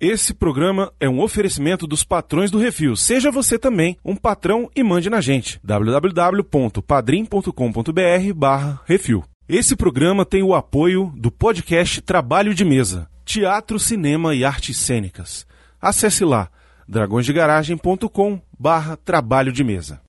Esse 0.00 0.32
programa 0.32 0.90
é 0.98 1.06
um 1.06 1.20
oferecimento 1.20 1.86
dos 1.86 2.02
patrões 2.02 2.50
do 2.50 2.56
Refil. 2.56 2.96
Seja 2.96 3.30
você 3.30 3.58
também 3.58 3.98
um 4.02 4.16
patrão 4.16 4.70
e 4.74 4.82
mande 4.82 5.10
na 5.10 5.20
gente. 5.20 5.60
www.padrim.com.br 5.62 8.34
barra 8.34 8.80
Refil. 8.86 9.22
Esse 9.46 9.76
programa 9.76 10.24
tem 10.24 10.42
o 10.42 10.54
apoio 10.54 11.12
do 11.14 11.30
podcast 11.30 12.00
Trabalho 12.00 12.54
de 12.54 12.64
Mesa, 12.64 13.10
Teatro, 13.26 13.78
Cinema 13.78 14.34
e 14.34 14.42
Artes 14.42 14.78
Cênicas. 14.78 15.46
Acesse 15.78 16.24
lá 16.24 16.48
dragõesdegaragem.com 16.88 18.40
barra 18.58 18.96
Trabalho 18.96 19.52
de 19.52 19.62
Mesa. 19.62 20.00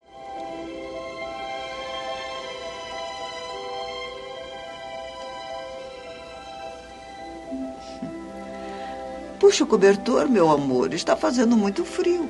Puxa 9.41 9.63
o 9.63 9.67
cobertor, 9.67 10.29
meu 10.29 10.51
amor. 10.51 10.93
Está 10.93 11.17
fazendo 11.17 11.57
muito 11.57 11.83
frio. 11.83 12.29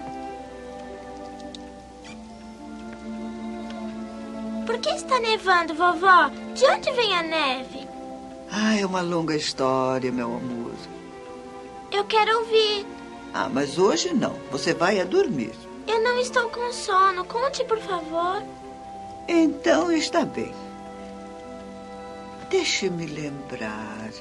Por 4.66 4.80
que 4.80 4.92
está 4.92 5.20
nevando, 5.20 5.74
vovó? 5.74 6.30
De 6.56 6.66
onde 6.68 6.90
vem 6.92 7.14
a 7.14 7.22
neve? 7.22 7.86
Ah, 8.50 8.78
é 8.78 8.86
uma 8.86 9.02
longa 9.02 9.36
história, 9.36 10.10
meu 10.10 10.28
amor. 10.28 10.72
Eu 11.92 12.06
quero 12.06 12.40
ouvir. 12.40 12.88
Ah, 13.34 13.50
mas 13.50 13.78
hoje 13.78 14.14
não. 14.14 14.36
Você 14.50 14.74
vai 14.74 15.02
a 15.02 15.04
dormir. 15.04 15.52
Eu 15.86 16.02
não 16.02 16.18
estou 16.18 16.48
com 16.48 16.72
sono. 16.72 17.26
Conte, 17.26 17.66
por 17.66 17.80
favor. 17.80 18.42
Então 19.28 19.92
está 19.92 20.24
bem. 20.24 20.56
Deixe-me 22.50 23.06
lembrar. 23.06 24.12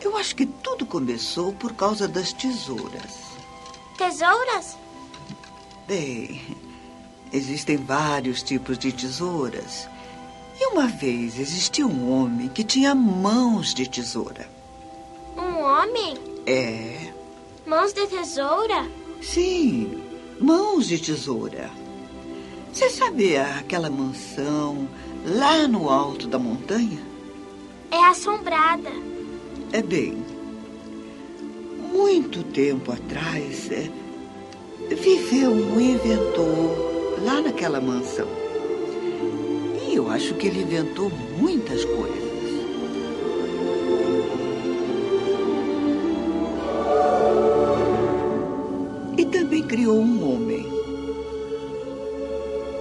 Eu 0.00 0.16
acho 0.16 0.34
que 0.36 0.46
tudo 0.46 0.86
começou 0.86 1.52
por 1.52 1.72
causa 1.74 2.06
das 2.06 2.32
tesouras. 2.32 3.18
Tesouras? 3.96 4.76
Bem, 5.86 6.40
existem 7.32 7.76
vários 7.76 8.42
tipos 8.42 8.78
de 8.78 8.92
tesouras. 8.92 9.88
E 10.60 10.66
uma 10.66 10.86
vez 10.86 11.38
existia 11.38 11.86
um 11.86 12.10
homem 12.12 12.48
que 12.48 12.64
tinha 12.64 12.94
mãos 12.94 13.72
de 13.74 13.88
tesoura. 13.88 14.48
Um 15.36 15.60
homem? 15.62 16.16
É, 16.46 17.12
Mãos 17.66 17.92
de 17.92 18.06
tesoura? 18.06 18.86
sim, 19.20 20.02
mãos 20.40 20.86
de 20.86 20.98
tesoura. 20.98 21.70
Você 22.72 22.88
sabe 22.90 23.36
aquela 23.36 23.90
mansão 23.90 24.88
lá 25.24 25.66
no 25.68 25.90
alto 25.90 26.26
da 26.28 26.38
montanha? 26.38 26.98
É 27.90 28.04
assombrada. 28.06 28.90
É 29.70 29.82
bem. 29.82 30.24
Muito 31.92 32.42
tempo 32.42 32.90
atrás, 32.90 33.70
é, 33.70 33.90
viveu 34.94 35.50
um 35.50 35.78
inventor 35.78 37.20
lá 37.22 37.42
naquela 37.42 37.78
mansão. 37.78 38.26
E 39.86 39.94
eu 39.94 40.10
acho 40.10 40.34
que 40.34 40.46
ele 40.46 40.62
inventou 40.62 41.10
muitas 41.38 41.84
coisas. 41.84 42.28
E 49.18 49.24
também 49.26 49.62
criou 49.64 50.00
um 50.00 50.32
homem. 50.32 50.66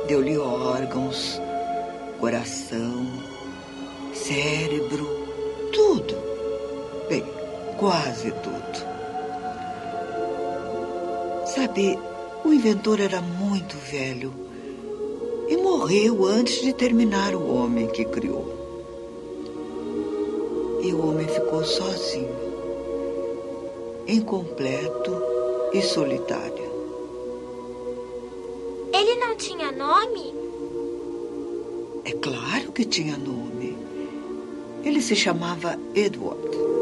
Deu-lhe 0.07 0.37
órgãos, 0.37 1.41
coração, 2.17 3.05
cérebro, 4.13 5.05
tudo. 5.73 6.26
Bem, 7.09 7.23
quase 7.77 8.31
tudo. 8.31 8.87
Sabe, 11.45 11.97
o 12.43 12.51
inventor 12.51 12.99
era 12.99 13.21
muito 13.21 13.77
velho 13.77 14.33
e 15.47 15.55
morreu 15.55 16.25
antes 16.25 16.61
de 16.61 16.73
terminar 16.73 17.33
o 17.33 17.55
homem 17.55 17.87
que 17.87 18.03
criou. 18.03 18.53
E 20.81 20.93
o 20.93 21.07
homem 21.07 21.27
ficou 21.27 21.63
sozinho, 21.63 22.35
incompleto 24.05 25.21
e 25.73 25.81
solitário. 25.81 26.67
Ele 28.93 29.15
não 29.15 29.35
tinha 29.35 29.71
nome? 29.71 30.33
É 32.03 32.11
claro 32.11 32.71
que 32.73 32.83
tinha 32.85 33.17
nome. 33.17 33.77
Ele 34.83 35.01
se 35.01 35.15
chamava 35.15 35.77
Edward. 35.95 36.76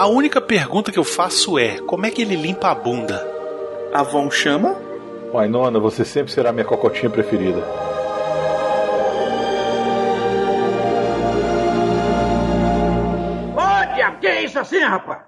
A 0.00 0.06
única 0.06 0.40
pergunta 0.40 0.90
que 0.90 0.98
eu 0.98 1.04
faço 1.04 1.58
é: 1.58 1.78
como 1.82 2.06
é 2.06 2.10
que 2.10 2.22
ele 2.22 2.34
limpa 2.34 2.70
a 2.70 2.74
bunda? 2.74 3.22
A 3.92 4.02
Von 4.02 4.30
chama? 4.30 4.74
Wainona, 5.30 5.78
você 5.78 6.06
sempre 6.06 6.32
será 6.32 6.52
minha 6.52 6.64
cocotinha 6.64 7.10
preferida. 7.10 7.62
Diabo, 13.94 14.18
que 14.20 14.26
é 14.26 14.42
isso 14.42 14.58
assim, 14.58 14.78
rapaz? 14.78 15.19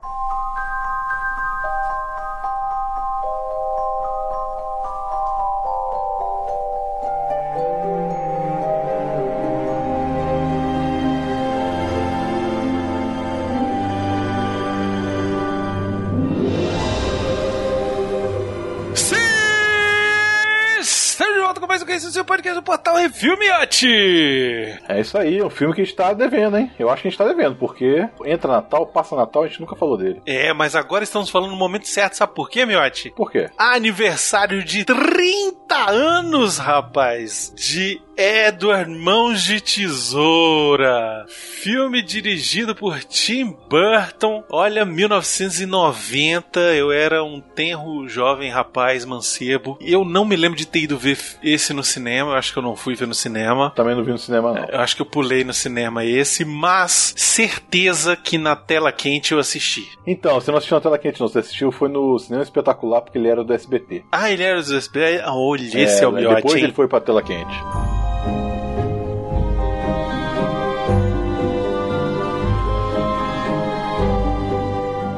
Miote! 23.82 24.78
É 24.96 25.00
isso 25.00 25.16
aí, 25.16 25.38
é 25.38 25.44
um 25.44 25.50
filme 25.50 25.74
que 25.74 25.80
a 25.80 25.84
gente 25.84 25.96
tá 25.96 26.12
devendo, 26.12 26.58
hein? 26.58 26.70
Eu 26.78 26.90
acho 26.90 27.02
que 27.02 27.08
a 27.08 27.10
gente 27.10 27.18
tá 27.18 27.26
devendo, 27.26 27.56
porque 27.56 28.08
entra 28.24 28.52
Natal, 28.52 28.86
passa 28.86 29.16
Natal, 29.16 29.42
a 29.42 29.46
gente 29.46 29.60
nunca 29.60 29.76
falou 29.76 29.96
dele. 29.96 30.20
É, 30.26 30.52
mas 30.52 30.76
agora 30.76 31.04
estamos 31.04 31.30
falando 31.30 31.50
no 31.50 31.56
momento 31.56 31.88
certo, 31.88 32.16
sabe 32.16 32.34
por 32.34 32.50
quê, 32.50 32.66
Miote? 32.66 33.10
Por 33.16 33.30
quê? 33.30 33.50
Aniversário 33.56 34.62
de 34.64 34.84
30 34.84 35.90
anos, 35.90 36.58
rapaz, 36.58 37.52
de 37.56 38.00
Edward 38.16 38.90
Mãos 38.90 39.42
de 39.42 39.60
Tesoura. 39.60 41.24
Filme 41.28 42.02
dirigido 42.02 42.74
por 42.74 43.02
Tim 43.04 43.56
Burton. 43.68 44.44
Olha, 44.50 44.84
1990, 44.84 46.60
eu 46.74 46.92
era 46.92 47.24
um 47.24 47.40
tenro 47.40 48.06
jovem 48.08 48.50
rapaz 48.50 49.04
mancebo. 49.04 49.78
Eu 49.80 50.04
não 50.04 50.24
me 50.26 50.36
lembro 50.36 50.58
de 50.58 50.66
ter 50.66 50.80
ido 50.80 50.98
ver 50.98 51.18
esse 51.42 51.72
no 51.72 51.82
cinema, 51.82 52.32
eu 52.32 52.36
acho 52.36 52.52
que 52.52 52.58
eu 52.58 52.62
não 52.62 52.76
fui 52.76 52.94
ver 52.94 53.06
no 53.06 53.14
cinema. 53.14 53.72
Também 53.74 53.96
não 53.96 54.04
vi 54.04 54.12
no 54.12 54.18
cinema, 54.18 54.52
não. 54.52 54.80
Eu 54.82 54.84
acho 54.84 54.96
que 54.96 55.02
eu 55.02 55.06
pulei 55.06 55.44
no 55.44 55.52
cinema 55.52 56.04
esse, 56.04 56.44
mas 56.44 57.14
certeza 57.16 58.16
que 58.16 58.36
na 58.36 58.56
tela 58.56 58.90
quente 58.90 59.30
eu 59.30 59.38
assisti. 59.38 59.88
Então, 60.04 60.34
você 60.34 60.50
não 60.50 60.58
assistiu 60.58 60.74
na 60.76 60.80
tela 60.80 60.98
quente, 60.98 61.20
não. 61.20 61.28
Você 61.28 61.38
assistiu 61.38 61.70
foi 61.70 61.88
no 61.88 62.18
Cinema 62.18 62.42
Espetacular, 62.42 63.00
porque 63.00 63.16
ele 63.16 63.28
era 63.28 63.44
do 63.44 63.52
SBT. 63.52 64.02
Ah, 64.10 64.28
ele 64.32 64.42
era 64.42 64.56
dos 64.56 64.72
SBT? 64.72 65.20
Ah, 65.24 65.36
Olha, 65.36 65.62
esse 65.62 66.02
é, 66.02 66.08
o 66.08 66.10
né? 66.10 66.22
miote, 66.22 66.34
Depois 66.34 66.56
hein? 66.56 66.64
ele 66.64 66.72
foi 66.72 66.88
pra 66.88 67.00
tela 67.00 67.22
quente. 67.22 67.54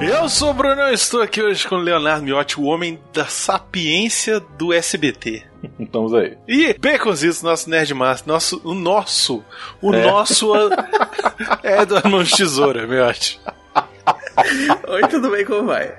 Eu 0.06 0.28
sou 0.28 0.50
o 0.50 0.54
Bruno, 0.54 0.81
eu 0.82 0.92
estou 0.94 1.22
aqui 1.22 1.42
hoje 1.42 1.66
com 1.66 1.76
o 1.76 1.78
Leonardo 1.78 2.25
Miotti, 2.25 2.60
o 2.60 2.65
homem 2.65 2.98
da 3.12 3.25
sapiência 3.26 4.38
do 4.41 4.72
SBT. 4.72 5.42
Estamos 5.81 6.12
aí. 6.15 6.37
E 6.47 6.75
Baconzitos, 6.78 7.42
nosso 7.42 7.70
Nerdmaster, 7.70 8.28
nosso, 8.28 8.60
o 8.64 8.75
nosso, 8.75 9.43
o 9.81 9.94
É. 9.94 10.06
nosso 10.06 10.53
é 11.62 11.87
do 11.87 11.97
de 12.22 12.37
Tesoura, 12.37 12.87
Miotti. 12.87 13.41
Oi, 14.88 15.02
tudo 15.08 15.31
bem? 15.31 15.44
Como 15.44 15.66
vai? 15.66 15.94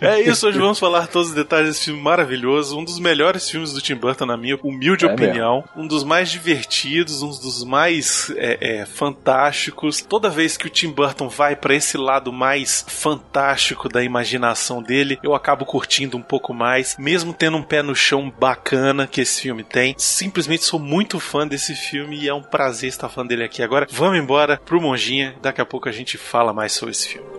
É 0.00 0.20
isso, 0.20 0.46
hoje 0.46 0.58
vamos 0.58 0.78
falar 0.78 1.06
todos 1.06 1.30
os 1.30 1.34
detalhes 1.34 1.68
desse 1.68 1.84
filme 1.86 2.00
maravilhoso, 2.00 2.78
um 2.78 2.84
dos 2.84 2.98
melhores 2.98 3.48
filmes 3.48 3.72
do 3.72 3.80
Tim 3.80 3.94
Burton, 3.94 4.26
na 4.26 4.36
minha 4.36 4.58
humilde 4.62 5.06
É 5.06 5.12
opinião, 5.12 5.64
um 5.76 5.86
dos 5.86 6.04
mais 6.04 6.30
divertidos, 6.30 7.22
um 7.22 7.28
dos 7.28 7.64
mais 7.64 8.30
é, 8.36 8.80
é, 8.80 8.86
fantásticos. 8.86 10.02
Toda 10.02 10.28
vez 10.28 10.56
que 10.56 10.66
o 10.66 10.70
Tim 10.70 10.90
Burton 10.90 11.28
vai 11.28 11.56
pra 11.56 11.74
esse 11.74 11.96
lado 11.96 12.32
mais 12.32 12.84
fantástico 12.86 13.88
da 13.88 14.02
imaginação 14.02 14.82
dele, 14.82 15.18
eu 15.22 15.34
acabo 15.34 15.64
curtindo 15.64 16.16
um 16.16 16.22
pouco 16.22 16.52
mais, 16.52 16.96
mesmo 16.98 17.32
tendo 17.32 17.56
um 17.56 17.62
pé 17.62 17.82
no 17.82 17.94
chão 17.94 18.32
bacana 18.38 19.06
que 19.06 19.20
esse 19.20 19.42
filme 19.42 19.64
tem. 19.64 19.94
Simplesmente 19.96 20.64
sou 20.64 20.78
muito 20.78 21.18
fã 21.18 21.46
desse 21.46 21.74
filme 21.74 22.18
e 22.18 22.28
é 22.28 22.34
um 22.34 22.42
prazer 22.42 22.88
estar 22.88 23.08
falando 23.08 23.30
dele 23.30 23.44
aqui 23.44 23.62
agora. 23.62 23.86
Vamos 23.90 24.18
embora 24.18 24.60
pro 24.64 24.80
Monjinha, 24.80 25.34
daqui 25.40 25.60
a 25.60 25.66
pouco 25.66 25.88
a 25.88 25.92
gente 25.92 26.18
fala 26.18 26.49
mais 26.52 26.72
sobre 26.72 26.92
esse 26.92 27.08
filme. 27.08 27.30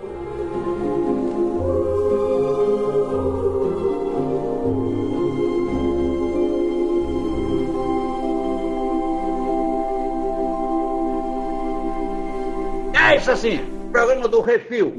é 13.11 13.17
isso 13.17 13.31
assim? 13.31 13.59
Programa 13.91 14.27
do 14.27 14.39
Refil. 14.39 14.93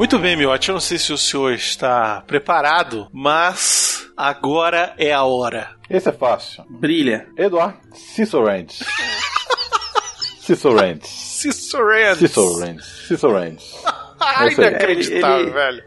Muito 0.00 0.18
bem, 0.18 0.34
Miotti. 0.34 0.70
Eu 0.70 0.72
não 0.72 0.80
sei 0.80 0.96
se 0.96 1.12
o 1.12 1.18
senhor 1.18 1.52
está 1.52 2.22
preparado, 2.26 3.06
mas 3.12 4.06
agora 4.16 4.94
é 4.96 5.12
a 5.12 5.24
hora. 5.24 5.76
Esse 5.90 6.08
é 6.08 6.12
fácil. 6.12 6.64
Brilha. 6.70 7.28
Eduardo 7.36 7.76
Cisorentes. 7.92 8.80
Cisorentes. 10.40 11.10
Cicerens. 11.10 12.16
Cisorentes. 12.16 12.86
Cisorentes. 13.08 13.74
Ai, 14.18 14.48
Isso 14.48 14.62
aí. 14.62 14.68
inacreditável, 14.68 15.40
Ele- 15.40 15.50
velho. 15.50 15.84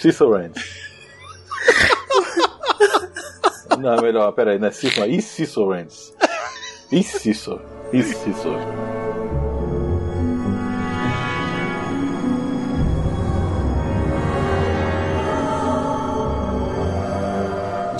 Cisorentes. 0.00 0.64
Não, 3.78 4.02
melhor, 4.02 4.32
peraí, 4.32 4.58
não 4.58 4.66
é 4.66 4.72
Cicor, 4.72 5.04
é 5.04 5.08
Incisorentes. 5.10 6.12
Incissor. 6.90 7.60
Incissor. 7.92 8.58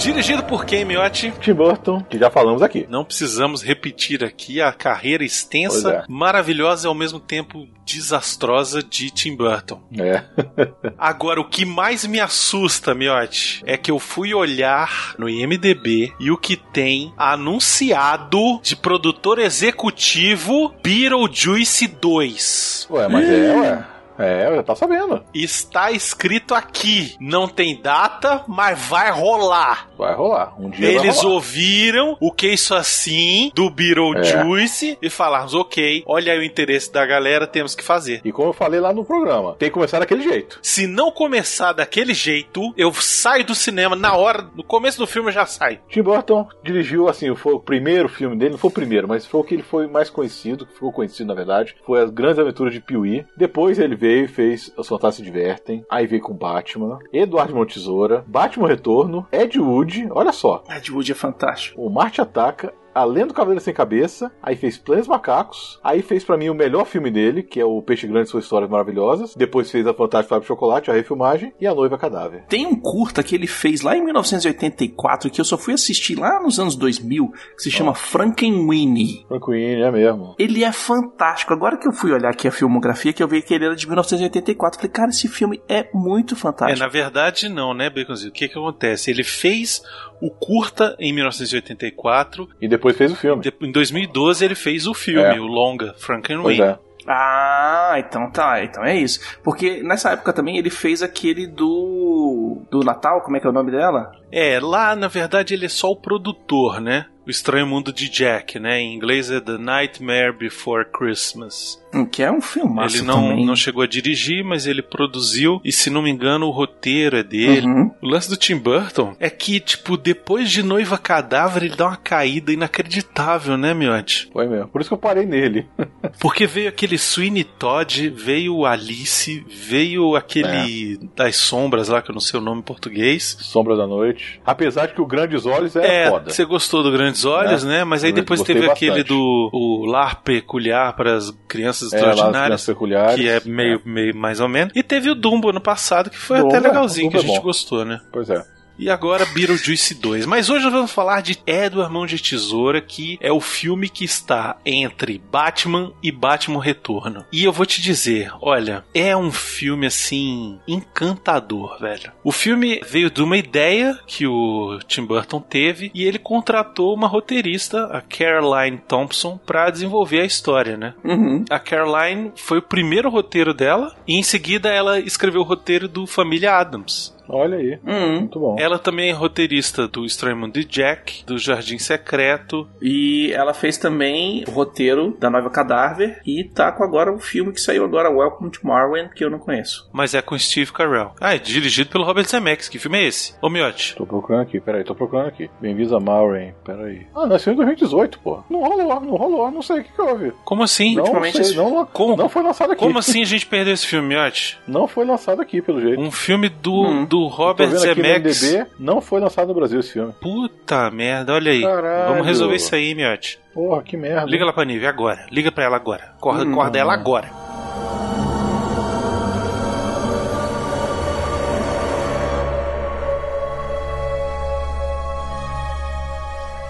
Dirigido 0.05 0.45
por 0.45 0.67
quem, 0.67 0.85
Miotti? 0.85 1.33
Tim 1.41 1.55
Burton, 1.55 2.03
que 2.03 2.19
já 2.19 2.31
falamos 2.31 2.61
aqui. 2.61 2.87
Não 2.91 3.07
precisamos 3.07 3.63
repetir 3.63 4.23
aqui 4.23 4.61
a 4.61 4.71
carreira 4.71 5.25
extensa, 5.25 5.91
é. 5.91 6.05
maravilhosa 6.07 6.87
e 6.87 6.89
ao 6.89 6.95
mesmo 6.95 7.19
tempo 7.19 7.67
desastrosa 7.87 8.83
de 8.83 9.11
Tim 9.11 9.35
Burton. 9.35 9.81
É. 9.99 10.23
Agora, 10.99 11.41
o 11.41 11.49
que 11.49 11.65
mais 11.65 12.05
me 12.05 12.21
assusta, 12.21 12.95
Miotti, 12.95 13.63
é 13.65 13.79
que 13.79 13.91
eu 13.91 13.99
fui 13.99 14.35
olhar 14.35 15.15
no 15.19 15.27
IMDB 15.27 16.13
e 16.21 16.31
o 16.31 16.37
que 16.37 16.59
tem 16.59 17.11
anunciado 17.17 18.61
de 18.63 18.77
produtor 18.77 19.39
executivo 19.39 20.75
Beetlejuice 20.83 21.87
2. 21.87 22.89
Ué, 22.91 23.09
mas 23.09 23.27
é, 23.27 23.57
ué. 23.57 23.94
É, 24.19 24.47
eu 24.49 24.57
já 24.57 24.63
tá 24.63 24.75
sabendo. 24.75 25.23
Está 25.35 25.91
escrito 25.91 26.55
aqui. 26.55 27.15
Não 27.21 27.49
tem 27.49 27.81
data, 27.81 28.45
mas 28.47 28.79
vai 28.89 29.11
rolar. 29.11 29.89
Vai 29.99 30.15
rolar. 30.15 30.55
Um 30.61 30.71
dia 30.71 30.93
vai 30.95 31.05
Eles 31.05 31.17
rolar. 31.23 31.35
ouviram 31.35 32.17
o 32.21 32.31
que 32.33 32.49
isso 32.49 32.75
assim 32.75 33.51
do 33.55 33.71
Beetlejuice 33.71 34.99
e 35.01 35.11
falaram: 35.11 35.47
ok, 35.61 36.03
olha 36.07 36.33
aí 36.33 36.39
o 36.39 36.45
interesse 36.45 36.93
da 36.93 37.05
galera, 37.05 37.47
temos 37.47 37.75
que 37.75 37.83
fazer. 37.83 38.21
E 38.25 38.33
como 38.33 38.49
eu 38.51 38.53
falei 38.53 38.81
lá 38.81 38.93
no 38.93 39.05
programa, 39.05 39.55
tem 39.59 39.69
que 39.69 39.75
começar 39.75 39.99
daquele 39.99 40.23
jeito. 40.23 40.59
Se 40.63 40.87
não 40.87 41.11
começar 41.11 41.73
daquele 41.73 42.15
jeito, 42.15 42.73
eu 42.77 42.93
saio 42.95 43.45
do 43.45 43.55
cinema 43.55 43.97
na 43.97 44.15
hora, 44.17 44.49
no 44.55 44.63
começo 44.65 44.99
do 44.99 45.07
filme 45.07 45.29
eu 45.29 45.33
já 45.33 45.47
saio. 45.47 45.81
Tim 45.89 46.03
Burton 46.03 46.49
dirigiu, 46.63 47.09
assim, 47.09 47.35
foi 47.35 47.55
o 47.55 47.61
primeiro 47.61 48.09
filme 48.09 48.37
dele, 48.37 48.53
não 48.53 48.59
foi 48.59 48.71
o 48.71 48.75
primeiro, 48.75 49.09
mas 49.09 49.27
foi 49.27 49.41
o 49.41 49.45
que 49.45 49.55
ele 49.55 49.63
foi 49.63 49.87
mais 49.87 50.11
conhecido, 50.11 50.67
que 50.67 50.75
ficou 50.75 50.93
conhecido 50.93 51.27
na 51.29 51.35
verdade, 51.35 51.75
foi 51.85 52.01
As 52.03 52.11
Grandes 52.11 52.39
Aventuras 52.39 52.73
de 52.73 52.81
Pee-wee. 52.81 53.27
Depois 53.37 53.79
ele 53.79 53.97
veio 54.05 54.25
e 54.27 54.29
fez 54.29 54.71
Os 54.77 54.87
Fantásticos 54.87 55.15
se 55.15 55.23
Divertem, 55.23 55.85
aí 55.89 56.07
veio 56.07 56.21
com 56.21 56.35
Batman, 56.35 56.99
Eduardo 57.11 57.55
Mão 57.55 57.65
Tesoura, 57.65 58.23
Batman 58.27 58.69
Retorno, 58.69 59.27
Ed 59.33 59.59
Wood, 59.59 60.09
olha 60.11 60.33
só, 60.33 60.63
Ed 60.69 60.93
Wood 60.93 61.11
é 61.11 61.15
fantástico. 61.15 61.81
o 61.81 61.89
Marte 61.89 62.21
Ataca, 62.21 62.75
Além 62.95 63.27
do 63.27 63.35
Cavaleiro 63.35 63.63
Sem 63.65 63.75
Cabeça, 63.75 64.31
aí 64.43 64.57
fez 64.57 64.79
Planos 64.79 65.09
Macacos, 65.09 65.81
aí 65.83 66.01
fez 66.03 66.25
pra 66.25 66.37
mim 66.37 66.49
o 66.49 66.55
melhor 66.55 66.85
filme 66.87 67.11
dele, 67.11 67.43
que 67.43 67.59
é 67.61 67.65
o 67.65 67.83
Peixe 67.83 68.07
Grande 68.07 68.29
e 68.29 68.31
Suas 68.31 68.45
Histórias 68.45 68.71
Maravilhosas, 68.71 69.35
depois 69.35 69.71
fez 69.71 69.87
a 69.87 69.95
Fantástica 69.95 70.39
de 70.41 70.47
Chocolate, 70.47 70.91
a 70.91 70.95
refilmagem, 70.95 71.53
e 71.61 71.67
A 71.67 71.75
Noiva 71.75 71.99
Cadáver. 71.99 72.45
Tem 72.49 72.67
um 72.67 72.77
curta 72.77 73.23
que 73.23 73.35
ele 73.35 73.47
fez 73.47 73.81
lá 73.83 73.97
em 73.97 74.05
1984 74.05 75.31
que 75.31 75.41
eu 75.41 75.45
só 75.45 75.57
fui 75.59 75.75
assistir 75.75 76.17
lá 76.19 76.41
nos 76.43 76.59
anos 76.59 76.77
2000, 76.77 77.33
que 77.57 77.63
se 77.63 77.71
chama 77.71 77.95
Frankenweenie. 77.95 79.25
Franquini, 79.29 79.83
é 79.83 79.91
mesmo. 79.91 80.35
Ele 80.39 80.63
é 80.65 80.73
fantástico. 80.73 81.53
Agora 81.53 81.77
que 81.77 81.89
eu 81.89 81.93
fui 81.93 82.13
olhar 82.13 82.31
aqui 82.31 82.47
a 82.49 82.53
filmografia, 82.53 83.13
que 83.13 83.23
eu 83.23 83.29
vi 83.29 83.43
que 83.43 83.55
ele 83.55 83.65
era 83.67 83.77
de 83.77 83.87
1984, 83.87 84.79
falei, 84.81 84.93
cara, 84.93 85.11
esse 85.11 85.29
filme 85.29 85.61
é 85.69 85.89
muito 85.93 86.35
É, 86.35 86.37
fantástico. 86.37 86.81
na 86.81 86.89
verdade, 86.89 87.49
não, 87.49 87.75
né, 87.75 87.89
Baconzinho? 87.91 88.31
O 88.31 88.33
que 88.35 88.49
que 88.49 88.59
acontece? 88.59 89.11
Ele 89.11 89.25
fez 89.25 89.83
o 90.21 90.31
curta 90.31 90.97
em 90.99 91.13
1984, 91.13 92.49
E 92.61 92.69
depois 92.69 92.97
fez 92.97 93.13
o 93.13 93.17
filme. 93.17 93.43
de- 93.43 93.53
em 93.63 93.71
2012 93.73 94.45
ele 94.45 94.55
fez 94.55 94.87
o 94.87 94.95
filme, 94.95 95.23
É. 95.23 95.41
o 95.41 95.45
longa, 95.47 95.89
Pois 95.93 96.03
Frankenweenie. 96.05 96.63
é. 96.63 96.79
Ah, 97.07 97.95
então 97.99 98.31
tá, 98.31 98.65
então 98.65 98.83
é 98.83 98.97
isso. 98.97 99.21
Porque 99.43 99.83
nessa 99.83 100.13
época 100.13 100.33
também 100.33 100.57
ele 100.57 100.71
fez 100.71 101.03
aquele 101.03 101.47
do. 101.47 102.63
do 102.71 102.81
Natal, 102.81 103.21
como 103.21 103.37
é 103.37 103.41
que 103.41 103.47
é 103.47 103.51
o 103.51 103.53
nome 103.53 103.71
dela? 103.71 104.13
É, 104.33 104.59
lá 104.59 104.97
na 104.97 105.07
verdade 105.07 105.53
ele 105.53 105.67
é 105.67 105.69
só 105.69 105.91
o 105.91 105.97
produtor, 105.97 106.81
né? 106.81 107.05
O 107.27 107.31
Estranho 107.31 107.67
Mundo 107.67 107.93
de 107.93 108.09
Jack, 108.09 108.59
né? 108.59 108.81
Em 108.81 108.95
inglês 108.95 109.31
é 109.31 109.41
The 109.41 109.57
Nightmare 109.59 110.33
Before 110.37 110.85
Christmas. 110.85 111.83
Que 112.11 112.25
é 112.25 112.31
um 112.33 112.41
filmaço 112.41 112.97
ele 112.97 113.05
não, 113.05 113.29
também. 113.29 113.47
não 113.47 113.55
chegou 113.55 113.81
a 113.81 113.87
dirigir, 113.87 114.43
mas 114.45 114.67
ele 114.67 114.83
produziu, 114.83 115.61
e 115.65 115.71
se 115.71 115.89
não 115.89 116.03
me 116.03 116.11
engano, 116.11 116.47
o 116.47 116.51
roteiro 116.51 117.17
é 117.17 117.23
dele. 117.23 117.67
Uhum. 117.69 117.89
O 118.03 118.09
lance 118.09 118.29
do 118.29 118.37
Tim 118.37 118.57
Burton 118.57 119.15
é 119.21 119.31
que, 119.31 119.61
tipo, 119.61 119.97
depois 119.97 120.51
de 120.51 120.61
Noiva 120.63 120.99
Cadáver, 120.99 121.63
ele 121.63 121.77
dá 121.77 121.87
uma 121.87 121.97
caída 121.97 122.53
inacreditável, 122.53 123.57
né, 123.57 123.73
Miotti? 123.73 124.29
Foi 124.33 124.49
mesmo. 124.49 124.67
Por 124.69 124.81
isso 124.81 124.91
que 124.91 124.95
eu 124.95 124.99
parei 124.99 125.25
nele. 125.25 125.67
Porque 126.19 126.47
veio 126.49 126.69
aquele 126.69 126.99
Sweeney 126.99 127.45
Todd, 127.45 128.09
veio 128.11 128.57
o 128.57 128.67
Alice, 128.67 129.45
veio 129.49 130.17
aquele 130.17 130.99
das 131.15 131.37
sombras 131.37 131.89
lá, 131.89 132.03
que 132.03 132.11
eu 132.11 132.15
não 132.15 132.21
sei 132.21 132.41
o 132.41 132.43
nome 132.43 132.59
em 132.61 132.65
português. 132.65 133.37
Sombra 133.41 133.77
da 133.77 133.87
Noite. 133.87 134.41
Apesar 134.45 134.87
de 134.87 134.95
que 134.95 135.01
o 135.01 135.07
Grandes 135.07 135.47
Olhos 135.47 135.77
é, 135.77 136.07
É, 136.07 136.11
foda. 136.11 136.31
você 136.31 136.45
gostou 136.45 136.83
do 136.83 136.91
Grandes 136.91 137.14
Olhos, 137.23 137.65
É. 137.65 137.69
né? 137.69 137.85
Mas 137.85 138.03
aí 138.03 138.13
depois 138.13 138.41
gostei 138.41 138.55
teve 138.57 138.71
aquele 138.71 138.91
bastante. 138.93 139.09
do 139.09 139.51
o 139.53 139.85
Lar 139.85 140.23
Peculiar 140.23 140.97
para 140.97 141.17
as 141.17 141.31
Crianças 141.47 141.93
É, 141.93 141.97
Extraordinárias. 141.97 142.65
Crianças. 142.67 143.15
Que 143.17 143.29
é 143.29 143.41
meio, 143.45 143.81
meio 143.85 144.17
mais 144.17 144.41
ou 144.41 144.49
menos. 144.49 144.73
E 144.75 144.83
teve 144.83 145.11
o 145.11 145.15
Dumbo 145.15 145.51
ano 145.51 145.61
passado, 145.61 146.09
que 146.09 146.17
foi 146.17 146.39
Dumbo 146.39 146.49
até 146.49 146.57
é- 146.57 146.61
legalzinho, 146.61 147.11
que 147.11 147.17
a 147.17 147.21
é 147.21 147.23
gente 147.23 147.37
bom. 147.37 147.43
gostou, 147.43 147.85
né? 147.85 148.01
Pois 148.11 148.31
é. 148.31 148.43
E 148.79 148.91
agora 148.91 149.27
Beetlejuice 149.27 149.95
2. 149.95 150.27
Mas 150.27 150.51
hoje 150.51 150.65
nós 150.65 150.73
vamos 150.73 150.93
falar 150.93 151.21
de 151.23 151.39
Edward 151.47 151.93
Mão 151.93 152.07
de 152.07 152.21
Tesoura, 152.21 152.81
que 152.81 153.19
é 153.21 153.33
o 153.33 153.41
filme 153.41 153.89
que 153.89 154.05
está 154.05 154.57
entre 154.65 155.23
Batman 155.31 155.93
e 156.03 156.11
Batman 156.11 156.63
Retorno. 156.63 157.25
E 157.33 157.45
eu 157.45 157.53
vou 157.53 157.67
te 157.67 157.81
dizer, 157.81 158.33
olha, 158.41 158.85
é 158.93 159.17
um 159.17 159.31
filme 159.31 159.87
assim 159.87 160.59
encantador, 160.67 161.79
velho. 161.79 162.13
O 162.23 162.33
filme 162.33 162.81
veio 162.89 163.11
de 163.11 163.23
uma 163.23 163.37
ideia 163.37 163.99
que 164.07 164.27
o 164.27 164.79
Tim 164.87 165.05
Burton 165.05 165.41
teve 165.41 165.91
e 165.95 166.05
ele 166.05 166.19
contratou 166.19 166.95
uma 166.95 167.07
roteirista, 167.07 167.87
a 167.87 168.01
Caroline 168.01 168.79
Thompson, 168.79 169.39
para 169.39 169.71
desenvolver 169.71 170.21
a 170.21 170.27
história, 170.27 170.77
né? 170.77 170.95
Uhum. 171.05 171.45
A 171.49 171.59
Caroline 171.59 172.33
foi 172.37 172.59
o 172.59 172.63
primeiro 172.63 173.09
roteiro 173.09 173.55
dela 173.55 173.95
e 174.07 174.17
em 174.17 174.23
seguida 174.23 174.69
ela 174.69 174.99
escreveu 174.99 175.43
o 175.43 175.45
roteiro 175.45 175.87
do 175.87 176.07
Família 176.07 176.57
Adams. 176.57 177.14
Olha 177.29 177.57
aí. 177.57 177.79
Uhum. 177.87 178.21
Muito 178.21 178.39
bom. 178.39 178.57
Ela 178.59 178.79
também 178.79 179.11
é 179.11 179.13
roteirista 179.13 179.89
do 179.89 180.05
Estranho 180.05 180.37
Mundo 180.37 180.53
de 180.55 180.65
Jack, 180.65 181.25
do 181.25 181.39
Jardim 181.39 181.79
Secreto. 181.79 182.69
E 182.81 183.33
ela 183.33 183.55
fez 183.55 183.77
também 183.79 184.45
o 184.47 184.51
roteiro 184.51 185.17
da 185.19 185.31
Noiva 185.31 185.51
Cadáver 185.51 186.21
e 186.27 186.45
tá 186.45 186.71
com 186.73 186.85
agora 186.85 187.13
o 187.13 187.19
filme 187.19 187.53
que 187.53 187.61
saiu 187.61 187.85
agora, 187.85 188.11
Welcome 188.11 188.51
to 188.51 188.67
Marwen, 188.67 189.09
que 189.15 189.25
eu 189.25 189.31
não 189.31 189.39
conheço. 189.39 189.89
Mas 189.93 190.15
é 190.15 190.23
com 190.23 190.39
Steve 190.39 190.73
Carell. 190.73 191.13
Ah, 191.21 191.35
é 191.35 191.39
dirigido 191.39 191.91
pelo 191.91 192.05
Robert 192.05 192.27
Zemeckis. 192.29 192.69
Que 192.69 192.79
filme 192.79 192.99
é 192.99 193.05
esse? 193.09 193.35
Ô, 193.41 193.49
Miotti. 193.49 193.95
Tô 193.97 194.07
procurando 194.07 194.43
aqui, 194.43 194.61
peraí, 194.61 194.85
tô 194.85 194.95
procurando 194.95 195.29
aqui. 195.29 195.49
Bem-vindos 195.61 195.93
a 195.93 196.01
Maureen, 196.01 196.55
peraí. 196.65 197.07
Ah, 197.15 197.27
nasceu 197.27 197.53
em 197.53 197.57
2018, 197.57 198.19
pô. 198.21 198.43
Não 198.51 198.61
rolou, 198.61 199.01
não 199.01 199.17
rolou, 199.17 199.51
não 199.51 199.63
sei 199.63 199.81
o 199.81 199.85
que, 199.85 199.93
que 199.93 200.01
houve. 200.01 200.33
Como 200.45 200.63
assim? 200.63 200.95
Não, 200.95 201.03
ultimamente 201.05 201.33
sei, 201.39 201.41
esse- 201.43 201.57
não, 201.57 201.87
Como? 201.87 202.17
não 202.17 202.29
foi 202.29 202.43
lançado 202.43 202.73
aqui. 202.73 202.81
Como 202.81 202.99
assim 202.99 203.23
a 203.23 203.27
gente 203.27 203.47
perdeu 203.47 203.73
esse 203.75 203.87
filme, 203.87 204.09
Miotti? 204.09 204.59
Não 204.67 204.87
foi 204.87 205.05
lançado 205.05 205.41
aqui, 205.41 205.63
pelo 205.63 205.81
jeito. 205.81 206.01
Um 206.01 206.11
filme 206.11 206.49
do, 206.49 206.85
Hum. 206.85 207.05
Do 207.15 207.27
Robert 207.29 207.71
Zemeckis. 207.71 208.43
MDB, 208.43 208.67
não 208.79 209.01
foi 209.01 209.21
lançado 209.21 209.47
no 209.49 209.55
Brasil 209.55 209.79
esse 209.79 209.93
filme. 209.93 210.13
Puta 210.21 210.91
merda, 210.91 211.33
olha 211.35 211.53
aí. 211.53 211.63
Caralho. 211.63 212.09
Vamos 212.13 212.27
resolver 212.27 212.57
isso 212.57 212.75
aí, 212.75 212.93
Miotti. 212.95 213.39
Porra, 213.55 213.83
que 213.85 213.97
merda. 213.97 214.25
Liga 214.29 214.45
lá 214.45 214.53
pra 214.53 214.65
Nive 214.65 214.87
agora. 214.87 215.27
Liga 215.31 215.53
pra 215.53 215.63
ela 215.65 215.77
agora. 215.77 216.13
Corda, 216.21 216.45
Hum. 216.45 216.53
corda 216.53 216.77
ela 216.79 216.93
agora. 216.93 217.31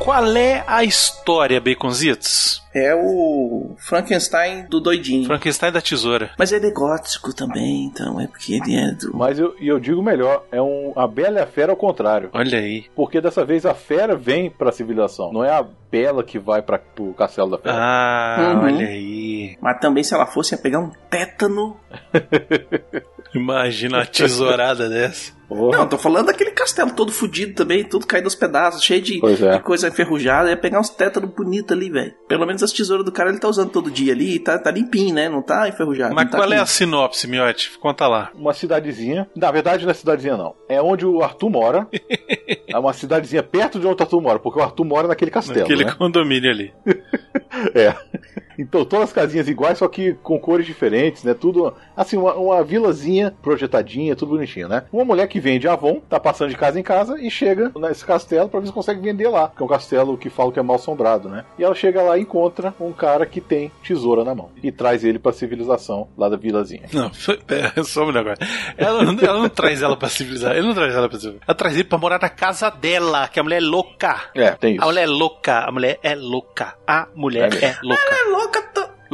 Qual 0.04 0.36
é 0.36 0.62
a 0.66 0.84
história, 0.84 1.58
Baconzitos? 1.60 2.62
É 2.74 2.94
o 2.94 3.74
Frankenstein 3.78 4.66
do 4.68 4.78
doidinho. 4.80 5.26
Frankenstein 5.26 5.72
da 5.72 5.80
tesoura. 5.80 6.30
Mas 6.38 6.52
ele 6.52 6.66
é 6.66 6.70
gótico 6.70 7.32
também, 7.32 7.84
então 7.86 8.20
é 8.20 8.26
porque 8.26 8.54
ele 8.54 8.76
é 8.76 8.90
do. 8.92 9.16
Mas 9.16 9.38
eu, 9.38 9.54
e 9.58 9.66
eu 9.68 9.80
digo 9.80 10.02
melhor, 10.02 10.44
é 10.52 10.60
um 10.60 10.92
a 10.94 11.06
Bela 11.06 11.38
e 11.38 11.42
a 11.42 11.46
Fera 11.46 11.72
ao 11.72 11.76
contrário. 11.76 12.28
Olha 12.34 12.58
aí. 12.58 12.84
Porque 12.94 13.20
dessa 13.20 13.44
vez 13.46 13.64
a 13.64 13.72
fera 13.74 14.14
vem 14.16 14.50
pra 14.50 14.72
civilização. 14.72 15.32
Não 15.32 15.42
é 15.44 15.50
a 15.50 15.64
Bela 15.90 16.22
que 16.22 16.38
vai 16.38 16.60
para 16.60 16.78
pro 16.78 17.14
castelo 17.14 17.52
da 17.52 17.58
fera. 17.58 17.74
Ah, 17.78 18.54
Uhum. 18.56 18.64
olha 18.64 18.86
aí. 18.88 19.56
Mas 19.60 19.78
também 19.80 20.02
se 20.04 20.12
ela 20.12 20.26
fosse 20.26 20.54
ia 20.54 20.58
pegar 20.60 20.80
um 20.80 20.90
tétano. 21.08 21.76
Imagina 23.34 23.98
uma 23.98 24.06
tesourada 24.06 24.88
dessa. 24.88 25.32
Porra. 25.54 25.78
Não, 25.78 25.86
tô 25.86 25.96
falando 25.96 26.26
daquele 26.26 26.50
castelo 26.50 26.90
todo 26.92 27.12
fudido 27.12 27.54
também, 27.54 27.84
tudo 27.84 28.06
caído 28.06 28.26
aos 28.26 28.34
pedaços, 28.34 28.82
cheio 28.82 29.00
de, 29.00 29.20
é. 29.24 29.56
de 29.56 29.60
coisa 29.62 29.88
enferrujada. 29.88 30.50
Ia 30.50 30.56
pegar 30.56 30.80
uns 30.80 30.90
tétanos 30.90 31.30
bonitos 31.30 31.76
ali, 31.76 31.88
velho. 31.88 32.12
Pelo 32.26 32.44
menos 32.44 32.62
as 32.62 32.72
tesouras 32.72 33.04
do 33.04 33.12
cara 33.12 33.30
ele 33.30 33.38
tá 33.38 33.48
usando 33.48 33.70
todo 33.70 33.90
dia 33.90 34.12
ali 34.12 34.34
e 34.34 34.38
tá, 34.40 34.58
tá 34.58 34.70
limpinho, 34.70 35.14
né? 35.14 35.28
Não 35.28 35.42
tá 35.42 35.68
enferrujado. 35.68 36.14
Mas 36.14 36.28
tá 36.28 36.38
qual 36.38 36.52
é 36.52 36.58
a 36.58 36.66
sinopse, 36.66 37.28
Miotti? 37.28 37.78
Conta 37.78 38.08
lá. 38.08 38.32
Uma 38.34 38.52
cidadezinha. 38.52 39.28
Na 39.36 39.50
verdade, 39.52 39.84
não 39.84 39.92
é 39.92 39.94
cidadezinha, 39.94 40.36
não. 40.36 40.54
É 40.68 40.82
onde 40.82 41.06
o 41.06 41.22
Arthur 41.22 41.50
mora. 41.50 41.86
é 42.66 42.76
uma 42.76 42.92
cidadezinha 42.92 43.42
perto 43.42 43.78
de 43.78 43.86
onde 43.86 44.00
o 44.00 44.04
Arthur 44.04 44.20
mora, 44.20 44.38
porque 44.40 44.58
o 44.58 44.62
Arthur 44.62 44.84
mora 44.84 45.06
naquele 45.06 45.30
castelo. 45.30 45.60
Naquele 45.60 45.84
né? 45.84 45.94
condomínio 45.96 46.50
ali. 46.50 46.72
É. 47.74 47.94
Então, 48.58 48.84
todas 48.84 49.06
as 49.06 49.12
casinhas 49.12 49.48
iguais, 49.48 49.78
só 49.78 49.88
que 49.88 50.14
com 50.14 50.38
cores 50.38 50.66
diferentes, 50.66 51.24
né? 51.24 51.34
Tudo, 51.34 51.72
assim, 51.96 52.16
uma, 52.16 52.34
uma 52.34 52.64
vilazinha 52.64 53.32
projetadinha, 53.42 54.14
tudo 54.14 54.30
bonitinho, 54.30 54.68
né? 54.68 54.84
Uma 54.92 55.04
mulher 55.04 55.26
que 55.28 55.40
vende 55.44 55.68
Avon, 55.68 56.00
tá 56.08 56.18
passando 56.18 56.48
de 56.48 56.56
casa 56.56 56.80
em 56.80 56.82
casa 56.82 57.20
e 57.20 57.30
chega 57.30 57.70
nesse 57.76 58.04
castelo 58.04 58.48
pra 58.48 58.60
ver 58.60 58.66
se 58.68 58.72
consegue 58.72 59.00
vender 59.00 59.28
lá. 59.28 59.52
Que 59.54 59.62
é 59.62 59.64
um 59.66 59.68
castelo 59.68 60.16
que 60.16 60.30
fala 60.30 60.50
que 60.50 60.58
é 60.58 60.62
mal 60.62 60.76
assombrado, 60.76 61.28
né? 61.28 61.44
E 61.58 61.62
ela 61.64 61.74
chega 61.74 62.00
lá 62.02 62.16
e 62.16 62.22
encontra 62.22 62.74
um 62.80 62.92
cara 62.92 63.26
que 63.26 63.40
tem 63.40 63.70
tesoura 63.86 64.24
na 64.24 64.34
mão. 64.34 64.50
E 64.62 64.72
traz 64.72 65.04
ele 65.04 65.18
pra 65.18 65.32
civilização 65.32 66.08
lá 66.16 66.28
da 66.30 66.36
vilazinha. 66.36 66.84
Não, 66.92 67.10
pera, 67.46 67.72
só 67.84 68.04
um 68.04 68.12
negócio. 68.12 68.38
Ela, 68.78 69.04
não- 69.04 69.16
ela 69.20 69.38
não 69.38 69.48
traz 69.50 69.82
ela 69.82 69.96
pra 69.96 70.08
civilizar. 70.08 70.56
Ele 70.56 70.66
não 70.66 70.74
traz 70.74 70.94
ela 70.94 71.08
pra 71.08 71.18
civilizar. 71.18 71.44
Ela 71.46 71.54
traz 71.54 71.74
ele 71.74 71.84
pra 71.84 71.98
morar 71.98 72.18
na 72.20 72.28
casa 72.30 72.70
dela, 72.70 73.28
que 73.28 73.38
a 73.38 73.42
mulher 73.42 73.58
é 73.58 73.64
louca. 73.66 74.20
É, 74.34 74.50
tem 74.52 74.74
isso. 74.76 74.82
A 74.82 74.86
mulher 74.86 75.02
é 75.02 75.06
louca. 75.06 75.58
A 75.60 75.70
mulher 75.72 75.98
é 76.02 76.14
louca. 76.14 76.74
A 76.86 77.08
mulher 77.14 77.52
É 77.62 77.66
é 77.66 77.76
louca. 77.82 78.02
É 78.14 78.30
louca, 78.30 78.62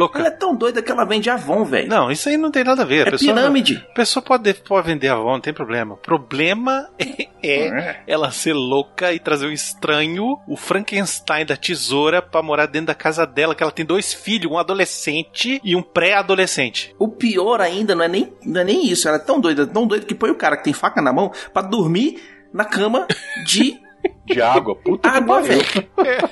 Louca. 0.00 0.18
ela 0.18 0.28
é 0.28 0.32
tão 0.32 0.54
doida 0.54 0.82
que 0.82 0.90
ela 0.90 1.04
vende 1.04 1.28
Avon, 1.30 1.64
velho. 1.64 1.88
Não, 1.88 2.10
isso 2.10 2.28
aí 2.28 2.36
não 2.36 2.50
tem 2.50 2.64
nada 2.64 2.82
a 2.82 2.84
ver. 2.84 3.04
A 3.06 3.08
É 3.08 3.10
pessoa, 3.12 3.34
pirâmide. 3.34 3.86
A 3.90 3.94
pessoa 3.94 4.22
pode, 4.22 4.52
pode 4.54 4.86
vender 4.86 5.08
Avon, 5.08 5.32
não 5.32 5.40
tem 5.40 5.52
problema. 5.52 5.94
O 5.94 5.98
problema 5.98 6.88
é, 6.98 7.28
É. 7.42 8.00
ela 8.06 8.30
ser 8.30 8.52
louca 8.52 9.12
e 9.12 9.18
trazer 9.18 9.46
um 9.46 9.52
estranho, 9.52 10.38
o 10.48 10.56
Frankenstein 10.56 11.44
da 11.46 11.56
tesoura, 11.56 12.20
pra 12.22 12.42
morar 12.42 12.66
dentro 12.66 12.86
da 12.88 12.94
casa 12.94 13.26
dela, 13.26 13.54
que 13.54 13.62
ela 13.62 13.72
tem 13.72 13.84
dois 13.84 14.12
filhos, 14.12 14.50
um 14.50 14.58
adolescente 14.58 15.60
e 15.64 15.74
um 15.76 15.82
pré-adolescente. 15.82 16.94
O 16.98 17.08
pior 17.08 17.60
ainda 17.60 17.94
não 17.94 18.04
é, 18.04 18.08
nem, 18.08 18.32
não 18.44 18.60
é 18.60 18.64
nem 18.64 18.86
isso. 18.86 19.06
Ela 19.08 19.16
é 19.16 19.20
tão 19.20 19.40
doida, 19.40 19.66
tão 19.66 19.86
doida 19.86 20.04
que 20.06 20.14
põe 20.14 20.30
o 20.30 20.34
cara 20.36 20.56
que 20.56 20.64
tem 20.64 20.72
faca 20.72 21.00
na 21.02 21.12
mão 21.12 21.32
pra 21.52 21.62
dormir 21.62 22.20
na 22.52 22.64
cama 22.64 23.06
de 23.46 23.78
De 24.26 24.40
água. 24.40 24.74
Puta 24.76 25.10
que 25.10 25.20
pariu. 25.22 25.48
velho. 25.48 26.30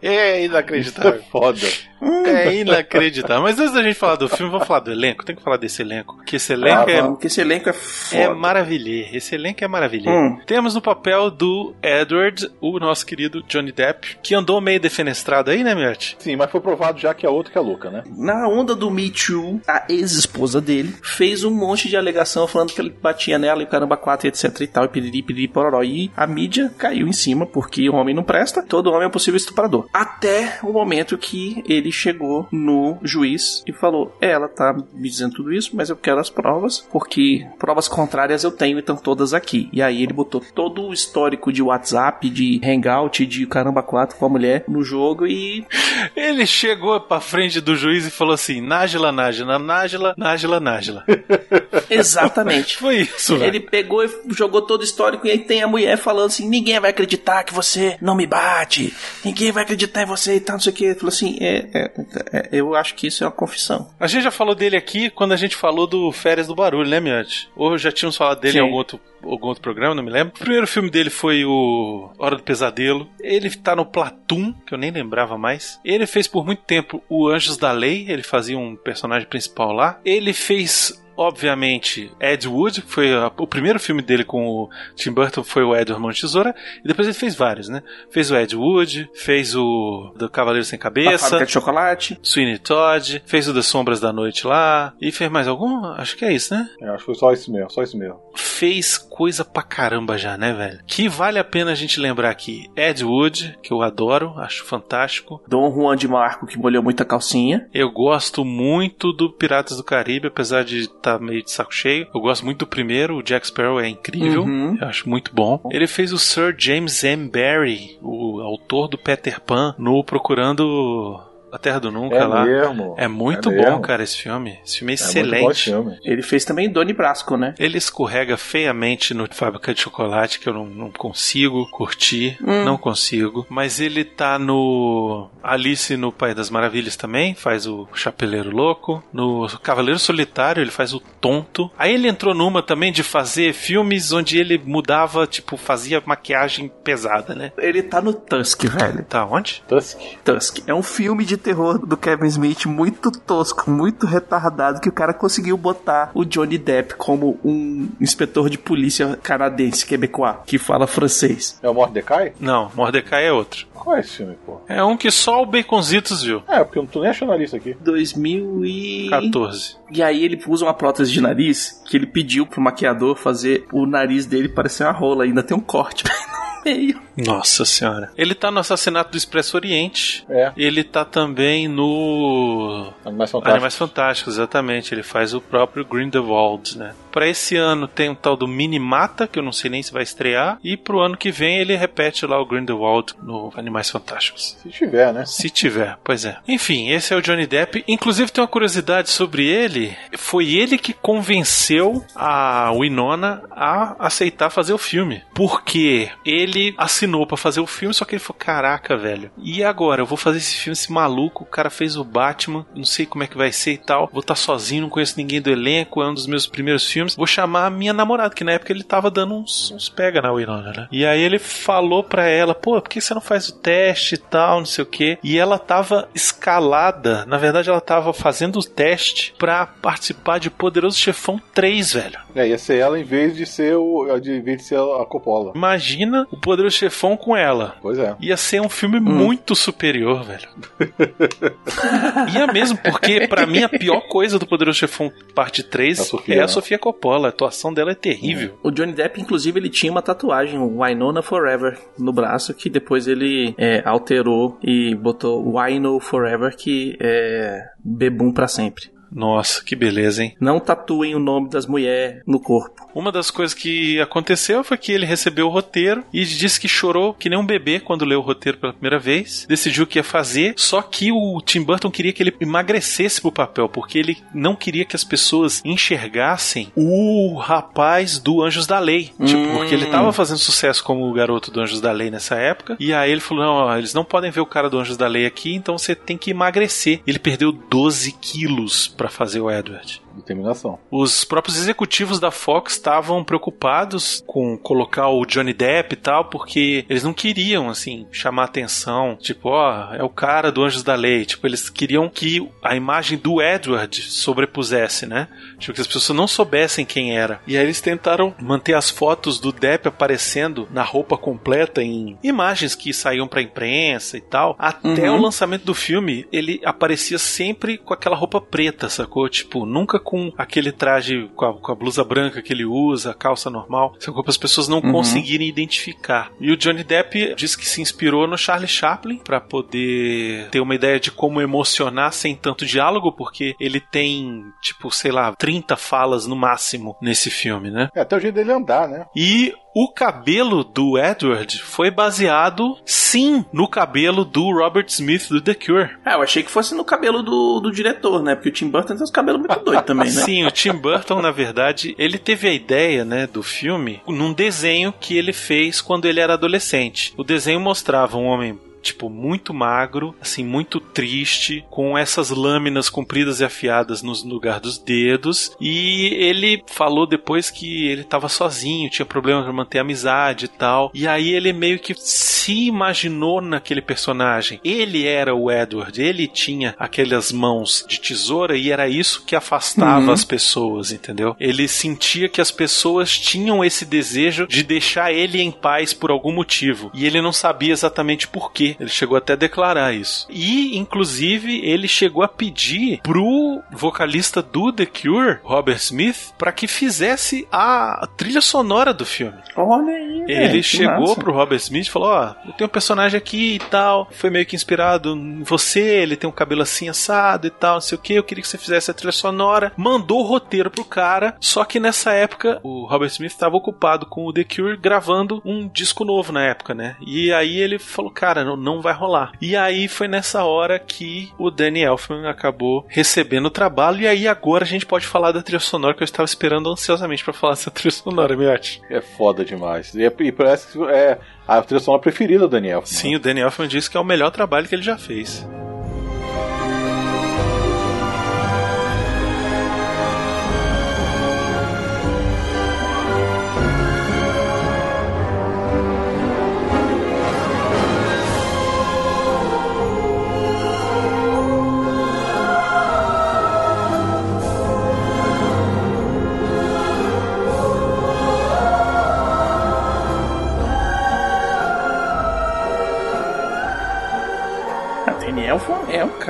É 0.00 0.44
inacreditável. 0.44 1.22
Foda. 1.30 1.58
É 2.02 2.54
inacreditável. 2.54 3.42
Mas 3.42 3.58
antes 3.58 3.74
da 3.74 3.82
gente 3.82 3.94
falar 3.94 4.16
do 4.16 4.28
filme, 4.28 4.50
vamos 4.50 4.66
falar 4.66 4.80
do 4.80 4.90
elenco. 4.90 5.24
Tem 5.24 5.36
que 5.36 5.42
falar 5.42 5.58
desse 5.58 5.82
elenco. 5.82 6.22
Que 6.24 6.36
esse 6.36 6.52
elenco 6.52 6.84
Ah, 6.88 6.90
é 6.90 7.02
vamos, 7.02 7.18
que 7.18 7.26
esse 7.26 7.40
elenco 7.42 7.68
é 7.68 7.72
É 7.72 7.74
foda. 7.74 8.34
maravilhoso. 8.34 9.10
Esse 9.14 9.34
elenco 9.34 9.62
é 9.62 9.68
maravilhoso. 9.68 10.16
Hum. 10.16 10.38
Temos 10.46 10.74
no 10.74 10.80
papel 10.80 11.30
do 11.30 11.74
Edward, 11.82 12.50
o 12.60 12.78
nosso 12.78 13.04
querido 13.04 13.42
Johnny 13.42 13.70
Depp, 13.72 14.16
que 14.22 14.34
andou 14.34 14.60
meio 14.60 14.80
defenestrado 14.80 15.50
aí, 15.50 15.62
né, 15.62 15.74
Miotti? 15.74 16.16
Sim, 16.18 16.36
mas 16.36 16.50
foi 16.50 16.60
provado 16.60 16.98
já 16.98 17.12
que 17.12 17.26
a 17.26 17.30
outra 17.30 17.52
que 17.52 17.58
é 17.58 17.60
louca, 17.60 17.90
né? 17.90 18.02
Na 18.16 18.48
onda 18.48 18.74
do 18.74 18.90
Me 18.90 19.10
Too, 19.10 19.60
a 19.68 19.84
ex-esposa 19.88 20.60
dele 20.60 20.94
fez 21.02 21.44
um 21.44 21.50
monte 21.50 21.88
de 21.88 21.96
alegação 21.96 22.46
falando 22.46 22.72
que 22.72 22.80
ele 22.80 22.90
batia 22.90 23.38
nela 23.38 23.60
e 23.60 23.64
o 23.64 23.68
caramba 23.68 23.96
4, 23.98 24.26
etc 24.28 24.60
e 24.60 24.66
tal, 24.66 24.84
e 24.86 24.88
piriri, 24.88 25.22
piriri, 25.22 25.48
pororó. 25.48 25.82
E 25.82 26.10
a 26.16 26.26
mídia 26.26 26.72
caiu 26.78 26.99
em 27.08 27.12
cima, 27.12 27.46
porque 27.46 27.88
o 27.88 27.94
homem 27.94 28.14
não 28.14 28.22
presta, 28.22 28.62
todo 28.62 28.90
homem 28.90 29.04
é 29.04 29.06
um 29.08 29.10
possível 29.10 29.36
estuprador. 29.36 29.86
Até 29.92 30.58
o 30.62 30.72
momento 30.72 31.18
que 31.18 31.62
ele 31.66 31.92
chegou 31.92 32.48
no 32.50 32.98
juiz 33.02 33.62
e 33.66 33.72
falou: 33.72 34.16
"É, 34.20 34.30
ela 34.30 34.48
tá 34.48 34.74
me 34.92 35.08
dizendo 35.08 35.34
tudo 35.34 35.52
isso, 35.52 35.70
mas 35.74 35.90
eu 35.90 35.96
quero 35.96 36.20
as 36.20 36.30
provas, 36.30 36.86
porque 36.92 37.46
provas 37.58 37.88
contrárias 37.88 38.44
eu 38.44 38.50
tenho 38.50 38.78
e 38.78 38.80
estão 38.80 38.96
todas 38.96 39.34
aqui. 39.34 39.68
E 39.72 39.82
aí 39.82 40.02
ele 40.02 40.12
botou 40.12 40.42
todo 40.54 40.82
o 40.82 40.92
histórico 40.92 41.52
de 41.52 41.62
WhatsApp, 41.62 42.28
de 42.28 42.60
Hangout, 42.64 43.26
de 43.26 43.46
caramba 43.46 43.82
4 43.82 44.16
com 44.16 44.26
a 44.26 44.28
mulher 44.28 44.64
no 44.68 44.82
jogo 44.82 45.26
e 45.26 45.64
Ele 46.16 46.46
chegou 46.46 47.00
pra 47.00 47.20
frente 47.20 47.60
do 47.60 47.74
juiz 47.76 48.06
e 48.06 48.10
falou 48.10 48.34
assim: 48.34 48.60
Nájila, 48.60 49.12
Nájila, 49.12 49.58
Nájila, 49.58 50.14
Nájila, 50.16 50.60
Nájila. 50.60 51.04
exatamente. 51.88 52.76
Foi 52.78 52.96
isso, 53.00 53.36
velho. 53.36 53.50
Ele 53.50 53.60
pegou 53.60 54.04
e 54.04 54.10
jogou 54.30 54.62
todo 54.62 54.80
o 54.80 54.84
histórico 54.84 55.26
e 55.26 55.30
aí 55.30 55.38
tem 55.38 55.62
a 55.62 55.68
mulher 55.68 55.96
falando 55.96 56.26
assim: 56.26 56.48
ninguém 56.48 56.78
vai 56.80 56.89
acreditar 56.90 57.44
que 57.44 57.54
você 57.54 57.96
não 58.00 58.14
me 58.14 58.26
bate, 58.26 58.94
ninguém 59.24 59.52
vai 59.52 59.62
acreditar 59.62 60.02
em 60.02 60.06
você 60.06 60.36
e 60.36 60.40
tal, 60.40 60.54
não 60.54 60.60
sei 60.60 60.72
o 60.72 60.76
que. 60.76 60.84
Ele 60.84 60.94
falou 60.94 61.08
assim: 61.08 61.36
é, 61.40 61.68
é, 61.72 61.90
é, 62.32 62.48
eu 62.52 62.74
acho 62.74 62.94
que 62.94 63.06
isso 63.06 63.24
é 63.24 63.26
uma 63.26 63.32
confissão. 63.32 63.88
A 63.98 64.06
gente 64.06 64.24
já 64.24 64.30
falou 64.30 64.54
dele 64.54 64.76
aqui 64.76 65.10
quando 65.10 65.32
a 65.32 65.36
gente 65.36 65.56
falou 65.56 65.86
do 65.86 66.10
Férias 66.12 66.46
do 66.46 66.54
Barulho, 66.54 66.88
né, 66.88 67.00
Miotti? 67.00 67.48
Ou 67.56 67.76
já 67.78 67.90
tínhamos 67.90 68.16
falado 68.16 68.40
dele 68.40 68.52
Sim. 68.52 68.58
em 68.58 68.62
algum 68.62 68.74
outro, 68.74 69.00
algum 69.22 69.48
outro 69.48 69.62
programa, 69.62 69.94
não 69.94 70.02
me 70.02 70.10
lembro. 70.10 70.34
O 70.36 70.38
primeiro 70.38 70.66
filme 70.66 70.90
dele 70.90 71.10
foi 71.10 71.44
o 71.44 72.10
Hora 72.18 72.36
do 72.36 72.42
Pesadelo. 72.42 73.08
Ele 73.20 73.50
tá 73.50 73.74
no 73.74 73.86
Platoon, 73.86 74.52
que 74.66 74.74
eu 74.74 74.78
nem 74.78 74.90
lembrava 74.90 75.36
mais. 75.38 75.78
Ele 75.84 76.06
fez 76.06 76.26
por 76.26 76.44
muito 76.44 76.62
tempo 76.62 77.02
o 77.08 77.28
Anjos 77.28 77.56
da 77.56 77.72
Lei, 77.72 78.06
ele 78.08 78.22
fazia 78.22 78.58
um 78.58 78.76
personagem 78.76 79.28
principal 79.28 79.72
lá. 79.72 80.00
Ele 80.04 80.32
fez. 80.32 80.99
Obviamente, 81.16 82.10
Ed 82.20 82.48
Wood, 82.48 82.82
que 82.82 82.90
foi 82.90 83.12
a- 83.12 83.30
o 83.38 83.46
primeiro 83.46 83.78
filme 83.78 84.02
dele 84.02 84.24
com 84.24 84.46
o 84.46 84.70
Tim 84.94 85.12
Burton, 85.12 85.42
foi 85.44 85.62
o 85.62 85.74
Edward 85.76 86.00
Mão 86.02 86.10
de 86.10 86.20
Tesoura, 86.20 86.54
e 86.84 86.88
depois 86.88 87.06
ele 87.06 87.16
fez 87.16 87.34
vários, 87.34 87.68
né? 87.68 87.82
Fez 88.10 88.30
o 88.30 88.36
Ed 88.36 88.54
Wood, 88.56 89.10
fez 89.14 89.54
o 89.54 90.12
do 90.16 90.28
Cavaleiro 90.28 90.64
Sem 90.64 90.78
Cabeça, 90.78 91.44
de 91.44 91.50
chocolate. 91.52 92.18
Sweeney 92.22 92.58
Todd, 92.58 93.22
fez 93.26 93.48
o 93.48 93.52
das 93.54 93.66
Sombras 93.66 94.00
da 94.00 94.12
Noite 94.12 94.46
lá, 94.46 94.94
e 95.00 95.10
fez 95.12 95.30
mais 95.30 95.46
algum? 95.48 95.84
Acho 95.86 96.16
que 96.16 96.24
é 96.24 96.32
isso, 96.32 96.54
né? 96.54 96.68
É, 96.80 96.88
acho 96.88 96.98
que 96.98 97.04
foi 97.06 97.14
só 97.14 97.32
isso 97.32 97.52
mesmo, 97.52 97.70
só 97.70 97.82
isso 97.82 97.96
mesmo. 97.96 98.20
Fez 98.34 98.98
coisa 98.98 99.44
pra 99.44 99.62
caramba 99.62 100.18
já, 100.18 100.36
né, 100.36 100.52
velho? 100.52 100.80
Que 100.86 101.08
vale 101.08 101.38
a 101.38 101.44
pena 101.44 101.72
a 101.72 101.74
gente 101.74 102.00
lembrar 102.00 102.30
aqui. 102.30 102.70
Ed 102.76 103.04
Wood, 103.04 103.58
que 103.62 103.72
eu 103.72 103.82
adoro, 103.82 104.34
acho 104.38 104.64
fantástico. 104.64 105.42
Dom 105.48 105.70
Juan 105.74 105.96
de 105.96 106.06
Marco, 106.08 106.46
que 106.46 106.58
molhou 106.58 106.82
muita 106.82 107.04
calcinha. 107.04 107.68
Eu 107.72 107.90
gosto 107.90 108.44
muito 108.44 109.12
do 109.12 109.30
Piratas 109.30 109.76
do 109.76 109.84
Caribe, 109.84 110.28
apesar 110.28 110.64
de 110.64 110.88
estar 111.00 111.18
meio 111.18 111.42
de 111.42 111.50
saco 111.50 111.74
cheio. 111.74 112.06
Eu 112.14 112.20
gosto 112.20 112.44
muito 112.44 112.58
do 112.58 112.66
primeiro, 112.66 113.16
o 113.16 113.22
Jack 113.22 113.46
Sparrow 113.46 113.80
é 113.80 113.88
incrível. 113.88 114.42
Uhum. 114.42 114.76
Eu 114.80 114.86
acho 114.86 115.08
muito 115.08 115.34
bom. 115.34 115.60
Ele 115.70 115.86
fez 115.86 116.12
o 116.12 116.18
Sir 116.18 116.54
James 116.56 117.02
M. 117.02 117.28
Barrie, 117.28 117.98
o 118.00 118.40
autor 118.40 118.88
do 118.88 118.98
Peter 118.98 119.40
Pan, 119.40 119.74
no 119.78 120.02
Procurando 120.04 121.20
a 121.52 121.58
Terra 121.58 121.78
do 121.80 121.90
Nunca 121.90 122.14
É 122.16 122.24
lá. 122.24 122.44
mesmo. 122.44 122.94
É 122.98 123.08
muito 123.08 123.50
É 123.50 123.56
bom, 123.56 123.62
mesmo. 123.62 123.80
cara, 123.82 124.02
esse 124.02 124.16
filme. 124.16 124.58
Esse 124.64 124.78
filme 124.78 124.94
é 124.94 124.96
É 124.96 124.98
muito 124.98 125.10
excelente. 125.10 125.64
filme. 125.64 125.98
Ele 126.04 126.22
fez 126.22 126.44
também 126.44 126.70
Doni 126.70 126.92
Brasco, 126.92 127.36
né? 127.36 127.54
Ele 127.58 127.78
escorrega 127.78 128.36
feiamente 128.36 129.14
no 129.14 129.26
Fábrica 129.32 129.72
de 129.74 129.80
Chocolate, 129.80 130.38
que 130.40 130.48
eu 130.48 130.54
não, 130.54 130.66
não 130.66 130.90
consigo 130.90 131.68
curtir, 131.70 132.38
Hum. 132.42 132.64
não 132.64 132.76
consigo. 132.76 133.46
Mas 133.48 133.80
ele 133.80 134.04
tá 134.04 134.38
no 134.38 135.28
Alice 135.42 135.96
no 135.96 136.12
País 136.12 136.34
das 136.34 136.50
Maravilhas 136.50 136.96
também, 136.96 137.34
faz 137.34 137.66
o 137.66 137.88
Chapeleiro 137.94 138.50
Louco. 138.50 139.02
No 139.12 139.46
Cavaleiro 139.62 139.98
Solitário, 139.98 140.62
ele 140.62 140.70
faz 140.70 140.92
o 140.92 141.00
Tonto. 141.20 141.70
Aí 141.78 141.94
ele 141.94 142.08
entrou 142.08 142.34
numa 142.34 142.62
também 142.62 142.92
de 142.92 143.02
fazer 143.02 143.52
filmes 143.52 144.12
onde 144.12 144.38
ele 144.38 144.60
mudava, 144.64 145.26
tipo, 145.26 145.56
fazia 145.56 146.02
maquiagem 146.04 146.70
pesada, 146.84 147.34
né? 147.34 147.52
Ele 147.58 147.82
tá 147.82 148.00
no 148.00 148.12
Tusk, 148.12 148.64
velho. 148.64 149.04
Tá 149.04 149.24
onde? 149.24 149.62
Tusk. 149.66 149.98
Tusk. 150.24 150.58
É 150.66 150.74
um 150.74 150.82
filme 150.82 151.24
de 151.24 151.36
terror 151.40 151.78
do 151.78 151.96
Kevin 151.96 152.26
Smith 152.26 152.66
muito 152.66 153.10
tosco, 153.10 153.70
muito 153.70 154.06
retardado, 154.06 154.80
que 154.80 154.88
o 154.88 154.92
cara 154.92 155.12
conseguiu 155.12 155.56
botar 155.56 156.10
o 156.14 156.24
Johnny 156.24 156.58
Depp 156.58 156.94
como 156.94 157.38
um 157.44 157.88
inspetor 158.00 158.48
de 158.48 158.58
polícia 158.58 159.18
canadense, 159.22 159.86
quebecois, 159.86 160.36
que 160.46 160.58
fala 160.58 160.86
francês. 160.86 161.58
É 161.62 161.68
o 161.68 161.74
Mordecai? 161.74 162.32
Não, 162.38 162.70
Mordecai 162.74 163.26
é 163.26 163.32
outro. 163.32 163.66
Qual 163.74 163.96
é 163.96 164.00
esse 164.00 164.18
filme, 164.18 164.36
pô? 164.44 164.60
É 164.68 164.84
um 164.84 164.94
que 164.94 165.10
só 165.10 165.42
o 165.42 165.46
Baconzitos 165.46 166.22
viu. 166.22 166.42
É, 166.46 166.62
porque 166.62 166.78
eu 166.78 166.82
não 166.82 166.90
tô 166.90 167.00
nem 167.00 167.08
achando 167.08 167.32
a 167.32 167.36
lista 167.36 167.56
aqui. 167.56 167.74
2000 167.80 168.64
e... 168.66 169.08
14. 169.08 169.76
E 169.90 170.02
aí 170.02 170.22
ele 170.22 170.38
usa 170.46 170.66
uma 170.66 170.74
prótese 170.74 171.10
de 171.10 171.20
nariz 171.20 171.82
que 171.86 171.96
ele 171.96 172.06
pediu 172.06 172.46
pro 172.46 172.60
maquiador 172.60 173.16
fazer 173.16 173.66
o 173.72 173.86
nariz 173.86 174.26
dele 174.26 174.50
parecer 174.50 174.84
uma 174.84 174.92
rola. 174.92 175.24
Ainda 175.24 175.42
tem 175.42 175.56
um 175.56 175.60
corte 175.60 176.04
meio. 176.64 177.00
Nossa 177.16 177.64
senhora. 177.64 178.10
Ele 178.16 178.34
tá 178.34 178.50
no 178.50 178.60
Assassinato 178.60 179.10
do 179.10 179.16
Expresso 179.16 179.56
Oriente. 179.56 180.24
É, 180.28 180.52
Ele 180.56 180.82
tá 180.82 181.04
também 181.04 181.68
no 181.68 182.92
Animais 183.04 183.30
Fantásticos. 183.30 183.52
Animais 183.54 183.76
Fantásticos, 183.76 184.34
exatamente. 184.34 184.94
Ele 184.94 185.02
faz 185.02 185.34
o 185.34 185.40
próprio 185.40 185.84
Grindelwald, 185.84 186.78
né? 186.78 186.94
Pra 187.12 187.28
esse 187.28 187.56
ano 187.56 187.88
tem 187.88 188.08
um 188.08 188.14
tal 188.14 188.36
do 188.36 188.46
Minimata, 188.46 189.26
que 189.26 189.38
eu 189.38 189.42
não 189.42 189.52
sei 189.52 189.70
nem 189.70 189.82
se 189.82 189.92
vai 189.92 190.02
estrear. 190.02 190.58
E 190.62 190.76
pro 190.76 191.00
ano 191.00 191.16
que 191.16 191.30
vem 191.30 191.58
ele 191.58 191.76
repete 191.76 192.24
lá 192.24 192.40
o 192.40 192.46
Grindelwald 192.46 193.14
no 193.22 193.52
Animais 193.56 193.90
Fantásticos. 193.90 194.56
Se 194.62 194.68
tiver, 194.70 195.12
né? 195.12 195.26
Se 195.26 195.50
tiver, 195.50 195.98
pois 196.04 196.24
é. 196.24 196.38
Enfim, 196.48 196.90
esse 196.90 197.12
é 197.12 197.16
o 197.16 197.22
Johnny 197.22 197.46
Depp. 197.46 197.84
Inclusive 197.86 198.30
tem 198.30 198.42
uma 198.42 198.48
curiosidade 198.48 199.10
sobre 199.10 199.46
ele. 199.46 199.96
Foi 200.16 200.54
ele 200.54 200.78
que 200.78 200.92
convenceu 200.92 202.04
a 202.14 202.72
Winona 202.72 203.42
a 203.50 204.06
aceitar 204.06 204.50
fazer 204.50 204.72
o 204.72 204.78
filme. 204.78 205.22
Porque 205.34 206.08
ele 206.24 206.49
assinou 206.76 207.26
pra 207.26 207.36
fazer 207.36 207.60
o 207.60 207.66
filme, 207.66 207.94
só 207.94 208.04
que 208.04 208.14
ele 208.14 208.20
falou: 208.20 208.38
caraca, 208.38 208.96
velho, 208.96 209.30
e 209.38 209.62
agora? 209.62 210.02
Eu 210.02 210.06
vou 210.06 210.16
fazer 210.16 210.38
esse 210.38 210.56
filme, 210.56 210.72
esse 210.72 210.92
maluco, 210.92 211.44
o 211.44 211.46
cara 211.46 211.70
fez 211.70 211.96
o 211.96 212.04
Batman, 212.04 212.66
não 212.74 212.84
sei 212.84 213.06
como 213.06 213.24
é 213.24 213.26
que 213.26 213.36
vai 213.36 213.52
ser 213.52 213.72
e 213.72 213.78
tal, 213.78 214.08
vou 214.12 214.20
estar 214.20 214.34
sozinho, 214.34 214.82
não 214.82 214.90
conheço 214.90 215.14
ninguém 215.16 215.40
do 215.40 215.50
elenco, 215.50 216.02
é 216.02 216.08
um 216.08 216.14
dos 216.14 216.26
meus 216.26 216.46
primeiros 216.46 216.86
filmes, 216.86 217.14
vou 217.14 217.26
chamar 217.26 217.66
a 217.66 217.70
minha 217.70 217.92
namorada, 217.92 218.34
que 218.34 218.44
na 218.44 218.52
época 218.52 218.72
ele 218.72 218.82
tava 218.82 219.10
dando 219.10 219.34
uns, 219.34 219.70
uns 219.70 219.88
pega 219.88 220.22
na 220.22 220.32
Winona, 220.32 220.72
né? 220.72 220.88
E 220.90 221.04
aí 221.04 221.20
ele 221.20 221.38
falou 221.38 222.02
pra 222.02 222.26
ela, 222.26 222.54
pô, 222.54 222.80
por 222.80 222.88
que 222.88 223.00
você 223.00 223.14
não 223.14 223.20
faz 223.20 223.48
o 223.48 223.58
teste 223.58 224.14
e 224.14 224.18
tal, 224.18 224.58
não 224.58 224.66
sei 224.66 224.82
o 224.82 224.86
que, 224.86 225.18
e 225.22 225.38
ela 225.38 225.58
tava 225.58 226.08
escalada, 226.14 227.24
na 227.26 227.38
verdade 227.38 227.68
ela 227.68 227.80
tava 227.80 228.12
fazendo 228.12 228.58
o 228.58 228.64
teste 228.64 229.34
pra 229.38 229.66
participar 229.66 230.38
de 230.38 230.50
Poderoso 230.50 230.98
Chefão 230.98 231.40
3, 231.54 231.92
velho. 231.92 232.18
É, 232.34 232.48
ia 232.48 232.58
ser 232.58 232.78
ela 232.78 232.98
em 232.98 233.04
vez 233.04 233.36
de 233.36 233.46
ser 233.46 233.76
o. 233.76 234.18
De, 234.18 234.32
em 234.32 234.42
vez 234.42 234.58
de 234.58 234.64
ser 234.64 234.78
a 234.78 235.04
Coppola. 235.04 235.52
Imagina 235.54 236.26
o 236.30 236.36
Poderoso 236.40 236.76
Chefão 236.76 237.16
com 237.16 237.36
ela. 237.36 237.76
Pois 237.80 237.98
é. 237.98 238.16
Ia 238.20 238.36
ser 238.36 238.60
um 238.60 238.68
filme 238.68 239.00
muito 239.00 239.54
superior, 239.54 240.24
velho. 240.24 240.48
Ia 242.34 242.46
mesmo, 242.46 242.78
porque 242.78 243.26
pra 243.26 243.46
mim 243.46 243.62
a 243.62 243.68
pior 243.68 244.00
coisa 244.08 244.38
do 244.38 244.46
Poderoso 244.46 244.78
Chefão 244.78 245.12
parte 245.34 245.62
3 245.62 246.00
A 246.00 246.04
Sofia, 246.04 246.34
é 246.34 246.38
a 246.38 246.42
né? 246.42 246.48
Sofia 246.48 246.78
Coppola. 246.78 247.28
A 247.28 247.30
atuação 247.30 247.72
dela 247.72 247.92
é 247.92 247.94
terrível. 247.94 248.58
O 248.62 248.70
Johnny 248.70 248.92
Depp, 248.92 249.20
inclusive, 249.20 249.58
ele 249.58 249.68
tinha 249.68 249.90
uma 249.90 250.02
tatuagem, 250.02 250.58
o 250.58 250.82
Winona 250.82 251.22
Forever, 251.22 251.78
no 251.98 252.12
braço, 252.12 252.54
que 252.54 252.70
depois 252.70 253.06
ele 253.06 253.54
é, 253.58 253.82
alterou 253.84 254.58
e 254.62 254.94
botou 254.94 255.56
Wino 255.56 256.00
Forever, 256.00 256.56
que 256.56 256.96
é 257.00 257.62
bebum 257.84 258.32
pra 258.32 258.48
sempre. 258.48 258.90
Nossa, 259.12 259.62
que 259.64 259.74
beleza, 259.74 260.22
hein? 260.22 260.36
Não 260.40 260.60
tatuem 260.60 261.14
o 261.14 261.18
nome 261.18 261.48
das 261.48 261.66
mulheres 261.66 262.22
no 262.26 262.38
corpo. 262.40 262.88
Uma 262.94 263.12
das 263.12 263.30
coisas 263.30 263.54
que 263.54 264.00
aconteceu 264.00 264.62
foi 264.64 264.76
que 264.76 264.92
ele 264.92 265.06
recebeu 265.06 265.46
o 265.46 265.50
roteiro 265.50 266.04
e 266.12 266.24
disse 266.24 266.60
que 266.60 266.68
chorou 266.68 267.14
que 267.14 267.28
nem 267.28 267.38
um 267.38 267.46
bebê 267.46 267.78
quando 267.80 268.04
leu 268.04 268.18
o 268.20 268.22
roteiro 268.22 268.58
pela 268.58 268.72
primeira 268.72 268.98
vez. 268.98 269.46
Decidiu 269.48 269.86
que 269.86 269.98
ia 269.98 270.04
fazer, 270.04 270.54
só 270.56 270.82
que 270.82 271.12
o 271.12 271.40
Tim 271.44 271.62
Burton 271.62 271.90
queria 271.90 272.12
que 272.12 272.22
ele 272.22 272.34
emagrecesse 272.40 273.20
pro 273.20 273.30
papel, 273.32 273.68
porque 273.68 273.98
ele 273.98 274.18
não 274.34 274.54
queria 274.56 274.84
que 274.84 274.96
as 274.96 275.04
pessoas 275.04 275.62
enxergassem 275.64 276.72
o 276.76 277.36
rapaz 277.36 278.18
do 278.18 278.42
Anjos 278.42 278.66
da 278.66 278.78
Lei. 278.78 279.10
Tipo, 279.24 279.40
Hum. 279.40 279.56
porque 279.56 279.74
ele 279.74 279.86
tava 279.86 280.12
fazendo 280.12 280.38
sucesso 280.38 280.82
como 280.84 281.08
o 281.08 281.12
garoto 281.12 281.50
do 281.50 281.60
Anjos 281.60 281.80
da 281.80 281.92
Lei 281.92 282.10
nessa 282.10 282.36
época. 282.36 282.76
E 282.78 282.92
aí 282.92 283.10
ele 283.10 283.20
falou: 283.20 283.44
não, 283.44 283.52
ó, 283.54 283.76
eles 283.76 283.94
não 283.94 284.04
podem 284.04 284.30
ver 284.30 284.40
o 284.40 284.46
cara 284.46 284.68
do 284.70 284.78
Anjos 284.78 284.96
da 284.96 285.06
Lei 285.06 285.26
aqui, 285.26 285.54
então 285.54 285.76
você 285.78 285.94
tem 285.94 286.16
que 286.16 286.30
emagrecer. 286.30 287.00
Ele 287.06 287.18
perdeu 287.18 287.52
12 287.52 288.12
quilos 288.20 288.88
pra 289.00 289.08
fazer 289.08 289.40
o 289.40 289.50
Edward. 289.50 290.02
Determinação. 290.14 290.78
Os 290.90 291.24
próprios 291.24 291.56
executivos 291.58 292.18
da 292.20 292.30
Fox 292.30 292.72
estavam 292.74 293.22
preocupados 293.24 294.22
com 294.26 294.56
colocar 294.58 295.08
o 295.08 295.24
Johnny 295.24 295.52
Depp 295.52 295.94
e 295.94 295.96
tal, 295.96 296.24
porque 296.26 296.84
eles 296.88 297.02
não 297.04 297.12
queriam, 297.12 297.68
assim, 297.68 298.06
chamar 298.10 298.44
atenção. 298.44 299.16
Tipo, 299.20 299.50
ó, 299.50 299.94
é 299.94 300.02
o 300.02 300.08
cara 300.08 300.50
do 300.50 300.62
Anjos 300.62 300.82
da 300.82 300.94
Lei. 300.94 301.24
Tipo, 301.24 301.46
eles 301.46 301.68
queriam 301.70 302.08
que 302.08 302.46
a 302.62 302.74
imagem 302.76 303.18
do 303.18 303.40
Edward 303.40 304.00
sobrepusesse, 304.02 305.06
né? 305.06 305.28
Tipo, 305.58 305.74
que 305.74 305.80
as 305.80 305.86
pessoas 305.86 306.16
não 306.16 306.26
soubessem 306.26 306.84
quem 306.84 307.16
era. 307.16 307.40
E 307.46 307.56
aí 307.56 307.62
eles 307.64 307.80
tentaram 307.80 308.34
manter 308.40 308.74
as 308.74 308.90
fotos 308.90 309.38
do 309.38 309.52
Depp 309.52 309.88
aparecendo 309.88 310.66
na 310.70 310.82
roupa 310.82 311.16
completa 311.16 311.82
em 311.82 312.18
imagens 312.22 312.74
que 312.74 312.92
saíam 312.92 313.28
pra 313.28 313.42
imprensa 313.42 314.16
e 314.16 314.20
tal. 314.20 314.56
Até 314.58 315.10
Uhum. 315.10 315.18
o 315.18 315.22
lançamento 315.22 315.64
do 315.64 315.74
filme, 315.74 316.26
ele 316.32 316.60
aparecia 316.64 317.18
sempre 317.18 317.78
com 317.78 317.92
aquela 317.94 318.16
roupa 318.16 318.40
preta, 318.40 318.88
sacou? 318.88 319.28
Tipo, 319.28 319.64
nunca 319.64 319.98
com 320.00 320.32
aquele 320.36 320.72
traje, 320.72 321.28
com 321.36 321.44
a, 321.44 321.54
com 321.54 321.72
a 321.72 321.74
blusa 321.74 322.02
branca 322.02 322.42
que 322.42 322.52
ele 322.52 322.64
usa, 322.64 323.10
a 323.10 323.14
calça 323.14 323.48
normal, 323.50 323.94
sacou? 324.00 324.22
Para 324.22 324.30
as 324.30 324.36
pessoas 324.36 324.66
não 324.68 324.78
Uhum. 324.80 324.92
conseguirem 324.92 325.46
identificar. 325.48 326.32
E 326.40 326.50
o 326.50 326.56
Johnny 326.56 326.82
Depp 326.82 327.34
disse 327.36 327.56
que 327.56 327.66
se 327.68 327.80
inspirou 327.80 328.26
no 328.26 328.36
Charlie 328.38 328.66
Chaplin 328.68 329.18
para 329.18 329.40
poder 329.40 330.48
ter 330.50 330.60
uma 330.60 330.74
ideia 330.74 330.98
de 330.98 331.10
como 331.10 331.40
emocionar 331.40 332.12
sem 332.12 332.34
tanto 332.34 332.64
diálogo, 332.66 333.12
porque 333.12 333.54
ele 333.60 333.80
tem, 333.80 334.42
tipo, 334.62 334.90
sei 334.90 335.12
lá, 335.12 335.32
30 335.34 335.76
falas 335.76 336.26
no 336.26 336.34
máximo 336.36 336.96
nesse 337.00 337.30
filme, 337.30 337.70
né? 337.70 337.88
É 337.94 338.00
até 338.00 338.16
o 338.16 338.20
jeito 338.20 338.34
dele 338.34 338.52
andar, 338.52 338.88
né? 338.88 339.06
E 339.14 339.52
o 339.74 339.92
cabelo 339.92 340.64
do 340.64 340.98
Edward 340.98 341.60
foi 341.62 341.90
baseado, 341.90 342.76
sim, 342.84 343.44
no 343.52 343.68
cabelo 343.68 344.24
do 344.24 344.50
Robert 344.52 344.86
Smith 344.88 345.28
do 345.28 345.40
The 345.40 345.54
Cure. 345.54 345.90
Ah, 346.04 346.14
eu 346.14 346.22
achei 346.22 346.42
que 346.42 346.50
fosse 346.50 346.74
no 346.74 346.84
cabelo 346.84 347.22
do, 347.22 347.60
do 347.60 347.70
diretor, 347.70 348.22
né? 348.22 348.34
Porque 348.34 348.48
o 348.48 348.52
Tim 348.52 348.68
Burton 348.68 348.94
tem 348.94 349.04
os 349.04 349.10
cabelos 349.10 349.40
muito 349.40 349.64
doidos 349.64 349.86
também, 349.86 350.12
né? 350.12 350.22
Sim, 350.22 350.44
o 350.44 350.50
Tim 350.50 350.72
Burton, 350.72 351.22
na 351.22 351.30
verdade, 351.30 351.94
ele 351.98 352.18
teve 352.18 352.48
a 352.48 352.52
ideia, 352.52 353.04
né, 353.04 353.26
do 353.26 353.42
filme 353.42 354.00
num 354.06 354.32
desenho 354.32 354.92
que 354.92 355.16
ele 355.16 355.32
fez 355.32 355.80
quando 355.80 356.06
ele 356.06 356.20
era 356.20 356.34
adolescente. 356.34 357.14
O 357.16 357.24
desenho 357.24 357.60
mostrava 357.60 358.16
um 358.16 358.26
homem 358.26 358.58
tipo 358.82 359.08
muito 359.08 359.52
magro, 359.54 360.14
assim 360.20 360.44
muito 360.44 360.80
triste, 360.80 361.64
com 361.70 361.96
essas 361.96 362.30
lâminas 362.30 362.88
compridas 362.88 363.40
e 363.40 363.44
afiadas 363.44 364.02
no 364.02 364.12
lugar 364.24 364.60
dos 364.60 364.78
dedos. 364.78 365.56
E 365.60 366.14
ele 366.14 366.62
falou 366.66 367.06
depois 367.06 367.50
que 367.50 367.86
ele 367.88 368.02
estava 368.02 368.28
sozinho, 368.28 368.90
tinha 368.90 369.06
problema 369.06 369.42
para 369.42 369.52
manter 369.52 369.78
a 369.78 369.82
amizade 369.82 370.46
e 370.46 370.48
tal. 370.48 370.90
E 370.94 371.06
aí 371.06 371.30
ele 371.30 371.52
meio 371.52 371.78
que 371.78 371.94
se 371.96 372.66
imaginou 372.66 373.40
naquele 373.40 373.82
personagem. 373.82 374.60
Ele 374.64 375.06
era 375.06 375.34
o 375.34 375.50
Edward, 375.50 376.00
ele 376.02 376.26
tinha 376.26 376.74
aquelas 376.78 377.30
mãos 377.32 377.84
de 377.88 378.00
tesoura 378.00 378.56
e 378.56 378.70
era 378.70 378.88
isso 378.88 379.24
que 379.24 379.36
afastava 379.36 380.00
Uhum. 380.06 380.12
as 380.12 380.24
pessoas, 380.24 380.92
entendeu? 380.92 381.36
Ele 381.38 381.66
sentia 381.68 382.28
que 382.28 382.40
as 382.40 382.50
pessoas 382.50 383.18
tinham 383.18 383.64
esse 383.64 383.84
desejo 383.84 384.46
de 384.46 384.62
deixar 384.62 385.12
ele 385.12 385.40
em 385.40 385.50
paz 385.50 385.92
por 385.92 386.10
algum 386.10 386.32
motivo. 386.32 386.90
E 386.94 387.06
ele 387.06 387.20
não 387.20 387.32
sabia 387.32 387.72
exatamente 387.72 388.26
por 388.28 388.52
quê. 388.52 388.69
Ele 388.78 388.88
chegou 388.88 389.16
até 389.16 389.32
a 389.32 389.36
declarar 389.36 389.92
isso. 389.94 390.26
E, 390.30 390.76
inclusive, 390.76 391.60
ele 391.64 391.88
chegou 391.88 392.22
a 392.22 392.28
pedir 392.28 393.00
pro 393.02 393.62
vocalista 393.70 394.42
do 394.42 394.72
The 394.72 394.86
Cure, 394.86 395.38
Robert 395.42 395.76
Smith, 395.78 396.32
para 396.38 396.52
que 396.52 396.66
fizesse 396.66 397.46
a 397.50 398.06
trilha 398.16 398.40
sonora 398.40 398.92
do 398.92 399.04
filme. 399.06 399.38
Olha 399.56 399.92
aí, 399.94 400.24
Ele 400.28 400.62
chegou 400.62 401.00
massa. 401.08 401.14
pro 401.20 401.32
Robert 401.32 401.58
Smith 401.58 401.86
e 401.86 401.90
falou: 401.90 402.08
Ó, 402.08 402.34
eu 402.46 402.52
tenho 402.52 402.68
um 402.68 402.72
personagem 402.72 403.16
aqui 403.18 403.54
e 403.54 403.58
tal. 403.58 404.08
Foi 404.12 404.30
meio 404.30 404.46
que 404.46 404.56
inspirado 404.56 405.14
em 405.14 405.42
você. 405.42 405.80
Ele 405.80 406.16
tem 406.16 406.28
um 406.28 406.32
cabelo 406.32 406.62
assim 406.62 406.88
assado 406.88 407.46
e 407.46 407.50
tal, 407.50 407.74
não 407.74 407.80
sei 407.80 407.96
o 407.96 408.00
que. 408.00 408.14
Eu 408.14 408.24
queria 408.24 408.42
que 408.42 408.48
você 408.48 408.58
fizesse 408.58 408.90
a 408.90 408.94
trilha 408.94 409.12
sonora. 409.12 409.72
Mandou 409.76 410.20
o 410.20 410.26
roteiro 410.26 410.70
pro 410.70 410.84
cara. 410.84 411.34
Só 411.40 411.64
que 411.64 411.80
nessa 411.80 412.12
época, 412.12 412.60
o 412.62 412.86
Robert 412.86 413.08
Smith 413.10 413.32
estava 413.32 413.56
ocupado 413.56 414.06
com 414.06 414.26
o 414.26 414.32
The 414.32 414.44
Cure 414.44 414.76
gravando 414.76 415.40
um 415.44 415.68
disco 415.68 416.04
novo 416.04 416.32
na 416.32 416.42
época, 416.44 416.74
né? 416.74 416.96
E 417.04 417.32
aí 417.32 417.56
ele 417.58 417.78
falou: 417.78 418.10
Cara, 418.10 418.44
não, 418.44 418.56
não 418.60 418.80
vai 418.80 418.92
rolar. 418.92 419.32
E 419.40 419.56
aí 419.56 419.88
foi 419.88 420.06
nessa 420.08 420.44
hora 420.44 420.78
que 420.78 421.32
o 421.38 421.50
Danny 421.50 421.82
Elfman 421.82 422.26
acabou 422.28 422.84
recebendo 422.88 423.46
o 423.46 423.50
trabalho. 423.50 424.00
E 424.02 424.06
aí 424.06 424.28
agora 424.28 424.64
a 424.64 424.66
gente 424.66 424.86
pode 424.86 425.06
falar 425.06 425.32
da 425.32 425.42
trilha 425.42 425.58
sonora 425.60 425.94
que 425.94 426.02
eu 426.02 426.04
estava 426.04 426.24
esperando 426.26 426.70
ansiosamente 426.70 427.24
pra 427.24 427.32
falar 427.32 427.54
dessa 427.54 427.70
trilha 427.70 427.90
sonora, 427.90 428.36
Miotti. 428.36 428.80
É 428.90 429.00
foda 429.00 429.44
demais. 429.44 429.94
E, 429.94 430.04
é- 430.04 430.12
e 430.20 430.32
parece 430.32 430.72
que 430.72 430.84
é 430.84 431.18
a 431.46 431.62
trilha 431.62 431.80
sonora 431.80 432.02
preferida 432.02 432.40
do 432.40 432.48
Daniel. 432.48 432.82
Sim, 432.84 433.16
o 433.16 433.18
Danny 433.20 433.40
Elfman 433.40 433.68
disse 433.68 433.90
que 433.90 433.96
é 433.96 434.00
o 434.00 434.04
melhor 434.04 434.30
trabalho 434.30 434.68
que 434.68 434.74
ele 434.74 434.82
já 434.82 434.96
fez. 434.98 435.46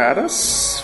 Cara 0.00 0.26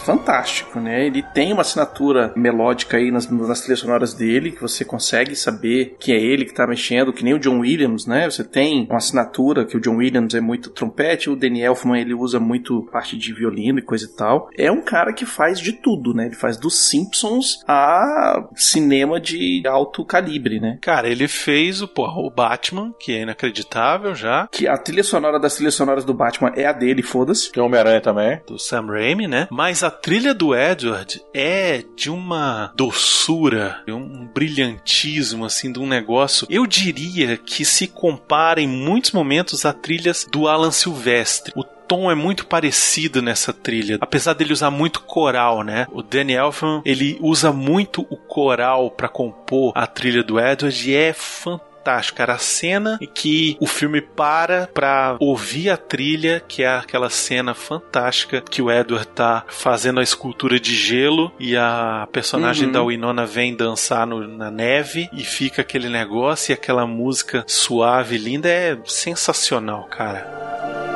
fantástico, 0.05 0.79
né? 0.79 1.07
Ele 1.07 1.23
tem 1.23 1.51
uma 1.51 1.63
assinatura 1.63 2.35
melódica 2.37 2.99
aí 2.99 3.11
nas, 3.11 3.31
nas 3.31 3.61
trilhas 3.61 3.79
sonoras 3.79 4.13
dele, 4.13 4.53
que 4.53 4.61
você 4.61 4.85
consegue 4.85 5.35
saber 5.35 5.97
que 5.99 6.13
é 6.13 6.17
ele 6.17 6.45
que 6.45 6.53
tá 6.53 6.67
mexendo, 6.67 7.15
que 7.15 7.25
nem 7.25 7.33
o 7.33 7.39
John 7.39 7.61
Williams, 7.61 8.07
né? 8.07 8.29
Você 8.29 8.45
tem 8.45 8.87
uma 8.91 8.99
assinatura 8.99 9.65
que 9.65 9.75
o 9.75 9.81
John 9.81 9.97
Williams 9.97 10.35
é 10.35 10.41
muito 10.41 10.69
trompete, 10.69 11.31
o 11.31 11.37
Danny 11.37 11.63
Elfman 11.63 11.99
ele 11.99 12.13
usa 12.13 12.39
muito 12.39 12.83
parte 12.93 13.17
de 13.17 13.33
violino 13.33 13.79
e 13.79 13.83
coisa 13.83 14.05
e 14.05 14.15
tal. 14.15 14.51
É 14.55 14.71
um 14.71 14.83
cara 14.83 15.15
que 15.15 15.25
faz 15.25 15.59
de 15.59 15.73
tudo, 15.73 16.13
né? 16.13 16.27
Ele 16.27 16.35
faz 16.35 16.59
dos 16.59 16.91
Simpsons 16.91 17.65
a 17.67 18.47
cinema 18.55 19.19
de 19.19 19.63
alto 19.67 20.05
calibre, 20.05 20.61
né? 20.61 20.79
Cara, 20.83 21.09
ele 21.09 21.27
fez 21.27 21.81
o, 21.81 21.89
porra, 21.89 22.21
o 22.21 22.31
Batman, 22.31 22.95
que 23.01 23.13
é 23.13 23.23
inacreditável 23.23 24.15
já. 24.15 24.47
Que 24.53 24.69
a 24.69 24.77
trilha 24.77 25.03
sonora 25.03 25.41
das 25.41 25.55
trilhas 25.55 25.75
sonoras 25.75 26.05
do 26.05 26.13
Batman 26.13 26.53
é 26.55 26.67
a 26.67 26.73
dele, 26.73 27.03
foda-se. 27.03 27.51
Tem 27.51 27.63
Homem-Aranha 27.63 28.01
também. 28.03 28.27
também. 28.27 28.41
do 28.47 28.59
Sam 28.59 28.87
Raimi, 28.87 29.06
né? 29.15 29.47
Mas 29.51 29.83
a 29.83 29.91
trilha 29.91 30.35
do 30.35 30.55
Edward 30.55 31.23
é 31.33 31.85
de 31.95 32.11
uma 32.11 32.73
doçura, 32.75 33.83
um 33.89 34.27
brilhantismo, 34.27 35.45
assim, 35.45 35.73
de 35.73 35.79
um 35.79 35.87
negócio. 35.87 36.47
Eu 36.51 36.67
diria 36.67 37.37
que 37.37 37.65
se 37.65 37.87
compara 37.87 38.61
em 38.61 38.69
muitos 38.69 39.13
momentos 39.13 39.65
a 39.65 39.73
trilhas 39.73 40.27
do 40.31 40.49
Alan 40.49 40.71
Silvestre. 40.71 41.53
O 41.55 41.63
tom 41.63 42.11
é 42.11 42.15
muito 42.15 42.47
parecido 42.47 43.23
nessa 43.23 43.53
trilha, 43.53 43.99
apesar 44.01 44.35
dele 44.35 44.53
usar 44.53 44.71
muito 44.71 45.03
coral, 45.03 45.63
né? 45.63 45.87
O 45.93 46.03
Danny 46.03 46.33
Elfman, 46.33 46.83
ele 46.85 47.17
usa 47.21 47.53
muito 47.53 48.05
o 48.11 48.17
coral 48.17 48.91
para 48.91 49.09
compor 49.09 49.73
a 49.75 49.87
trilha 49.87 50.23
do 50.23 50.41
Edward 50.41 50.91
e 50.91 50.95
é 50.95 51.13
fantástico 51.13 51.76
fantástico. 51.87 52.21
Era 52.21 52.35
a 52.35 52.39
cena 52.39 52.99
em 53.01 53.07
que 53.07 53.57
o 53.61 53.67
filme 53.67 54.01
para 54.01 54.67
pra 54.75 55.17
ouvir 55.21 55.71
a 55.71 55.77
trilha, 55.77 56.43
que 56.47 56.63
é 56.63 56.69
aquela 56.69 57.09
cena 57.09 57.55
fantástica 57.55 58.41
que 58.41 58.61
o 58.61 58.71
Edward 58.71 59.07
tá 59.09 59.45
fazendo 59.49 60.01
a 60.01 60.03
escultura 60.03 60.59
de 60.59 60.75
gelo 60.75 61.33
e 61.39 61.57
a 61.57 62.09
personagem 62.13 62.67
Uhum. 62.67 62.73
da 62.73 62.83
Winona 62.83 63.25
vem 63.25 63.55
dançar 63.55 64.07
no- 64.07 64.27
na 64.27 64.51
neve 64.51 65.09
e 65.13 65.23
fica 65.23 65.63
aquele 65.63 65.89
negócio 65.89 66.53
e 66.53 66.55
aquela 66.55 66.87
música 66.87 67.45
suave, 67.47 68.19
linda. 68.19 68.49
É 68.49 68.77
sensacional, 68.85 69.85
cara. 69.85 70.96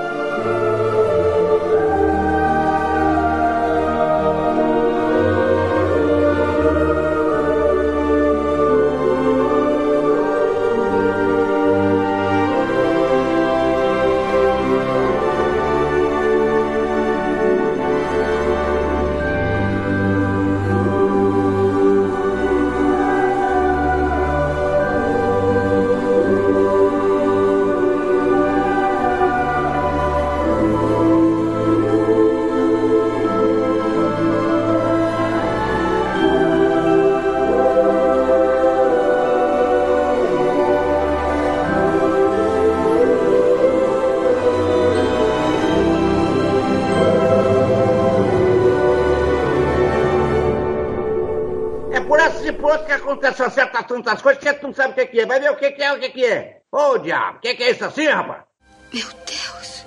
Certas 54.03 54.23
tantas 54.23 54.23
coisas 54.23 54.43
que 54.43 54.61
tu 54.61 54.67
não 54.67 54.75
sabe 54.75 54.93
o 54.93 54.95
que, 54.95 55.07
que 55.07 55.21
é. 55.21 55.27
Vai 55.27 55.41
ver 55.41 55.51
o 55.51 55.57
que, 55.57 55.71
que 55.71 55.83
é, 55.83 55.93
o 55.93 56.01
que, 56.01 56.11
que 56.11 56.25
é. 56.25 56.63
Ô, 56.71 56.99
diabo, 56.99 57.39
o 57.39 57.41
que, 57.41 57.55
que 57.55 57.63
é 57.63 57.71
isso 57.71 57.85
assim, 57.85 58.07
rapaz? 58.07 58.45
Meu 58.93 59.07
Deus. 59.07 59.85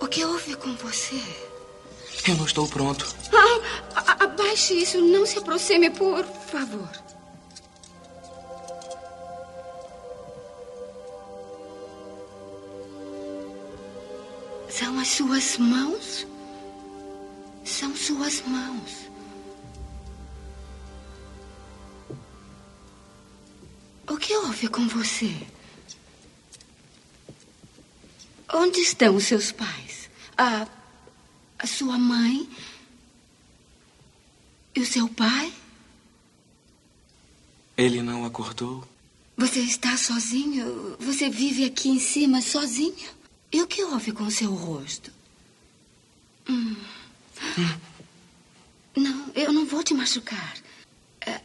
O 0.00 0.06
que 0.06 0.24
houve 0.24 0.54
com 0.56 0.74
você? 0.76 1.20
Eu 2.28 2.36
não 2.36 2.44
estou 2.44 2.68
pronto. 2.68 3.06
Ah, 3.32 4.24
abaixe 4.24 4.74
isso. 4.74 5.00
Não 5.00 5.24
se 5.26 5.38
aproxime, 5.38 5.90
por 5.90 6.24
favor. 6.24 6.90
São 14.68 14.98
as 14.98 15.08
suas 15.08 15.58
mãos? 15.58 16.26
São 17.64 17.94
suas 17.96 18.42
mãos. 18.42 19.08
Houve 24.58 24.68
com 24.70 24.88
você? 24.88 25.32
Onde 28.52 28.80
estão 28.80 29.14
os 29.14 29.22
seus 29.22 29.52
pais? 29.52 30.10
A, 30.36 30.66
a 31.56 31.66
sua 31.66 31.96
mãe? 31.96 32.50
E 34.74 34.80
o 34.80 34.86
seu 34.86 35.08
pai? 35.10 35.52
Ele 37.76 38.02
não 38.02 38.24
acordou? 38.24 38.84
Você 39.36 39.60
está 39.60 39.96
sozinho? 39.96 40.96
Você 40.98 41.30
vive 41.30 41.64
aqui 41.64 41.90
em 41.90 42.00
cima 42.00 42.42
sozinho? 42.42 43.10
E 43.52 43.62
o 43.62 43.66
que 43.68 43.84
houve 43.84 44.10
com 44.10 44.24
o 44.24 44.30
seu 44.30 44.52
rosto? 44.52 45.12
Hum. 46.48 46.74
Não, 48.96 49.30
eu 49.36 49.52
não 49.52 49.64
vou 49.64 49.84
te 49.84 49.94
machucar. 49.94 50.56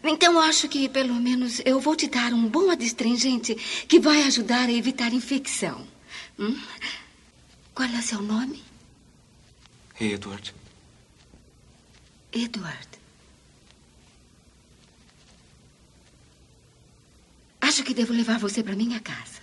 Então 0.03 0.39
acho 0.39 0.67
que 0.67 0.87
pelo 0.89 1.15
menos 1.15 1.61
eu 1.65 1.79
vou 1.79 1.95
te 1.95 2.07
dar 2.07 2.33
um 2.33 2.47
bom 2.47 2.69
adstringente 2.69 3.55
que 3.87 3.99
vai 3.99 4.23
ajudar 4.23 4.67
a 4.67 4.71
evitar 4.71 5.13
infecção. 5.13 5.87
Hum? 6.37 6.59
Qual 7.73 7.89
é 7.89 8.01
seu 8.01 8.21
nome? 8.21 8.63
Edward. 9.99 10.53
Edward. 12.31 12.87
Acho 17.61 17.83
que 17.83 17.93
devo 17.93 18.13
levar 18.13 18.37
você 18.37 18.61
para 18.61 18.75
minha 18.75 18.99
casa. 18.99 19.41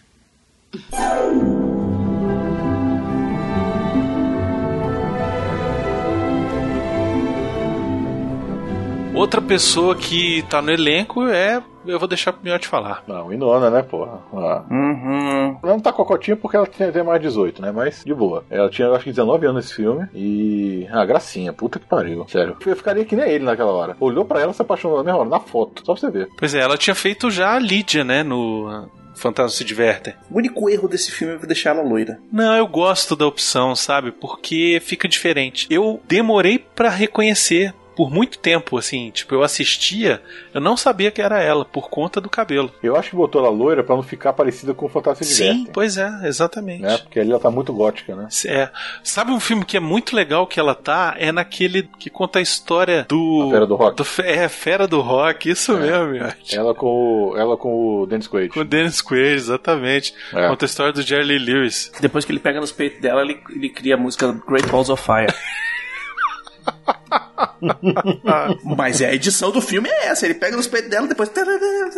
Outra 9.20 9.42
pessoa 9.42 9.94
que 9.94 10.42
tá 10.48 10.62
no 10.62 10.70
elenco 10.70 11.26
é. 11.26 11.62
Eu 11.86 11.98
vou 11.98 12.08
deixar 12.08 12.32
pro 12.32 12.42
Miotti 12.42 12.66
falar. 12.66 13.04
Não, 13.06 13.28
Winona, 13.28 13.68
né, 13.68 13.82
porra? 13.82 14.18
Ah. 14.32 14.64
Uhum. 14.70 15.58
Ela 15.62 15.72
não 15.72 15.80
tá 15.80 15.92
cocotinha 15.92 16.36
porque 16.38 16.56
ela 16.56 16.66
tem, 16.66 16.90
tem 16.90 17.02
mais 17.02 17.20
18, 17.20 17.60
né? 17.60 17.70
Mas 17.70 18.02
de 18.02 18.14
boa. 18.14 18.44
Ela 18.48 18.70
tinha, 18.70 18.88
eu 18.88 18.94
acho 18.94 19.04
que 19.04 19.10
19 19.10 19.46
anos 19.46 19.64
nesse 19.64 19.74
filme. 19.74 20.08
E. 20.14 20.86
Ah, 20.90 21.04
gracinha, 21.04 21.52
puta 21.52 21.78
que 21.78 21.84
pariu. 21.84 22.26
Sério. 22.28 22.56
Eu 22.64 22.76
ficaria 22.76 23.04
que 23.04 23.14
nem 23.14 23.28
ele 23.28 23.44
naquela 23.44 23.72
hora. 23.72 23.94
Olhou 24.00 24.24
pra 24.24 24.40
ela, 24.40 24.54
se 24.54 24.62
apaixonou 24.62 24.96
na 24.96 25.04
mesma 25.04 25.20
hora, 25.20 25.28
na 25.28 25.40
foto. 25.40 25.82
Só 25.84 25.92
pra 25.92 26.00
você 26.00 26.10
ver. 26.10 26.28
Pois 26.38 26.54
é, 26.54 26.60
ela 26.60 26.78
tinha 26.78 26.94
feito 26.94 27.30
já 27.30 27.54
a 27.54 27.58
Lídia, 27.58 28.02
né? 28.02 28.22
No 28.22 28.88
Fantasma 29.14 29.50
se 29.50 29.64
Divertem. 29.64 30.14
O 30.30 30.38
único 30.38 30.68
erro 30.70 30.88
desse 30.88 31.10
filme 31.12 31.34
é 31.34 31.46
deixar 31.46 31.76
ela 31.76 31.82
loira. 31.82 32.18
Não, 32.32 32.56
eu 32.56 32.66
gosto 32.66 33.14
da 33.14 33.26
opção, 33.26 33.76
sabe? 33.76 34.12
Porque 34.12 34.80
fica 34.82 35.06
diferente. 35.06 35.66
Eu 35.68 36.00
demorei 36.08 36.58
pra 36.58 36.88
reconhecer 36.88 37.74
por 38.00 38.10
muito 38.10 38.38
tempo, 38.38 38.78
assim, 38.78 39.10
tipo, 39.10 39.34
eu 39.34 39.42
assistia, 39.42 40.22
eu 40.54 40.60
não 40.60 40.74
sabia 40.74 41.10
que 41.10 41.20
era 41.20 41.42
ela 41.42 41.66
por 41.66 41.90
conta 41.90 42.18
do 42.18 42.30
cabelo. 42.30 42.72
Eu 42.82 42.96
acho 42.96 43.10
que 43.10 43.16
botou 43.16 43.42
ela 43.42 43.50
loira 43.50 43.84
pra 43.84 43.94
não 43.94 44.02
ficar 44.02 44.32
parecida 44.32 44.72
com 44.72 44.86
o 44.86 44.88
Fantasma 44.88 45.22
Sim, 45.22 45.66
pois 45.70 45.98
é, 45.98 46.10
exatamente. 46.24 46.80
Né? 46.80 46.96
Porque 46.96 47.20
ali 47.20 47.30
ela 47.30 47.38
tá 47.38 47.50
muito 47.50 47.74
gótica, 47.74 48.16
né? 48.16 48.28
É. 48.46 48.70
Sabe 49.04 49.32
um 49.32 49.38
filme 49.38 49.66
que 49.66 49.76
é 49.76 49.80
muito 49.80 50.16
legal 50.16 50.46
que 50.46 50.58
ela 50.58 50.74
tá? 50.74 51.14
É 51.18 51.30
naquele 51.30 51.90
que 51.98 52.08
conta 52.08 52.38
a 52.38 52.42
história 52.42 53.04
do. 53.06 53.48
A 53.48 53.50
Fera 53.50 53.66
do 53.66 53.76
Rock. 53.76 53.96
do 53.98 54.22
é, 54.22 54.48
Fera 54.48 54.88
do 54.88 55.00
Rock, 55.02 55.50
isso 55.50 55.76
mesmo, 55.76 56.06
Miotti. 56.06 56.56
Ela 56.56 56.74
com 56.74 56.86
o, 56.86 57.36
ela 57.36 57.54
com 57.58 58.00
o 58.00 58.06
Dennis 58.06 58.28
Quaid. 58.28 58.48
Com 58.48 58.60
o 58.60 58.64
Dennis 58.64 59.02
Quaid, 59.02 59.34
exatamente. 59.34 60.14
É. 60.32 60.48
Conta 60.48 60.64
a 60.64 60.68
história 60.68 60.92
do 60.94 61.02
Jerry 61.02 61.24
Lee 61.24 61.38
Lewis. 61.38 61.92
Depois 62.00 62.24
que 62.24 62.32
ele 62.32 62.40
pega 62.40 62.60
nos 62.60 62.72
peitos 62.72 62.98
dela, 63.02 63.20
ele, 63.20 63.38
ele 63.50 63.68
cria 63.68 63.96
a 63.96 63.98
música 63.98 64.32
Great 64.48 64.66
Balls 64.68 64.90
of 64.90 65.02
Fire. 65.02 65.34
Mas 68.76 69.00
é 69.00 69.08
a 69.10 69.14
edição 69.14 69.50
do 69.50 69.60
filme 69.60 69.88
é 69.88 70.08
essa. 70.08 70.24
Ele 70.24 70.34
pega 70.34 70.56
nos 70.56 70.66
peitos 70.66 70.90
dela 70.90 71.06
depois 71.06 71.28
tá 71.28 71.42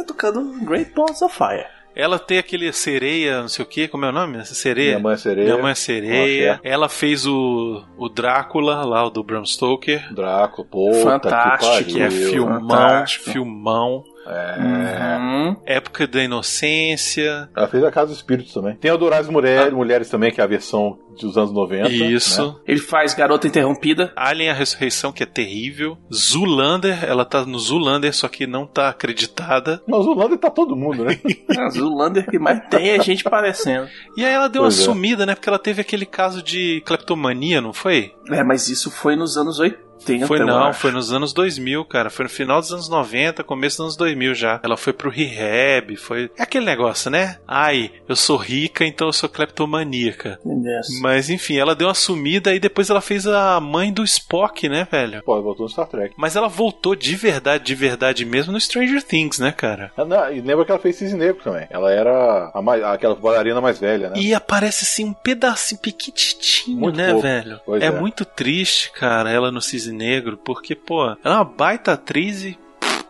tocando 0.07 0.64
Great 0.64 0.92
Balls 0.94 1.22
of 1.22 1.37
Fire. 1.37 1.66
Ela 1.94 2.18
tem 2.18 2.38
aquele 2.38 2.72
sereia, 2.72 3.42
não 3.42 3.48
sei 3.48 3.62
o 3.62 3.68
que, 3.68 3.87
como 3.87 4.07
é 4.07 4.09
o 4.09 4.12
nome? 4.12 4.38
Essa 4.38 4.55
sereia? 4.55 4.92
Minha 4.92 5.00
mãe 5.00 5.12
é 5.12 5.16
sereia. 5.18 5.44
Minha 5.50 5.62
mãe 5.62 5.72
é 5.72 5.74
sereia. 5.74 6.52
Nossa, 6.55 6.61
Ela 6.64 6.88
fez 6.88 7.26
o, 7.26 7.85
o 7.98 8.09
Drácula, 8.09 8.83
lá, 8.83 9.05
o 9.07 9.11
do 9.11 9.22
Bram 9.22 9.44
Stoker. 9.44 10.11
Drácula, 10.14 10.66
puta 10.70 11.02
Fantástico, 11.02 11.85
que 11.85 11.92
Que 11.92 12.00
é 12.00 12.09
pariu. 12.09 12.31
filmão, 12.31 12.61
fantástico. 12.61 13.31
filmão. 13.31 14.05
É. 14.27 15.17
Uhum. 15.19 15.57
Época 15.67 16.07
da 16.07 16.23
Inocência. 16.23 17.49
Ela 17.57 17.69
fez 17.69 17.83
a 17.85 17.91
Casa 17.91 18.09
dos 18.09 18.17
Espíritos 18.17 18.53
também. 18.53 18.77
Tem 18.77 18.91
Adoráveis 18.91 19.29
Mulheres, 19.29 19.73
Mulheres 19.73 20.09
também, 20.09 20.31
que 20.33 20.41
é 20.41 20.45
a 20.45 20.47
versão 20.47 20.99
dos 21.21 21.37
anos 21.37 21.53
90. 21.53 21.89
Isso. 21.89 22.47
né? 22.47 22.55
Ele 22.67 22.81
faz 22.81 23.15
Garota 23.15 23.47
Interrompida. 23.47 24.13
Alien 24.17 24.51
a 24.51 24.55
Ressurreição, 24.55 25.13
que 25.13 25.23
é 25.23 25.27
terrível. 25.27 25.99
Zulander, 26.13 27.05
ela 27.05 27.25
tá 27.25 27.45
no 27.45 27.59
Zulander, 27.59 28.15
só 28.15 28.29
que 28.29 28.47
não 28.47 28.67
tá 28.67 28.89
acreditada. 28.89 29.83
Mas 29.87 30.07
o 30.07 30.15
Lander 30.15 30.39
tá 30.39 30.51
todo 30.51 30.77
mundo, 30.77 31.05
né? 31.05 31.19
A 31.59 31.69
Zulander 31.71 32.29
que 32.29 32.39
mais 32.39 32.61
tem 32.69 32.91
é 32.91 33.01
gente 33.01 33.25
parecendo. 33.25 33.89
E 34.17 34.25
aí 34.25 34.33
ela 34.33 34.49
deu 34.49 34.63
Pois 34.63 34.77
uma 34.79 34.83
é. 34.83 34.85
sumida, 34.85 35.27
né? 35.27 35.35
Porque 35.35 35.49
ela 35.49 35.59
teve 35.59 35.81
aquele 35.81 36.07
caso 36.07 36.43
de 36.43 36.83
cleptomania, 36.87 37.61
não 37.61 37.73
foi? 37.73 38.13
É, 38.31 38.43
mas 38.43 38.69
isso 38.69 38.91
foi 38.91 39.17
nos 39.17 39.37
anos 39.37 39.59
80. 39.59 39.91
80. 40.03 40.27
Foi 40.27 40.38
não, 40.41 40.65
acho. 40.65 40.81
foi 40.81 40.91
nos 40.93 41.12
anos 41.12 41.33
2000, 41.33 41.85
cara. 41.85 42.11
Foi 42.11 42.25
no 42.25 42.29
final 42.31 42.61
dos 42.61 42.73
anos 42.73 42.88
90, 42.88 43.43
começo 43.45 43.77
dos 43.79 43.85
anos 43.87 43.97
2000 43.97 44.35
já. 44.35 44.61
Ela 44.62 44.77
foi 44.77 44.93
pro 44.93 45.11
rehab, 45.11 45.97
foi... 45.97 46.31
É 46.38 46.43
aquele 46.43 46.65
negócio, 46.67 47.11
né? 47.11 47.38
Ai, 47.47 47.91
eu 48.09 48.17
sou 48.17 48.37
rica, 48.37 48.85
então 48.85 49.09
eu 49.09 49.12
sou 49.12 49.29
cleptomaníaca. 49.29 50.38
Yes. 50.45 51.01
Mas 51.01 51.31
enfim, 51.31 51.57
ela 51.59 51.75
deu 51.75 51.88
uma 51.88 51.95
sumida 51.95 52.55
e 52.55 52.61
depois 52.61 52.91
ela 52.91 53.01
fez 53.01 53.27
a 53.27 53.59
mãe 53.61 53.93
do 53.93 54.03
Spock, 54.05 54.69
né, 54.69 54.87
velho? 54.91 55.23
Pô, 55.25 55.41
voltou 55.43 55.65
no 55.67 55.71
Star 55.71 55.87
Trek. 55.87 56.15
Mas 56.17 56.37
ela 56.37 56.49
voltou 56.49 56.95
de 56.95 57.15
verdade, 57.17 57.65
de 57.65 57.75
verdade 57.75 58.25
mesmo 58.25 58.53
no 58.53 58.61
Stranger 58.61 59.03
Things, 59.03 59.38
né, 59.38 59.53
cara? 59.53 59.93
Ah, 59.97 60.05
não, 60.05 60.33
e 60.33 60.41
lembra 60.41 60.65
que 60.65 60.71
ela 60.73 60.81
fez 60.81 60.97
Cisne 60.97 61.19
Negro 61.19 61.43
também. 61.43 61.67
Ela 61.71 61.93
era 61.93 62.51
a 62.55 62.62
mais- 62.62 62.83
aquela 62.83 63.15
bailarina 63.15 63.61
mais 63.61 63.79
velha, 63.79 64.11
né? 64.11 64.17
E 64.19 64.35
aparece 64.35 64.85
assim 64.85 65.05
um 65.07 65.12
pedacinho 65.12 65.81
pequitinho, 65.81 66.79
Muito 66.79 66.97
né, 66.97 67.07
pouco. 67.11 67.23
velho? 67.23 67.61
Pois 67.65 67.83
é, 67.83 67.87
é. 67.87 67.91
muito 67.91 68.25
triste, 68.25 68.91
cara, 68.93 69.31
ela 69.31 69.51
no 69.51 69.61
Cisne 69.61 69.91
Negro, 69.92 70.37
porque, 70.37 70.74
pô, 70.74 71.05
ela 71.05 71.18
é 71.24 71.28
uma 71.28 71.44
baita 71.44 71.92
atriz 71.92 72.42
e. 72.42 72.59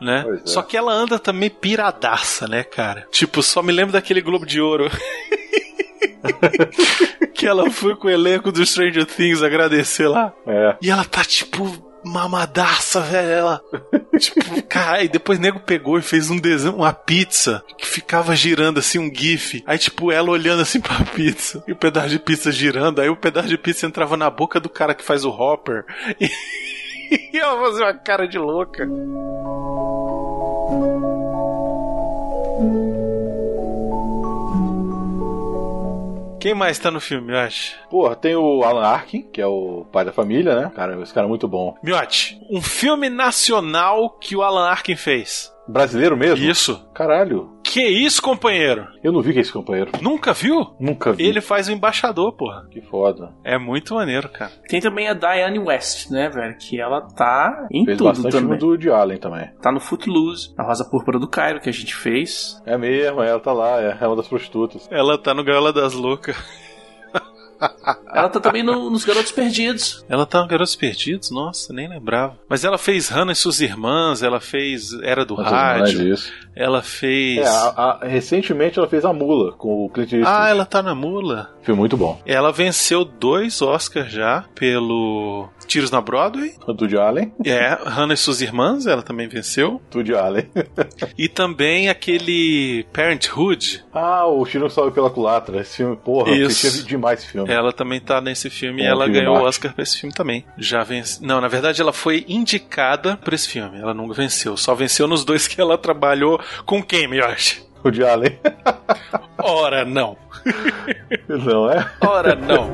Né? 0.00 0.24
É. 0.26 0.46
Só 0.46 0.62
que 0.62 0.76
ela 0.76 0.92
anda 0.92 1.18
também 1.18 1.48
piradaça, 1.48 2.48
né, 2.48 2.64
cara? 2.64 3.06
Tipo, 3.12 3.42
só 3.42 3.62
me 3.62 3.72
lembro 3.72 3.92
daquele 3.92 4.20
Globo 4.20 4.44
de 4.44 4.60
Ouro. 4.60 4.90
que 7.32 7.46
ela 7.46 7.70
foi 7.70 7.96
com 7.96 8.08
o 8.08 8.10
elenco 8.10 8.50
do 8.50 8.66
Stranger 8.66 9.06
Things 9.06 9.42
agradecer 9.42 10.08
lá. 10.08 10.32
É. 10.46 10.76
E 10.82 10.90
ela 10.90 11.04
tá, 11.04 11.24
tipo, 11.24 11.91
mamadaça, 12.04 13.00
velho. 13.00 13.30
Ela. 13.30 13.60
tipo, 14.18 14.62
cara, 14.64 15.02
e 15.02 15.08
depois 15.08 15.38
o 15.38 15.42
nego 15.42 15.60
pegou 15.60 15.98
e 15.98 16.02
fez 16.02 16.30
um 16.30 16.38
desenho, 16.38 16.76
uma 16.76 16.92
pizza 16.92 17.62
que 17.76 17.86
ficava 17.86 18.34
girando 18.34 18.78
assim, 18.78 18.98
um 18.98 19.12
GIF. 19.12 19.62
Aí, 19.66 19.78
tipo, 19.78 20.10
ela 20.10 20.30
olhando 20.30 20.62
assim 20.62 20.80
pra 20.80 21.04
pizza. 21.14 21.62
E 21.66 21.72
o 21.72 21.76
pedaço 21.76 22.10
de 22.10 22.18
pizza 22.18 22.50
girando. 22.50 23.00
Aí 23.00 23.08
o 23.08 23.16
pedaço 23.16 23.48
de 23.48 23.58
pizza 23.58 23.86
entrava 23.86 24.16
na 24.16 24.30
boca 24.30 24.60
do 24.60 24.68
cara 24.68 24.94
que 24.94 25.04
faz 25.04 25.24
o 25.24 25.30
Hopper. 25.30 25.84
E, 27.12 27.36
e 27.36 27.38
ela 27.38 27.60
fazia 27.60 27.84
uma 27.84 27.94
cara 27.94 28.26
de 28.26 28.38
louca. 28.38 28.88
Quem 36.42 36.54
mais 36.54 36.76
tá 36.76 36.90
no 36.90 37.00
filme, 37.00 37.32
acho? 37.36 37.78
Porra, 37.88 38.16
tem 38.16 38.34
o 38.34 38.64
Alan 38.64 38.82
Arkin, 38.84 39.22
que 39.22 39.40
é 39.40 39.46
o 39.46 39.86
pai 39.92 40.04
da 40.04 40.12
família, 40.12 40.56
né? 40.56 40.72
Cara, 40.74 41.00
esse 41.00 41.14
cara 41.14 41.24
é 41.24 41.28
muito 41.28 41.46
bom. 41.46 41.76
Miotti, 41.80 42.36
um 42.50 42.60
filme 42.60 43.08
nacional 43.08 44.10
que 44.10 44.34
o 44.34 44.42
Alan 44.42 44.66
Arkin 44.66 44.96
fez. 44.96 45.54
Brasileiro 45.68 46.16
mesmo? 46.16 46.44
Isso. 46.44 46.84
Caralho. 46.92 47.48
Que 47.72 47.88
isso, 47.88 48.20
companheiro? 48.20 48.86
Eu 49.02 49.10
não 49.10 49.22
vi 49.22 49.32
que 49.32 49.38
é 49.38 49.40
esse 49.40 49.50
companheiro. 49.50 49.92
Nunca 50.02 50.34
viu? 50.34 50.74
Nunca 50.78 51.10
vi. 51.10 51.24
Ele 51.24 51.40
faz 51.40 51.68
o 51.68 51.72
embaixador, 51.72 52.32
porra. 52.32 52.66
Que 52.70 52.82
foda. 52.82 53.32
É 53.42 53.56
muito 53.56 53.94
maneiro, 53.94 54.28
cara. 54.28 54.52
Tem 54.68 54.78
também 54.78 55.08
a 55.08 55.14
Diane 55.14 55.58
West, 55.58 56.10
né, 56.10 56.28
velho? 56.28 56.54
Que 56.58 56.78
ela 56.78 57.00
tá 57.00 57.66
em 57.70 57.86
Fez 57.86 57.96
tudo 57.96 58.08
bastante 58.08 58.32
também. 58.32 58.58
do 58.58 58.66
Woody 58.66 58.90
Allen 58.90 59.16
também. 59.16 59.48
Tá 59.62 59.72
no 59.72 59.80
Footloose, 59.80 60.52
a 60.58 60.62
Rosa 60.62 60.84
Púrpura 60.84 61.18
do 61.18 61.26
Cairo, 61.26 61.60
que 61.62 61.70
a 61.70 61.72
gente 61.72 61.94
fez. 61.94 62.60
É 62.66 62.76
mesmo, 62.76 63.22
ela 63.22 63.40
tá 63.40 63.54
lá, 63.54 63.80
é 63.80 64.06
uma 64.06 64.16
das 64.16 64.28
prostitutas. 64.28 64.86
Ela 64.90 65.16
tá 65.16 65.32
no 65.32 65.42
Gaiola 65.42 65.72
das 65.72 65.94
Loucas. 65.94 66.36
Ela 68.14 68.28
tá 68.28 68.40
também 68.40 68.62
no- 68.62 68.90
nos 68.90 69.04
Garotos 69.04 69.32
Perdidos. 69.32 70.04
Ela 70.08 70.26
tá 70.26 70.40
no 70.42 70.48
Garotos 70.48 70.74
Perdidos? 70.76 71.30
Nossa, 71.30 71.72
nem 71.72 71.88
lembrava. 71.88 72.36
Mas 72.48 72.64
ela 72.64 72.76
fez 72.78 73.08
Hannah 73.08 73.32
e 73.32 73.36
suas 73.36 73.60
irmãs, 73.60 74.22
ela 74.22 74.40
fez 74.40 74.92
Era 75.02 75.24
do 75.24 75.36
Mas 75.36 75.46
Rádio, 75.50 76.12
isso. 76.14 76.32
ela 76.54 76.82
fez. 76.82 77.38
É, 77.38 77.46
a- 77.48 77.98
a- 78.02 78.06
recentemente 78.06 78.78
ela 78.78 78.88
fez 78.88 79.04
a 79.04 79.12
Mula 79.12 79.52
com 79.52 79.84
o 79.86 79.88
Clint 79.90 80.12
Eastwood. 80.12 80.36
Ah, 80.42 80.48
ela 80.48 80.64
tá 80.66 80.82
na 80.82 80.94
mula. 80.94 81.50
Filme 81.62 81.78
muito 81.78 81.96
bom. 81.96 82.20
Ela 82.26 82.50
venceu 82.52 83.04
dois 83.04 83.62
Oscars 83.62 84.10
já 84.12 84.44
pelo 84.54 85.48
Tiros 85.66 85.90
na 85.90 86.00
Broadway. 86.00 86.54
Do 86.66 86.82
Woody 86.82 86.96
Allen. 86.98 87.32
É, 87.44 87.78
Hannah 87.84 88.14
e 88.14 88.16
suas 88.16 88.40
irmãs, 88.40 88.86
ela 88.86 89.02
também 89.02 89.28
venceu. 89.28 89.80
Do 89.90 89.98
Woody 89.98 90.14
Allen. 90.14 90.48
E 91.16 91.28
também 91.28 91.88
aquele 91.88 92.84
Parenthood. 92.92 93.84
ah, 93.92 94.26
o 94.26 94.44
Tiro 94.44 94.68
Salve 94.70 94.92
pela 94.92 95.10
Culatra. 95.10 95.60
Esse 95.60 95.76
filme, 95.78 95.96
porra, 95.96 96.30
eu 96.30 96.46
Isso. 96.48 96.66
assistia 96.66 96.88
demais 96.88 97.20
esse 97.20 97.30
filme. 97.30 97.50
Ela 97.52 97.72
também 97.72 98.00
tá 98.00 98.20
nesse 98.20 98.50
filme 98.50 98.82
e 98.82 98.86
ela 98.86 99.06
ganhou 99.08 99.36
o. 99.36 99.42
Oscar 99.42 99.72
pra 99.74 99.82
esse 99.82 99.98
filme 100.00 100.14
também. 100.14 100.44
Já 100.56 100.82
vence. 100.82 101.24
Não, 101.24 101.40
na 101.40 101.48
verdade 101.48 101.80
ela 101.80 101.92
foi 101.92 102.24
indicada 102.28 103.16
pra 103.16 103.34
esse 103.34 103.48
filme. 103.48 103.78
Ela 103.78 103.92
nunca 103.94 104.14
venceu. 104.14 104.56
Só 104.56 104.74
venceu 104.74 105.06
nos 105.06 105.24
dois 105.24 105.46
que 105.46 105.60
ela 105.60 105.76
trabalhou 105.78 106.40
com 106.64 106.82
quem, 106.82 107.06
Mioshi? 107.08 107.62
Woody 107.84 108.04
Allen. 108.04 108.38
Ora 109.38 109.84
não. 109.84 110.16
não 111.28 111.70
é? 111.70 111.90
Ora 112.00 112.34
não. 112.34 112.70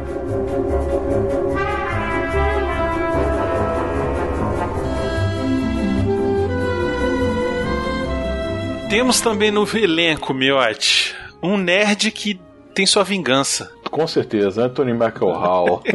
Temos 8.88 9.20
também 9.20 9.50
no 9.50 9.68
elenco, 9.76 10.32
Miotti, 10.32 11.14
um 11.42 11.58
nerd 11.58 12.10
que 12.10 12.40
tem 12.74 12.86
sua 12.86 13.04
vingança. 13.04 13.70
Com 13.90 14.07
certeza, 14.07 14.64
Anthony 14.66 14.92
Michael 14.92 15.33
Hall. 15.33 15.83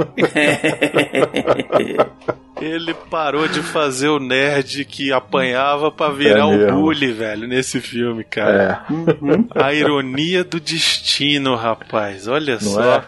Ele 2.62 2.94
parou 2.94 3.48
de 3.48 3.62
fazer 3.62 4.08
o 4.08 4.20
nerd 4.20 4.86
que 4.86 5.12
apanhava 5.12 5.92
pra 5.92 6.10
virar 6.10 6.40
É 6.40 6.44
o 6.44 6.72
bully, 6.72 7.12
velho, 7.12 7.48
nesse 7.48 7.82
filme, 7.82 8.24
cara. 8.24 8.86
é. 8.88 9.62
A 9.64 9.74
ironia 9.74 10.44
do 10.44 10.60
destino, 10.60 11.56
rapaz. 11.56 12.28
Olha 12.28 12.54
Não 12.54 12.60
só. 12.62 12.96
é? 12.96 13.04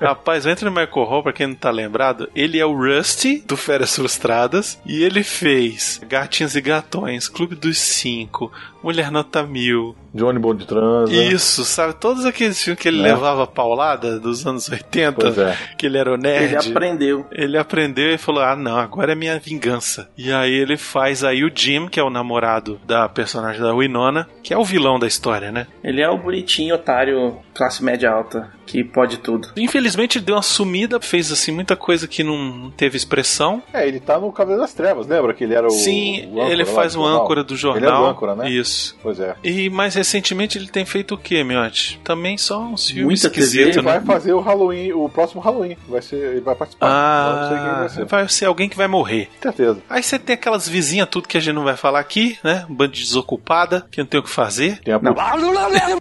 Rapaz, 0.00 0.44
o 0.44 0.48
Anthony 0.48 0.70
Michael 0.70 1.06
Hall, 1.06 1.22
pra 1.22 1.32
quem 1.32 1.46
não 1.46 1.54
tá 1.54 1.70
lembrado, 1.70 2.28
ele 2.34 2.58
é 2.58 2.66
o 2.66 2.74
Rusty 2.76 3.42
do 3.46 3.56
Férias 3.56 3.94
Frustradas 3.94 4.78
e 4.84 5.04
ele 5.04 5.22
fez 5.22 6.00
Gatinhos 6.08 6.56
e 6.56 6.60
Gatões, 6.60 7.28
Clube 7.28 7.54
dos 7.54 7.78
Cinco, 7.78 8.52
Mulher 8.82 9.10
Nota 9.12 9.44
Mil. 9.44 9.94
Johnny 10.16 10.38
Bond 10.38 10.60
de 10.62 10.66
Transa. 10.66 11.12
Isso, 11.12 11.64
sabe? 11.64 11.94
Todos 11.94 12.24
aqueles 12.24 12.62
filmes 12.62 12.80
que 12.80 12.88
ele 12.88 13.00
É. 13.00 13.02
levava 13.12 13.46
paulada 13.46 14.18
dos 14.18 14.46
anos 14.46 14.68
80, 14.68 15.12
Pois 15.20 15.38
é. 15.38 15.56
que 15.76 15.86
ele 15.86 15.98
era 15.98 16.12
o 16.12 16.16
nerd. 16.16 16.44
Ele 16.44 16.56
aprendeu. 16.56 17.26
Ele 17.30 17.58
aprendeu 17.58 18.10
e 18.14 18.18
falou: 18.18 18.42
Ah, 18.42 18.56
não, 18.56 18.76
agora 18.78 19.12
é 19.12 19.14
minha 19.14 19.38
vingança. 19.38 20.08
E 20.16 20.32
aí 20.32 20.52
ele 20.52 20.76
faz 20.76 21.22
aí 21.22 21.44
o 21.44 21.50
Jim, 21.54 21.88
que 21.88 22.00
é 22.00 22.02
o 22.02 22.10
namorado 22.10 22.80
da 22.86 23.08
personagem 23.08 23.60
da 23.60 23.74
Winona, 23.74 24.28
que 24.42 24.52
é 24.54 24.58
o 24.58 24.64
vilão 24.64 24.98
da 24.98 25.06
história, 25.06 25.50
né? 25.52 25.66
Ele 25.82 26.00
é 26.00 26.08
o 26.08 26.16
bonitinho 26.18 26.74
otário, 26.74 27.36
classe 27.54 27.82
média 27.84 28.10
alta, 28.10 28.50
que 28.66 28.82
pode 28.82 29.18
tudo. 29.18 29.48
Infelizmente 29.56 30.18
ele 30.18 30.24
deu 30.24 30.36
uma 30.36 30.42
sumida, 30.42 31.00
fez 31.00 31.30
assim 31.30 31.52
muita 31.52 31.76
coisa 31.76 32.06
que 32.08 32.22
não 32.24 32.72
teve 32.76 32.96
expressão. 32.96 33.62
É, 33.72 33.86
ele 33.86 34.00
tá 34.00 34.18
no 34.18 34.32
Cavaleiro 34.32 34.62
das 34.62 34.74
Trevas, 34.74 35.06
lembra 35.06 35.32
que 35.34 35.44
ele 35.44 35.54
era 35.54 35.66
o. 35.66 35.70
Sim, 35.70 36.26
o 36.32 36.40
âncora 36.40 36.52
ele 36.52 36.64
faz 36.64 36.94
do 36.94 37.00
o 37.00 37.06
âncora 37.06 37.44
do 37.44 37.56
jornal. 37.56 37.82
Ele 37.90 37.96
é 38.04 38.06
o 38.06 38.10
âncora, 38.10 38.34
né? 38.34 38.50
Isso. 38.50 38.96
Pois 39.02 39.20
é. 39.20 39.34
E 39.44 39.68
mais 39.70 39.94
recentemente 40.06 40.56
ele 40.56 40.68
tem 40.68 40.84
feito 40.84 41.14
o 41.14 41.18
que, 41.18 41.42
Miotti? 41.42 42.00
Também 42.04 42.38
só 42.38 42.60
uns 42.60 42.88
filmes 42.90 43.24
esquisitos, 43.24 43.76
Ele 43.76 43.86
né? 43.86 43.92
vai 43.92 44.00
fazer 44.00 44.32
o 44.32 44.40
Halloween, 44.40 44.92
o 44.92 45.08
próximo 45.08 45.40
Halloween. 45.40 45.76
Vai 45.88 46.00
ser, 46.00 46.16
ele 46.16 46.40
vai 46.40 46.54
participar. 46.54 46.86
Eu 46.86 47.36
não 47.40 47.48
sei 47.48 47.56
quem 47.58 47.66
Ah, 47.66 47.78
vai 47.80 47.88
ser. 47.88 48.04
vai 48.06 48.28
ser 48.28 48.44
alguém 48.46 48.68
que 48.68 48.76
vai 48.76 48.86
morrer. 48.88 49.26
Com 49.36 49.42
certeza. 49.42 49.82
Aí 49.90 50.02
você 50.02 50.18
tem 50.18 50.34
aquelas 50.34 50.68
vizinhas, 50.68 51.08
tudo 51.10 51.28
que 51.28 51.36
a 51.36 51.40
gente 51.40 51.54
não 51.54 51.64
vai 51.64 51.76
falar 51.76 51.98
aqui, 52.00 52.38
né? 52.42 52.64
Um 52.70 52.74
bando 52.74 52.92
de 52.92 53.00
desocupada, 53.02 53.86
que 53.90 53.98
não 53.98 54.06
tem 54.06 54.20
o 54.20 54.22
que 54.22 54.30
fazer. 54.30 54.78
Tem 54.80 54.94
a 54.94 55.00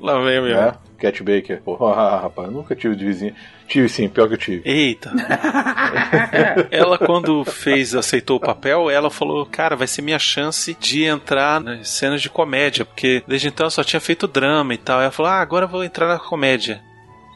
Lá 0.02 0.20
vem, 0.24 0.42
meu. 0.42 0.58
É, 0.58 0.74
Cat 0.96 1.22
Baker. 1.24 1.62
Porra, 1.62 2.22
rapaz, 2.22 2.52
nunca 2.52 2.76
tive 2.76 2.96
de 2.96 3.06
vizinha. 3.06 3.36
Tive 3.68 3.90
sim, 3.90 4.08
pior 4.08 4.28
que 4.28 4.36
eu 4.36 4.38
tive. 4.38 4.62
Eita. 4.70 5.12
ela, 6.72 6.98
quando 6.98 7.44
fez, 7.46 7.96
aceitou 7.96 8.38
o 8.38 8.40
papel, 8.40 8.90
ela 8.90 9.10
falou: 9.10 9.46
Cara, 9.46 9.76
vai 9.76 9.88
ser 9.88 10.02
minha 10.02 10.20
chance 10.20 10.76
de 10.80 11.04
entrar 11.04 11.60
nas 11.60 11.90
cenas 11.90 12.22
de 12.22 12.30
comédia, 12.30 12.86
porque 12.86 13.24
desde 13.28 13.48
então 13.48 13.66
eu 13.66 13.72
só 13.72 13.84
tinha 13.84 14.00
feito 14.00 14.28
drama 14.28 14.74
e 14.74 14.78
tal. 14.78 15.02
Ela 15.02 15.12
falou: 15.12 15.32
Ah, 15.32 15.40
agora 15.40 15.66
eu 15.66 15.70
vou 15.70 15.84
entrar 15.84 16.08
na 16.08 16.20
comédia. 16.20 16.82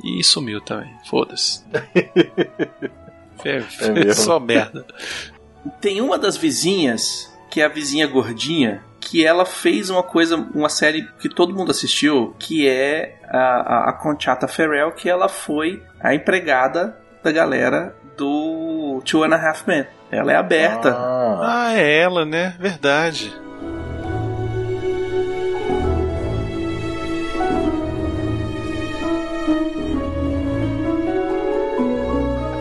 E 0.04 0.24
sumiu 0.24 0.62
também. 0.62 0.89
Foda-se. 1.06 1.63
Foi, 3.41 3.62
foi 3.62 3.91
mesmo. 3.91 4.13
só 4.15 4.38
merda. 4.38 4.86
Tem 5.80 6.02
uma 6.02 6.17
das 6.17 6.36
vizinhas, 6.36 7.34
que 7.50 7.62
é 7.62 7.65
a 7.65 7.69
vizinha 7.69 8.06
gordinha, 8.06 8.84
que 9.00 9.26
ela 9.26 9.46
fez 9.46 9.90
uma 9.90 10.04
coisa, 10.04 10.36
uma 10.54 10.70
série 10.70 11.08
que 11.20 11.30
todo 11.30 11.56
mundo 11.56 11.72
assistiu, 11.72 12.36
que 12.38 12.68
é 12.68 13.18
a, 13.30 13.38
a, 13.38 13.90
a 13.90 13.94
Conchata 13.94 14.48
Ferrell, 14.48 14.92
que 14.92 15.10
ela 15.10 15.28
foi 15.30 15.84
a 16.00 16.14
empregada 16.14 16.98
da 17.24 17.32
galera 17.32 17.96
do 18.18 19.02
Two 19.06 19.24
and 19.24 19.34
a 19.34 19.50
Half 19.50 19.66
Men. 19.68 19.86
Ela 20.12 20.34
é 20.34 20.36
aberta. 20.36 20.92
Ah, 20.92 21.68
Ah, 21.70 21.74
é 21.74 22.00
ela, 22.00 22.26
né? 22.26 22.56
Verdade. 22.60 23.34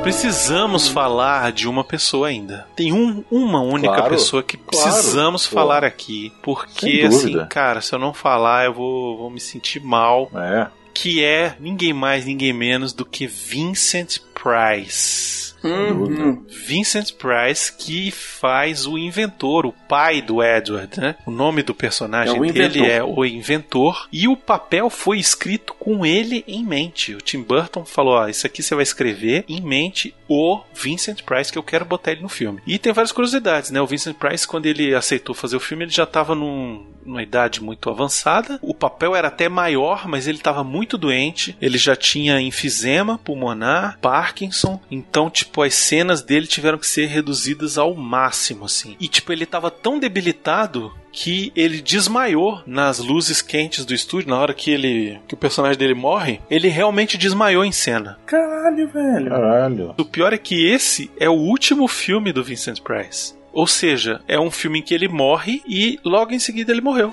Precisamos 0.08 0.88
falar 0.88 1.52
de 1.52 1.68
uma 1.68 1.84
pessoa 1.84 2.28
ainda. 2.28 2.66
Tem 2.74 2.94
um, 2.94 3.22
uma 3.30 3.60
única 3.60 3.92
Claro, 3.94 4.08
pessoa 4.10 4.42
que 4.42 4.56
claro, 4.56 4.90
precisamos 4.90 5.46
pô. 5.46 5.54
falar 5.54 5.84
aqui. 5.84 6.32
Porque, 6.42 7.04
assim, 7.06 7.44
cara, 7.46 7.82
se 7.82 7.94
eu 7.94 7.98
não 7.98 8.14
falar, 8.14 8.64
eu 8.64 8.72
vou, 8.72 9.18
vou 9.18 9.30
me 9.30 9.38
sentir 9.38 9.80
mal. 9.80 10.30
é. 10.34 10.66
Que 10.94 11.22
é 11.22 11.54
ninguém 11.60 11.92
mais, 11.92 12.24
ninguém 12.24 12.52
menos 12.52 12.92
do 12.92 13.04
que 13.04 13.24
Vincent 13.24 14.18
Price. 14.42 15.48
Uhum. 15.62 16.44
Vincent 16.48 17.14
Price 17.14 17.72
que 17.76 18.12
faz 18.12 18.86
o 18.86 18.96
inventor, 18.96 19.66
o 19.66 19.72
pai 19.72 20.22
do 20.22 20.40
Edward, 20.42 21.00
né? 21.00 21.16
O 21.26 21.32
nome 21.32 21.64
do 21.64 21.74
personagem 21.74 22.36
É 22.36 22.52
dele 22.52 22.78
inventor. 22.78 22.88
é 22.90 23.02
o 23.02 23.24
inventor 23.24 24.08
e 24.12 24.28
o 24.28 24.36
papel 24.36 24.88
foi 24.88 25.18
escrito 25.18 25.74
com 25.74 26.06
ele 26.06 26.44
em 26.46 26.64
mente. 26.64 27.14
O 27.14 27.20
Tim 27.20 27.42
Burton 27.42 27.84
falou: 27.84 28.14
ó, 28.14 28.28
isso 28.28 28.46
aqui 28.46 28.62
você 28.62 28.74
vai 28.74 28.84
escrever 28.84 29.44
em 29.48 29.60
mente 29.60 30.14
o 30.28 30.60
Vincent 30.72 31.22
Price 31.22 31.50
que 31.50 31.58
eu 31.58 31.62
quero 31.62 31.84
botar 31.84 32.12
ele 32.12 32.22
no 32.22 32.28
filme. 32.28 32.60
E 32.66 32.78
tem 32.78 32.92
várias 32.92 33.12
curiosidades, 33.12 33.70
né? 33.72 33.80
O 33.80 33.86
Vincent 33.86 34.16
Price 34.16 34.46
quando 34.46 34.66
ele 34.66 34.94
aceitou 34.94 35.34
fazer 35.34 35.56
o 35.56 35.60
filme, 35.60 35.84
ele 35.84 35.90
já 35.90 36.04
estava 36.04 36.34
num, 36.36 36.86
numa 37.04 37.22
idade 37.22 37.60
muito 37.62 37.90
avançada. 37.90 38.58
O 38.62 38.74
papel 38.74 39.16
era 39.16 39.26
até 39.28 39.48
maior, 39.48 40.06
mas 40.06 40.28
ele 40.28 40.38
estava 40.38 40.62
muito 40.62 40.96
doente. 40.96 41.56
Ele 41.60 41.78
já 41.78 41.96
tinha 41.96 42.40
enfisema 42.40 43.18
pulmonar, 43.18 43.98
Parkinson. 44.28 44.80
Então, 44.90 45.30
tipo, 45.30 45.62
as 45.62 45.74
cenas 45.74 46.22
dele 46.22 46.46
tiveram 46.46 46.78
que 46.78 46.86
ser 46.86 47.06
reduzidas 47.06 47.78
ao 47.78 47.94
máximo, 47.94 48.66
assim. 48.66 48.96
E, 49.00 49.08
tipo, 49.08 49.32
ele 49.32 49.44
estava 49.44 49.70
tão 49.70 49.98
debilitado 49.98 50.92
que 51.10 51.50
ele 51.56 51.80
desmaiou 51.80 52.62
nas 52.66 52.98
luzes 52.98 53.40
quentes 53.40 53.84
do 53.84 53.94
estúdio 53.94 54.28
na 54.28 54.38
hora 54.38 54.54
que 54.54 54.70
ele 54.70 55.18
que 55.26 55.34
o 55.34 55.38
personagem 55.38 55.78
dele 55.78 55.94
morre. 55.94 56.40
Ele 56.50 56.68
realmente 56.68 57.16
desmaiou 57.16 57.64
em 57.64 57.72
cena. 57.72 58.18
Caralho, 58.26 58.88
velho. 58.88 59.30
Caralho. 59.30 59.94
O 59.98 60.04
pior 60.04 60.32
é 60.32 60.38
que 60.38 60.66
esse 60.68 61.10
é 61.18 61.28
o 61.28 61.32
último 61.32 61.88
filme 61.88 62.32
do 62.32 62.44
Vincent 62.44 62.80
Price. 62.80 63.34
Ou 63.52 63.66
seja, 63.66 64.20
é 64.28 64.38
um 64.38 64.50
filme 64.50 64.80
em 64.80 64.82
que 64.82 64.94
ele 64.94 65.08
morre 65.08 65.62
e 65.66 65.98
logo 66.04 66.32
em 66.32 66.38
seguida 66.38 66.70
ele 66.70 66.82
morreu. 66.82 67.12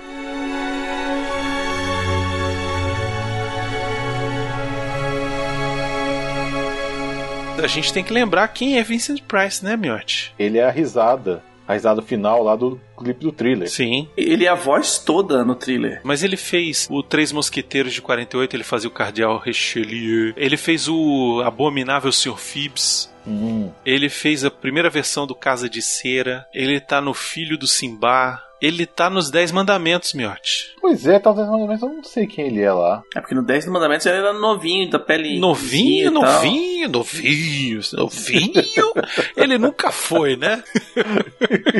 A 7.65 7.67
gente 7.67 7.91
tem 7.91 8.03
que 8.03 8.13
lembrar 8.13 8.47
quem 8.49 8.77
é 8.77 8.83
Vincent 8.83 9.23
Price, 9.23 9.65
né, 9.65 9.75
Miotti? 9.75 10.31
Ele 10.37 10.59
é 10.59 10.65
a 10.65 10.69
risada. 10.69 11.43
A 11.67 11.73
risada 11.73 11.99
final 11.99 12.43
lá 12.43 12.55
do 12.55 12.79
clipe 12.95 13.21
do 13.21 13.31
thriller. 13.31 13.67
Sim. 13.67 14.07
Ele 14.15 14.45
é 14.45 14.49
a 14.49 14.53
voz 14.53 14.99
toda 14.99 15.43
no 15.43 15.55
thriller. 15.55 15.99
Mas 16.03 16.21
ele 16.21 16.37
fez 16.37 16.87
o 16.91 17.01
Três 17.01 17.31
Mosqueteiros 17.31 17.91
de 17.91 18.03
48, 18.03 18.55
ele 18.55 18.63
fazia 18.63 18.87
o 18.87 18.93
Cardeal 18.93 19.39
Richelieu. 19.39 20.31
Ele 20.37 20.57
fez 20.57 20.87
o 20.87 21.41
Abominável 21.43 22.11
Sr. 22.11 22.37
Phoebs. 22.37 23.11
Hum. 23.25 23.71
Ele 23.83 24.09
fez 24.09 24.45
a 24.45 24.51
primeira 24.51 24.87
versão 24.91 25.25
do 25.25 25.33
Casa 25.33 25.67
de 25.67 25.81
Cera. 25.81 26.45
Ele 26.53 26.79
tá 26.79 27.01
no 27.01 27.15
Filho 27.15 27.57
do 27.57 27.65
Simba. 27.65 28.44
Ele 28.61 28.85
tá 28.85 29.09
nos 29.09 29.29
Dez 29.29 29.51
Mandamentos, 29.51 30.13
Miotti. 30.13 30.75
Pois 30.87 31.07
é, 31.07 31.17
talvez 31.17 31.47
mas 31.49 31.81
eu 31.81 31.89
não 31.89 32.03
sei 32.03 32.27
quem 32.27 32.45
ele 32.45 32.61
é 32.61 32.71
lá. 32.71 33.01
É 33.15 33.19
porque 33.19 33.33
no 33.33 33.41
10 33.41 33.65
Mandamentos 33.69 34.05
ele 34.05 34.17
era 34.17 34.33
novinho, 34.33 34.87
da 34.87 34.99
pele. 34.99 35.39
Novinho, 35.39 36.11
novinho, 36.11 36.87
novinho, 36.87 37.81
novinho. 37.93 38.61
ele 39.35 39.57
nunca 39.57 39.91
foi, 39.91 40.35
né? 40.35 40.63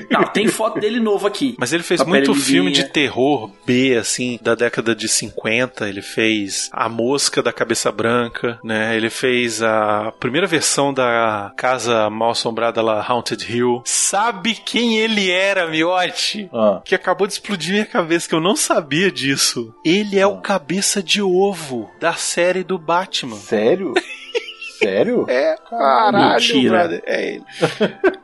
Não, 0.09 0.23
tem 0.23 0.47
foto 0.47 0.79
dele 0.79 0.99
novo 0.99 1.27
aqui. 1.27 1.55
Mas 1.59 1.71
ele 1.71 1.83
fez 1.83 2.03
muito 2.03 2.33
filme 2.33 2.71
de 2.71 2.85
terror 2.85 3.51
B, 3.63 3.95
assim, 3.95 4.39
da 4.41 4.55
década 4.55 4.95
de 4.95 5.07
50. 5.07 5.87
Ele 5.87 6.01
fez 6.01 6.67
A 6.73 6.89
Mosca 6.89 7.43
da 7.43 7.53
Cabeça 7.53 7.91
Branca, 7.91 8.59
né? 8.63 8.97
Ele 8.97 9.11
fez 9.11 9.61
a 9.61 10.11
primeira 10.19 10.47
versão 10.47 10.91
da 10.91 11.53
Casa 11.55 12.09
Mal 12.09 12.31
Assombrada 12.31 12.81
lá, 12.81 13.05
Haunted 13.07 13.53
Hill. 13.55 13.83
Sabe 13.85 14.55
quem 14.55 14.97
ele 14.97 15.29
era, 15.29 15.67
Miotti? 15.67 16.49
Ah, 16.51 16.64
Que 16.85 16.95
acabou 16.95 17.25
de 17.27 17.33
explodir 17.33 17.73
minha 17.73 17.85
cabeça, 17.85 18.27
que 18.29 18.35
eu 18.35 18.41
não 18.41 18.55
sabia 18.55 19.11
disso. 19.11 19.73
Ele 19.83 20.19
é 20.19 20.25
o 20.27 20.41
cabeça 20.41 21.01
de 21.01 21.21
ovo 21.21 21.89
da 21.99 22.13
série 22.13 22.63
do 22.63 22.77
Batman. 22.77 23.35
sério? 23.37 23.93
sério? 24.79 25.25
É, 25.29 25.55
Caralho, 25.69 26.33
mentira. 26.33 26.69
brother. 26.77 27.03
É 27.05 27.25
ele. 27.33 27.43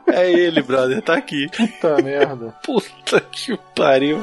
É 0.08 0.30
ele, 0.32 0.62
brother. 0.62 1.02
Tá 1.02 1.14
aqui. 1.14 1.48
Puta 1.56 2.02
merda. 2.02 2.54
Puta 2.64 3.20
que 3.20 3.56
pariu. 3.74 4.20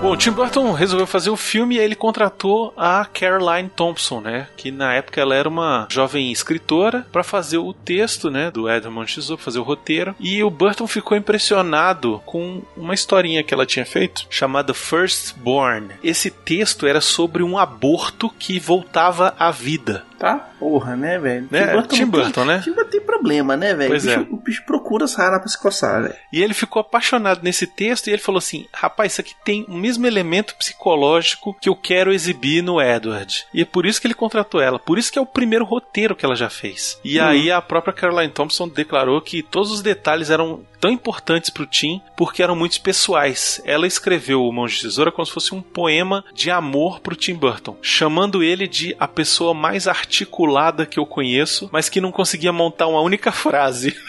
Bom, 0.00 0.12
o 0.12 0.16
Tim 0.16 0.30
Burton 0.30 0.72
resolveu 0.72 1.06
fazer 1.06 1.28
o 1.28 1.36
filme 1.36 1.76
e 1.76 1.78
aí 1.78 1.84
ele 1.84 1.94
contratou 1.94 2.72
a 2.74 3.04
Caroline 3.04 3.68
Thompson, 3.68 4.22
né? 4.22 4.48
Que 4.56 4.70
na 4.70 4.94
época 4.94 5.20
ela 5.20 5.34
era 5.34 5.46
uma 5.46 5.86
jovem 5.90 6.32
escritora 6.32 7.06
para 7.12 7.22
fazer 7.22 7.58
o 7.58 7.74
texto, 7.74 8.30
né? 8.30 8.50
Do 8.50 8.66
Edmund 8.66 9.12
Tesouro, 9.12 9.42
fazer 9.42 9.58
o 9.58 9.62
roteiro. 9.62 10.14
E 10.18 10.42
o 10.42 10.48
Burton 10.48 10.86
ficou 10.86 11.18
impressionado 11.18 12.22
com 12.24 12.62
uma 12.74 12.94
historinha 12.94 13.44
que 13.44 13.52
ela 13.52 13.66
tinha 13.66 13.84
feito 13.84 14.26
chamada 14.30 14.72
Firstborn. 14.72 15.90
Esse 16.02 16.30
texto 16.30 16.86
era 16.86 17.02
sobre 17.02 17.42
um 17.42 17.58
aborto 17.58 18.30
que 18.30 18.58
voltava 18.58 19.34
à 19.38 19.50
vida. 19.50 20.06
Tá? 20.20 20.50
Porra, 20.58 20.94
né, 20.96 21.18
velho? 21.18 21.48
Né? 21.50 21.82
Tim 21.88 22.02
não 22.02 22.10
Burton, 22.10 22.30
tem, 22.30 22.44
né? 22.44 22.60
Tim 22.62 22.72
Burton 22.74 22.90
tem 22.90 23.00
problema, 23.00 23.56
né, 23.56 23.74
velho? 23.74 23.88
O 23.88 23.92
Pois 23.92 24.04
bicho- 24.04 24.18
é. 24.20 24.26
O 24.30 24.36
bicho 24.36 24.62
procura 24.66 25.08
sarna 25.08 25.38
pra 25.40 25.48
se 25.48 25.58
coçar, 25.58 26.02
velho. 26.02 26.14
E 26.30 26.42
ele 26.42 26.52
ficou 26.52 26.78
apaixonado 26.80 27.40
nesse 27.42 27.66
texto 27.66 28.06
e 28.08 28.10
ele 28.10 28.20
falou 28.20 28.36
assim: 28.38 28.66
rapaz, 28.70 29.12
isso 29.12 29.22
aqui 29.22 29.34
tem 29.42 29.64
o 29.66 29.72
mesmo 29.74 30.06
elemento 30.06 30.54
psicológico 30.56 31.56
que 31.58 31.70
eu 31.70 31.74
quero 31.74 32.12
exibir 32.12 32.62
no 32.62 32.80
Edward. 32.82 33.46
E 33.54 33.62
é 33.62 33.64
por 33.64 33.86
isso 33.86 33.98
que 33.98 34.06
ele 34.06 34.12
contratou 34.14 34.60
ela. 34.60 34.78
Por 34.78 34.98
isso 34.98 35.10
que 35.10 35.18
é 35.18 35.22
o 35.22 35.26
primeiro 35.26 35.64
roteiro 35.64 36.14
que 36.14 36.24
ela 36.26 36.36
já 36.36 36.50
fez. 36.50 37.00
E 37.02 37.18
Hum. 37.18 37.24
aí 37.24 37.50
a 37.50 37.62
própria 37.62 37.94
Caroline 37.94 38.30
Thompson 38.30 38.68
declarou 38.68 39.22
que 39.22 39.42
todos 39.42 39.70
os 39.70 39.80
detalhes 39.80 40.28
eram 40.28 40.60
tão 40.80 40.90
importantes 40.90 41.50
pro 41.50 41.66
Tim 41.66 42.00
porque 42.16 42.42
eram 42.42 42.56
muito 42.56 42.80
pessoais. 42.80 43.60
Ela 43.64 43.86
escreveu 43.86 44.42
o 44.44 44.52
Mãos 44.52 44.72
de 44.72 44.82
Tesoura 44.82 45.12
como 45.12 45.24
se 45.26 45.32
fosse 45.32 45.54
um 45.54 45.60
poema 45.62 46.24
de 46.34 46.50
amor 46.50 47.00
pro 47.00 47.16
Tim 47.16 47.34
Burton, 47.34 47.76
chamando 47.82 48.42
ele 48.42 48.66
de 48.66 48.94
a 48.98 49.06
pessoa 49.06 49.52
mais 49.54 49.86
articulada 50.10 50.84
que 50.84 50.98
eu 50.98 51.06
conheço, 51.06 51.70
mas 51.72 51.88
que 51.88 52.00
não 52.00 52.10
conseguia 52.10 52.52
montar 52.52 52.88
uma 52.88 53.00
única 53.00 53.30
frase. 53.30 53.96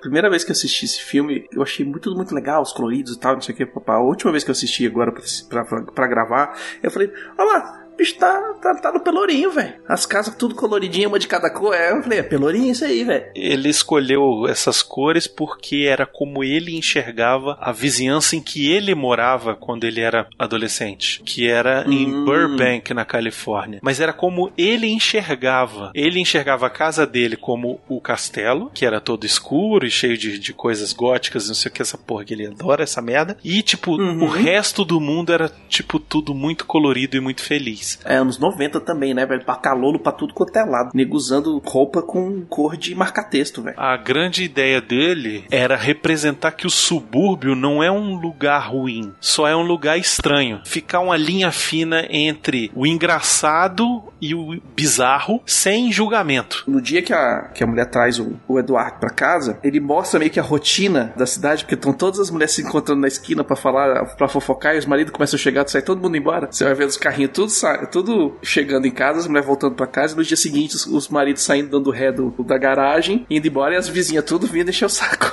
Primeira 0.00 0.30
vez 0.30 0.44
que 0.44 0.50
eu 0.50 0.54
assisti 0.54 0.84
esse 0.84 1.02
filme, 1.02 1.48
eu 1.52 1.60
achei 1.60 1.84
muito, 1.84 2.14
muito 2.14 2.32
legal, 2.32 2.62
os 2.62 2.72
coloridos 2.72 3.16
e 3.16 3.18
tal, 3.18 3.34
não 3.34 3.42
sei 3.42 3.52
o 3.52 3.58
que, 3.58 3.66
papá. 3.66 3.94
A 3.94 4.00
última 4.00 4.30
vez 4.30 4.44
que 4.44 4.50
eu 4.50 4.52
assisti 4.52 4.86
agora 4.86 5.10
pra, 5.10 5.64
pra, 5.64 5.82
pra 5.82 6.06
gravar, 6.06 6.56
eu 6.80 6.92
falei, 6.92 7.12
olha 7.36 7.52
lá, 7.52 7.87
bicho 7.98 8.16
tá, 8.16 8.40
tá, 8.62 8.74
tá 8.76 8.92
no 8.92 9.00
pelourinho, 9.00 9.50
velho. 9.50 9.74
As 9.88 10.06
casas 10.06 10.34
tudo 10.36 10.54
coloridinho, 10.54 11.08
uma 11.08 11.18
de 11.18 11.26
cada 11.26 11.50
cor. 11.50 11.74
É, 11.74 11.92
eu 11.92 12.02
falei, 12.02 12.20
é 12.20 12.22
pelourinho 12.22 12.70
isso 12.72 12.84
aí, 12.84 13.04
velho. 13.04 13.26
Ele 13.34 13.68
escolheu 13.68 14.46
essas 14.48 14.82
cores 14.82 15.26
porque 15.26 15.86
era 15.88 16.06
como 16.06 16.42
ele 16.44 16.76
enxergava 16.76 17.58
a 17.60 17.72
vizinhança 17.72 18.36
em 18.36 18.40
que 18.40 18.70
ele 18.70 18.94
morava 18.94 19.54
quando 19.56 19.84
ele 19.84 20.00
era 20.00 20.26
adolescente, 20.38 21.22
que 21.24 21.46
era 21.48 21.84
em 21.88 22.08
Hum. 22.08 22.24
Burbank, 22.24 22.94
na 22.94 23.04
Califórnia. 23.04 23.80
Mas 23.82 24.00
era 24.00 24.12
como 24.12 24.52
ele 24.56 24.86
enxergava. 24.88 25.90
Ele 25.94 26.20
enxergava 26.20 26.66
a 26.66 26.70
casa 26.70 27.06
dele 27.06 27.36
como 27.36 27.80
o 27.88 28.00
castelo, 28.00 28.70
que 28.72 28.84
era 28.86 29.00
todo 29.00 29.26
escuro 29.26 29.86
e 29.86 29.90
cheio 29.90 30.16
de, 30.16 30.38
de 30.38 30.52
coisas 30.52 30.92
góticas, 30.92 31.48
não 31.48 31.54
sei 31.54 31.70
o 31.70 31.72
que, 31.74 31.82
essa 31.82 31.98
porra 31.98 32.24
que 32.24 32.34
ele 32.34 32.46
adora, 32.46 32.82
essa 32.84 33.02
merda. 33.02 33.36
E, 33.44 33.62
tipo, 33.62 33.96
Uhum. 33.98 34.24
o 34.24 34.28
resto 34.28 34.84
do 34.84 35.00
mundo 35.00 35.32
era, 35.32 35.50
tipo, 35.68 35.98
tudo 35.98 36.34
muito 36.34 36.64
colorido 36.66 37.16
e 37.16 37.20
muito 37.20 37.42
feliz. 37.42 37.87
É, 38.04 38.16
anos 38.16 38.38
90 38.38 38.80
também, 38.80 39.14
né, 39.14 39.24
velho? 39.24 39.44
Pra 39.44 39.54
calolo 39.56 39.98
pra 39.98 40.12
tudo 40.12 40.34
quanto 40.34 40.56
é 40.56 40.64
lado. 40.64 40.90
Nego 40.94 41.16
usando 41.16 41.60
roupa 41.64 42.02
com 42.02 42.42
cor 42.46 42.76
de 42.76 42.94
marca-texto, 42.94 43.62
velho. 43.62 43.78
A 43.78 43.96
grande 43.96 44.44
ideia 44.44 44.80
dele 44.80 45.44
era 45.50 45.76
representar 45.76 46.52
que 46.52 46.66
o 46.66 46.70
subúrbio 46.70 47.54
não 47.54 47.82
é 47.82 47.90
um 47.90 48.16
lugar 48.18 48.70
ruim, 48.70 49.12
só 49.20 49.46
é 49.46 49.54
um 49.56 49.62
lugar 49.62 49.98
estranho. 49.98 50.60
Ficar 50.64 51.00
uma 51.00 51.16
linha 51.16 51.50
fina 51.52 52.06
entre 52.10 52.70
o 52.74 52.86
engraçado 52.86 54.02
e 54.20 54.34
o 54.34 54.60
bizarro, 54.74 55.40
sem 55.46 55.92
julgamento. 55.92 56.64
No 56.66 56.80
dia 56.80 57.02
que 57.02 57.12
a, 57.12 57.50
que 57.54 57.62
a 57.62 57.66
mulher 57.66 57.86
traz 57.86 58.18
o, 58.18 58.36
o 58.48 58.58
Eduardo 58.58 58.98
pra 58.98 59.10
casa, 59.10 59.58
ele 59.62 59.78
mostra 59.80 60.18
meio 60.18 60.30
que 60.30 60.40
a 60.40 60.42
rotina 60.42 61.12
da 61.16 61.26
cidade, 61.26 61.62
porque 61.64 61.74
estão 61.74 61.92
todas 61.92 62.18
as 62.18 62.30
mulheres 62.30 62.52
se 62.54 62.62
encontrando 62.62 63.00
na 63.00 63.08
esquina 63.08 63.44
pra 63.44 63.54
falar, 63.54 64.04
pra 64.16 64.26
fofocar, 64.28 64.74
e 64.74 64.78
os 64.78 64.86
maridos 64.86 65.12
começam 65.12 65.36
a 65.36 65.40
chegar, 65.40 65.68
sai 65.68 65.82
todo 65.82 66.00
mundo 66.00 66.16
embora. 66.16 66.48
Você 66.50 66.64
vai 66.64 66.74
ver 66.74 66.86
os 66.86 66.96
carrinhos 66.96 67.30
tudo, 67.32 67.50
sa- 67.50 67.77
tudo 67.86 68.36
chegando 68.42 68.86
em 68.86 68.90
casa, 68.90 69.20
as 69.20 69.26
mulheres 69.26 69.46
voltando 69.46 69.74
pra 69.74 69.86
casa, 69.86 70.16
no 70.16 70.24
dia 70.24 70.36
seguinte 70.36 70.74
os, 70.74 70.86
os 70.86 71.08
maridos 71.08 71.42
saindo 71.42 71.70
dando 71.70 71.90
ré 71.90 72.10
do, 72.12 72.30
da 72.44 72.58
garagem, 72.58 73.26
indo 73.30 73.46
embora, 73.46 73.74
e 73.74 73.76
as 73.76 73.88
vizinhas 73.88 74.24
tudo 74.24 74.46
vindo 74.46 74.70
encher 74.70 74.86
o 74.86 74.88
saco. 74.88 75.32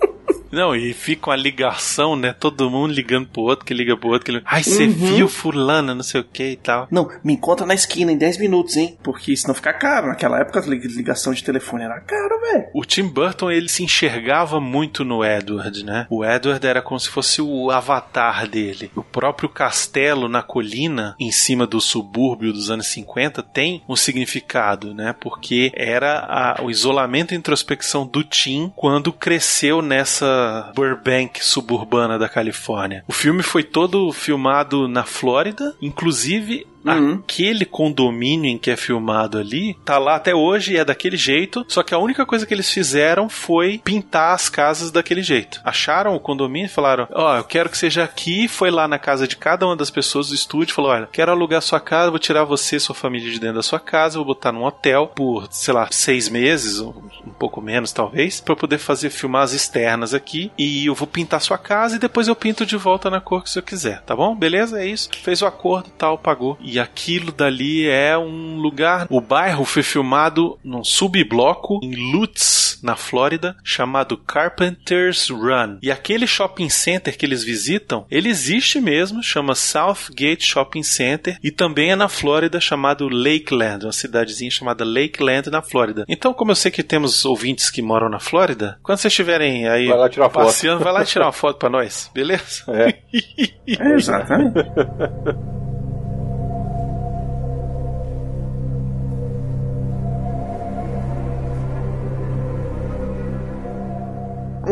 Não, 0.52 0.76
e 0.76 0.92
fica 0.92 1.30
uma 1.30 1.36
ligação, 1.36 2.14
né? 2.14 2.34
Todo 2.38 2.70
mundo 2.70 2.92
ligando 2.92 3.26
pro 3.28 3.42
outro, 3.42 3.64
que 3.64 3.72
liga 3.72 3.96
pro 3.96 4.10
outro, 4.10 4.26
que 4.26 4.32
liga... 4.32 4.44
Ai, 4.46 4.62
você 4.62 4.84
Uhum. 4.84 4.92
viu 4.92 5.28
fulana, 5.28 5.94
não 5.94 6.02
sei 6.02 6.20
o 6.20 6.24
que 6.24 6.50
e 6.50 6.56
tal. 6.56 6.86
Não, 6.90 7.08
me 7.24 7.32
encontra 7.32 7.64
na 7.66 7.74
esquina 7.74 8.12
em 8.12 8.18
10 8.18 8.36
minutos, 8.38 8.76
hein? 8.76 8.98
Porque 9.02 9.34
senão 9.36 9.54
fica 9.54 9.72
caro. 9.72 10.08
Naquela 10.08 10.38
época 10.40 10.60
a 10.60 10.62
lig- 10.66 10.84
ligação 10.94 11.32
de 11.32 11.42
telefone 11.42 11.84
era 11.84 11.98
caro, 12.00 12.38
velho. 12.40 12.66
O 12.74 12.84
Tim 12.84 13.04
Burton, 13.04 13.50
ele 13.50 13.68
se 13.68 13.82
enxergava 13.82 14.60
muito 14.60 15.04
no 15.04 15.24
Edward, 15.24 15.84
né? 15.84 16.06
O 16.10 16.24
Edward 16.24 16.64
era 16.66 16.82
como 16.82 17.00
se 17.00 17.08
fosse 17.08 17.40
o 17.40 17.70
avatar 17.70 18.46
dele. 18.46 18.90
O 18.94 19.02
próprio 19.02 19.48
castelo 19.48 20.28
na 20.28 20.42
colina, 20.42 21.16
em 21.18 21.32
cima 21.32 21.66
do 21.66 21.80
subúrbio 21.80 22.52
dos 22.52 22.70
anos 22.70 22.88
50, 22.88 23.42
tem 23.42 23.82
um 23.88 23.96
significado, 23.96 24.92
né? 24.92 25.14
Porque 25.18 25.72
era 25.74 26.18
a- 26.18 26.62
o 26.62 26.70
isolamento 26.70 27.32
e 27.32 27.36
introspecção 27.36 28.06
do 28.06 28.22
Tim 28.22 28.70
quando 28.76 29.12
cresceu 29.12 29.80
nessa 29.80 30.41
Burbank 30.74 31.44
suburbana 31.44 32.18
da 32.18 32.28
Califórnia. 32.28 33.04
O 33.06 33.12
filme 33.12 33.42
foi 33.42 33.62
todo 33.62 34.12
filmado 34.12 34.88
na 34.88 35.04
Flórida, 35.04 35.74
inclusive 35.80 36.66
Uhum. 36.84 37.14
aquele 37.14 37.64
condomínio 37.64 38.50
em 38.50 38.58
que 38.58 38.70
é 38.70 38.76
filmado 38.76 39.38
ali 39.38 39.74
tá 39.84 39.98
lá 39.98 40.16
até 40.16 40.34
hoje 40.34 40.74
e 40.74 40.76
é 40.76 40.84
daquele 40.84 41.16
jeito. 41.16 41.64
Só 41.68 41.82
que 41.82 41.94
a 41.94 41.98
única 41.98 42.26
coisa 42.26 42.46
que 42.46 42.52
eles 42.52 42.70
fizeram 42.70 43.28
foi 43.28 43.80
pintar 43.84 44.34
as 44.34 44.48
casas 44.48 44.90
daquele 44.90 45.22
jeito. 45.22 45.60
Acharam 45.64 46.14
o 46.14 46.20
condomínio 46.20 46.66
e 46.66 46.70
falaram: 46.70 47.06
Ó, 47.12 47.36
eu 47.36 47.44
quero 47.44 47.70
que 47.70 47.78
seja 47.78 48.04
aqui. 48.04 48.48
Foi 48.48 48.70
lá 48.70 48.88
na 48.88 48.98
casa 48.98 49.26
de 49.28 49.36
cada 49.36 49.66
uma 49.66 49.76
das 49.76 49.90
pessoas 49.90 50.28
do 50.28 50.34
estúdio 50.34 50.74
falou: 50.74 50.90
Olha, 50.90 51.08
quero 51.10 51.32
alugar 51.32 51.62
sua 51.62 51.80
casa, 51.80 52.10
vou 52.10 52.18
tirar 52.18 52.44
você 52.44 52.76
e 52.76 52.80
sua 52.80 52.94
família 52.94 53.30
de 53.30 53.38
dentro 53.38 53.56
da 53.56 53.62
sua 53.62 53.80
casa, 53.80 54.18
vou 54.18 54.26
botar 54.26 54.52
num 54.52 54.64
hotel 54.64 55.06
por, 55.06 55.48
sei 55.50 55.74
lá, 55.74 55.88
seis 55.90 56.28
meses, 56.28 56.80
um 56.80 56.92
pouco 57.38 57.60
menos 57.60 57.92
talvez, 57.92 58.42
eu 58.46 58.56
poder 58.56 58.78
fazer 58.78 59.10
filmar 59.10 59.42
as 59.42 59.52
externas 59.52 60.14
aqui. 60.14 60.50
E 60.58 60.86
eu 60.86 60.94
vou 60.94 61.06
pintar 61.06 61.40
sua 61.40 61.58
casa 61.58 61.96
e 61.96 61.98
depois 61.98 62.28
eu 62.28 62.36
pinto 62.36 62.66
de 62.66 62.76
volta 62.76 63.10
na 63.10 63.20
cor 63.20 63.42
que 63.42 63.50
senhor 63.50 63.64
quiser, 63.64 64.02
tá 64.02 64.14
bom? 64.14 64.34
Beleza? 64.34 64.80
É 64.80 64.86
isso. 64.86 65.08
Fez 65.22 65.42
o 65.42 65.46
acordo 65.46 65.90
tal, 65.96 66.18
pagou. 66.18 66.58
E 66.60 66.71
aquilo 66.78 67.32
dali 67.32 67.88
é 67.88 68.16
um 68.16 68.56
lugar. 68.56 69.06
O 69.10 69.20
bairro 69.20 69.64
foi 69.64 69.82
filmado 69.82 70.58
num 70.64 70.84
subbloco 70.84 71.80
em 71.82 72.12
Lutz, 72.12 72.78
na 72.82 72.96
Flórida, 72.96 73.56
chamado 73.62 74.16
Carpenter's 74.16 75.28
Run. 75.28 75.78
E 75.82 75.90
aquele 75.90 76.26
shopping 76.26 76.68
center 76.68 77.16
que 77.16 77.24
eles 77.24 77.44
visitam, 77.44 78.04
ele 78.10 78.28
existe 78.28 78.80
mesmo, 78.80 79.22
chama 79.22 79.54
Southgate 79.54 80.44
Shopping 80.44 80.82
Center, 80.82 81.38
e 81.42 81.50
também 81.50 81.92
é 81.92 81.96
na 81.96 82.08
Flórida, 82.08 82.60
chamado 82.60 83.08
Lakeland, 83.08 83.86
uma 83.86 83.92
cidadezinha 83.92 84.50
chamada 84.50 84.84
Lakeland 84.84 85.48
na 85.50 85.62
Flórida. 85.62 86.04
Então, 86.08 86.34
como 86.34 86.50
eu 86.50 86.56
sei 86.56 86.70
que 86.70 86.82
temos 86.82 87.24
ouvintes 87.24 87.70
que 87.70 87.80
moram 87.82 88.08
na 88.08 88.18
Flórida, 88.18 88.78
quando 88.82 88.98
vocês 88.98 89.12
estiverem 89.12 89.68
aí 89.68 89.86
Vai 89.86 89.98
lá 89.98 90.08
tirar 90.08 90.30
foto. 90.30 90.44
passeando, 90.46 90.82
vai 90.82 90.92
lá 90.92 91.04
tirar 91.04 91.26
uma 91.26 91.32
foto 91.32 91.58
pra 91.58 91.70
nós, 91.70 92.10
beleza? 92.12 92.64
É. 92.68 92.92
É, 93.78 93.94
exatamente. 93.94 94.54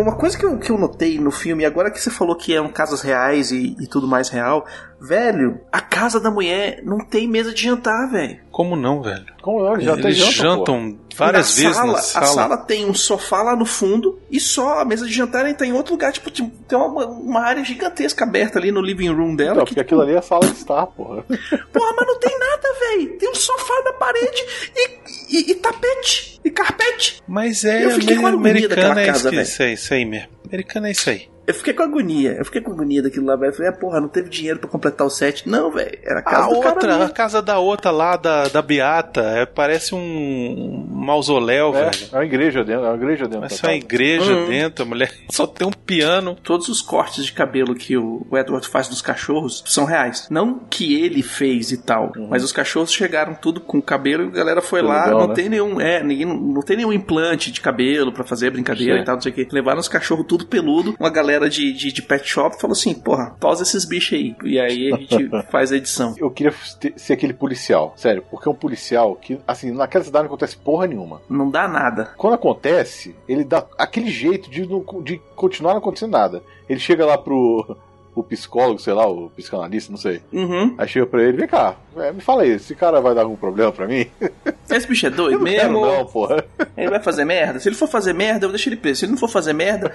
Uma 0.01 0.16
coisa 0.16 0.38
que 0.38 0.44
eu, 0.44 0.59
que 0.59 0.70
eu 0.70 0.78
notei 0.78 1.18
no 1.18 1.30
filme, 1.30 1.64
agora 1.64 1.90
que 1.90 2.01
você 2.01 2.11
falou 2.11 2.34
que 2.34 2.55
eram 2.55 2.68
casas 2.68 3.03
reais 3.03 3.51
e, 3.51 3.76
e 3.78 3.86
tudo 3.86 4.09
mais 4.09 4.28
real, 4.28 4.66
velho, 5.01 5.61
a 5.72 5.80
casa 5.80 6.20
da 6.20 6.30
mulher 6.30 6.80
não 6.84 6.98
tem 6.98 7.26
mesa 7.26 7.53
de 7.55 7.62
jantar, 7.62 8.11
velho. 8.11 8.38
Como 8.51 8.76
não, 8.76 9.01
velho? 9.03 9.24
Como 9.40 9.62
não? 9.62 9.80
Já 9.80 9.92
Eles 9.94 10.16
janta, 10.16 10.32
jantam 10.32 10.98
várias 11.16 11.57
Na 11.57 11.62
vezes 11.62 11.76
sala, 11.76 11.92
na 11.92 11.98
A 11.98 12.03
sala. 12.03 12.26
sala 12.26 12.57
tem 12.59 12.84
um 12.84 12.92
sofá 12.94 13.42
lá 13.42 13.57
no 13.57 13.64
fundo 13.64 14.18
e 14.30 14.38
só 14.38 14.80
a 14.80 14.84
mesa 14.84 15.07
de 15.07 15.12
jantar 15.12 15.46
está 15.48 15.64
em 15.64 15.72
outro 15.72 15.94
lugar. 15.94 16.12
Tipo, 16.12 16.30
tem 16.30 16.51
tem 16.68 16.78
uma, 16.78 17.07
uma 17.07 17.40
área 17.40 17.64
gigantesca 17.64 18.24
aberta 18.24 18.59
ali 18.59 18.70
no 18.70 18.82
living 18.82 19.09
room 19.09 19.34
dela. 19.34 19.53
Então, 19.53 19.64
que, 19.64 19.70
porque 19.70 19.80
aquilo 19.80 20.03
ali 20.03 20.12
é 20.12 20.18
a 20.18 20.22
sala 20.22 20.46
de 20.46 20.53
estar, 20.53 20.86
porra. 20.88 21.22
Porra, 21.22 21.94
mas 21.96 22.07
não 22.07 22.18
tem 22.18 22.38
nada, 22.38 22.68
velho. 22.80 23.18
Tem 23.18 23.30
um 23.30 23.34
sofá 23.34 23.74
na 23.84 23.92
parede 23.94 24.44
e, 24.76 24.90
e- 25.38 25.51
e 25.53 25.55
tapete 25.55 26.38
e 26.44 26.51
carpete. 26.51 27.22
Mas 27.26 27.64
é, 27.64 27.84
Eu 27.86 27.90
fiquei 27.92 28.16
com 28.16 28.26
amer- 28.26 28.51
agonia 28.51 28.68
daquela 28.68 29.01
é 29.01 29.05
isso, 29.05 29.12
casa, 29.12 29.30
velho. 29.30 29.42
isso 29.42 29.62
aí, 29.62 29.72
isso 29.74 29.94
aí 29.94 30.05
mesmo. 30.05 30.28
Americana 30.46 30.88
é 30.88 30.90
isso 30.90 31.09
aí. 31.11 31.29
Eu 31.47 31.55
fiquei 31.55 31.72
com 31.74 31.82
agonia. 31.82 32.32
Eu 32.38 32.45
fiquei 32.45 32.61
com 32.61 32.70
agonia 32.72 33.03
daquilo 33.03 33.26
lá, 33.26 33.34
velho. 33.36 33.51
Eu 33.51 33.55
falei, 33.57 33.70
ah, 33.70 33.76
porra, 33.76 34.01
não 34.01 34.09
teve 34.09 34.28
dinheiro 34.28 34.59
pra 34.61 34.68
completar 34.70 35.07
o 35.07 35.11
set. 35.11 35.49
Não, 35.49 35.70
velho. 35.70 35.99
Era 36.05 36.20
a 36.20 36.22
casa 36.22 36.45
A 36.45 36.49
do 36.49 36.61
cara 36.61 36.74
outra, 36.74 36.95
a 36.95 36.99
mesmo. 36.99 37.14
casa 37.14 37.43
da 37.43 37.59
outra 37.59 37.91
lá, 37.91 38.16
da, 38.16 38.45
da 38.49 38.62
Beata, 38.62 39.20
é, 39.20 39.47
parece 39.47 39.95
um 39.95 40.86
mausoléu, 40.91 41.74
É, 41.74 41.91
velho. 41.91 42.09
é 42.12 42.16
uma 42.16 42.24
igreja 42.24 42.62
dentro, 42.64 42.84
é 42.84 42.88
uma 42.88 42.97
igreja 42.97 43.24
dentro. 43.24 43.41
Mas 43.41 43.55
só 43.55 43.66
uma 43.66 43.74
igreja 43.74 44.32
Uhum. 44.32 44.49
dentro, 44.49 44.84
a 44.84 44.86
mulher 44.88 45.12
só 45.30 45.47
tem 45.47 45.66
um 45.66 45.72
piano. 45.72 46.36
Todos 46.43 46.68
os 46.68 46.80
cortes 46.82 47.24
de 47.24 47.32
cabelo 47.32 47.74
que 47.74 47.97
o 47.97 48.26
Edward 48.32 48.66
faz 48.68 48.88
nos 48.88 49.03
cachorros 49.03 49.62
são 49.66 49.84
reais. 49.84 50.28
Não 50.30 50.61
que 50.70 51.03
ele 51.03 51.22
fez 51.22 51.72
e 51.72 51.78
tal, 51.78 52.12
mas 52.28 52.45
os 52.45 52.53
cachorros 52.53 52.93
chegaram 52.93 53.34
tudo 53.34 53.61
com 53.61 53.80
cabelo 53.80 54.24
e 54.24 54.26
a 54.28 54.30
galera 54.30 54.61
foi 54.62 54.82
lá. 54.82 55.05
Legal, 55.07 55.20
não 55.20 55.28
né? 55.28 55.34
tem 55.34 55.49
nenhum, 55.49 55.80
é, 55.80 56.03
ninguém, 56.03 56.26
não 56.26 56.62
tem 56.62 56.76
nenhum 56.76 56.93
implante 56.93 57.51
de 57.51 57.61
cabelo 57.61 58.12
pra 58.12 58.24
fazer 58.24 58.51
brincadeira 58.51 58.97
Sim. 58.97 59.03
e 59.03 59.05
tal, 59.05 59.14
não 59.16 59.22
sei 59.22 59.32
o 59.32 59.34
que. 59.34 59.49
Levaram 59.51 59.80
os 59.80 59.88
cachorros 59.88 60.26
tudo 60.28 60.47
peludo. 60.47 60.95
Uma 60.99 61.11
galera 61.11 61.29
de, 61.38 61.72
de, 61.72 61.92
de 61.92 62.02
pet 62.02 62.28
shop 62.28 62.60
falou 62.60 62.72
assim: 62.72 62.94
porra, 62.94 63.36
pausa 63.40 63.62
esses 63.62 63.84
bichos 63.84 64.18
aí. 64.18 64.34
E 64.44 64.58
aí 64.58 64.92
a 64.92 64.96
gente 64.96 65.30
faz 65.50 65.72
a 65.72 65.76
edição. 65.76 66.14
Eu 66.18 66.30
queria 66.30 66.52
ser 66.96 67.12
aquele 67.12 67.32
policial, 67.32 67.94
sério, 67.96 68.24
porque 68.30 68.48
é 68.48 68.52
um 68.52 68.54
policial 68.54 69.14
que, 69.16 69.38
assim, 69.46 69.70
naquela 69.70 70.04
cidade 70.04 70.24
não 70.24 70.28
acontece 70.28 70.56
porra 70.56 70.86
nenhuma. 70.86 71.20
Não 71.28 71.50
dá 71.50 71.68
nada. 71.68 72.10
Quando 72.16 72.34
acontece, 72.34 73.14
ele 73.28 73.44
dá 73.44 73.64
aquele 73.78 74.10
jeito 74.10 74.50
de, 74.50 74.66
de 75.02 75.18
continuar 75.34 75.72
não 75.72 75.78
acontecendo 75.78 76.12
nada. 76.12 76.42
Ele 76.68 76.80
chega 76.80 77.04
lá 77.06 77.18
pro, 77.18 77.76
o 78.14 78.22
psicólogo, 78.22 78.78
sei 78.78 78.92
lá, 78.92 79.06
o 79.08 79.30
psicanalista, 79.30 79.90
não 79.90 79.98
sei. 79.98 80.20
Uhum. 80.32 80.74
Aí 80.78 80.88
chega 80.88 81.06
pra 81.06 81.22
ele, 81.22 81.36
vem 81.36 81.48
cá, 81.48 81.76
é, 81.97 82.12
me 82.12 82.20
fala 82.20 82.43
aí, 82.43 82.51
esse 82.51 82.74
cara 82.74 83.01
vai 83.01 83.14
dar 83.14 83.22
algum 83.22 83.36
problema 83.36 83.72
pra 83.72 83.86
mim? 83.86 84.07
Esse 84.70 84.86
bicho 84.86 85.05
é 85.05 85.11
doido 85.11 85.32
Eu 85.34 85.38
não 85.41 85.47
quero 85.47 85.72
mesmo? 85.72 85.84
não, 85.84 86.07
porra. 86.07 86.45
Ele 86.76 86.91
vai 86.91 87.03
fazer 87.03 87.24
merda? 87.24 87.59
Se 87.59 87.68
ele 87.68 87.74
for 87.74 87.88
fazer 87.88 88.12
merda, 88.12 88.47
eu 88.47 88.51
deixo 88.51 88.68
ele 88.68 88.76
preso. 88.76 89.01
Se 89.01 89.05
ele 89.05 89.11
não 89.12 89.18
for 89.18 89.28
fazer 89.28 89.53
merda, 89.53 89.93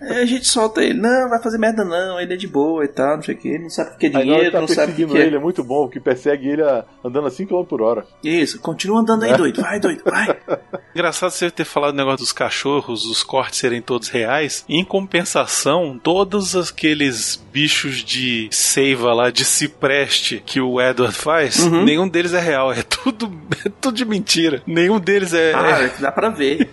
a 0.00 0.24
gente 0.24 0.46
solta 0.46 0.80
ele. 0.80 0.94
Não, 1.00 1.28
vai 1.28 1.42
fazer 1.42 1.58
merda 1.58 1.84
não, 1.84 2.20
ele 2.20 2.34
é 2.34 2.36
de 2.36 2.46
boa 2.46 2.84
e 2.84 2.88
tal, 2.88 3.16
não 3.16 3.22
sei 3.24 3.34
o 3.34 3.38
que. 3.38 3.48
Ele 3.48 3.64
não 3.64 3.70
sabe 3.70 3.96
o 3.96 3.98
que 3.98 4.06
é 4.06 4.08
Aí 4.16 4.22
dinheiro, 4.22 4.44
que 4.44 4.50
tá 4.52 4.60
não 4.60 4.68
sabe 4.68 4.92
o 4.92 4.94
que 4.94 5.06
que 5.06 5.18
é. 5.18 5.26
ele, 5.26 5.34
é 5.34 5.38
muito 5.40 5.64
bom, 5.64 5.88
que 5.88 5.98
persegue 5.98 6.50
ele 6.50 6.62
a- 6.62 6.84
andando 7.04 7.26
a 7.26 7.30
5 7.32 7.48
km 7.52 7.64
por 7.68 7.82
hora. 7.82 8.04
Isso, 8.22 8.60
continua 8.60 9.00
andando 9.00 9.24
aí, 9.24 9.32
É. 9.32 9.36
doido. 9.36 9.60
Vai, 9.60 9.80
doido, 9.80 10.02
vai. 10.04 10.38
Engraçado 10.94 11.30
você 11.32 11.50
ter 11.50 11.64
falado 11.64 11.92
o 11.94 11.96
negócio 11.96 12.18
dos 12.18 12.30
cachorros, 12.32 13.04
os 13.04 13.24
cortes 13.24 13.58
serem 13.58 13.82
todos 13.82 14.08
reais. 14.08 14.64
Em 14.68 14.84
compensação, 14.84 15.98
todos 16.00 16.54
aqueles 16.54 17.42
bichos 17.52 18.04
de 18.04 18.46
seiva 18.52 19.12
lá, 19.12 19.30
de 19.30 19.44
cipreste 19.44 20.40
que 20.46 20.60
o 20.60 20.80
Edward 20.80 21.12
faz, 21.14 21.31
Uhum. 21.60 21.84
nenhum 21.84 22.08
deles 22.08 22.32
é 22.34 22.40
real. 22.40 22.72
É 22.72 22.82
tudo, 22.82 23.32
é 23.64 23.70
tudo 23.80 23.96
de 23.96 24.04
mentira. 24.04 24.62
Nenhum 24.66 24.98
deles 24.98 25.32
é, 25.34 25.52
Ah, 25.54 25.90
dá 26.00 26.12
pra 26.12 26.28
ver. 26.28 26.70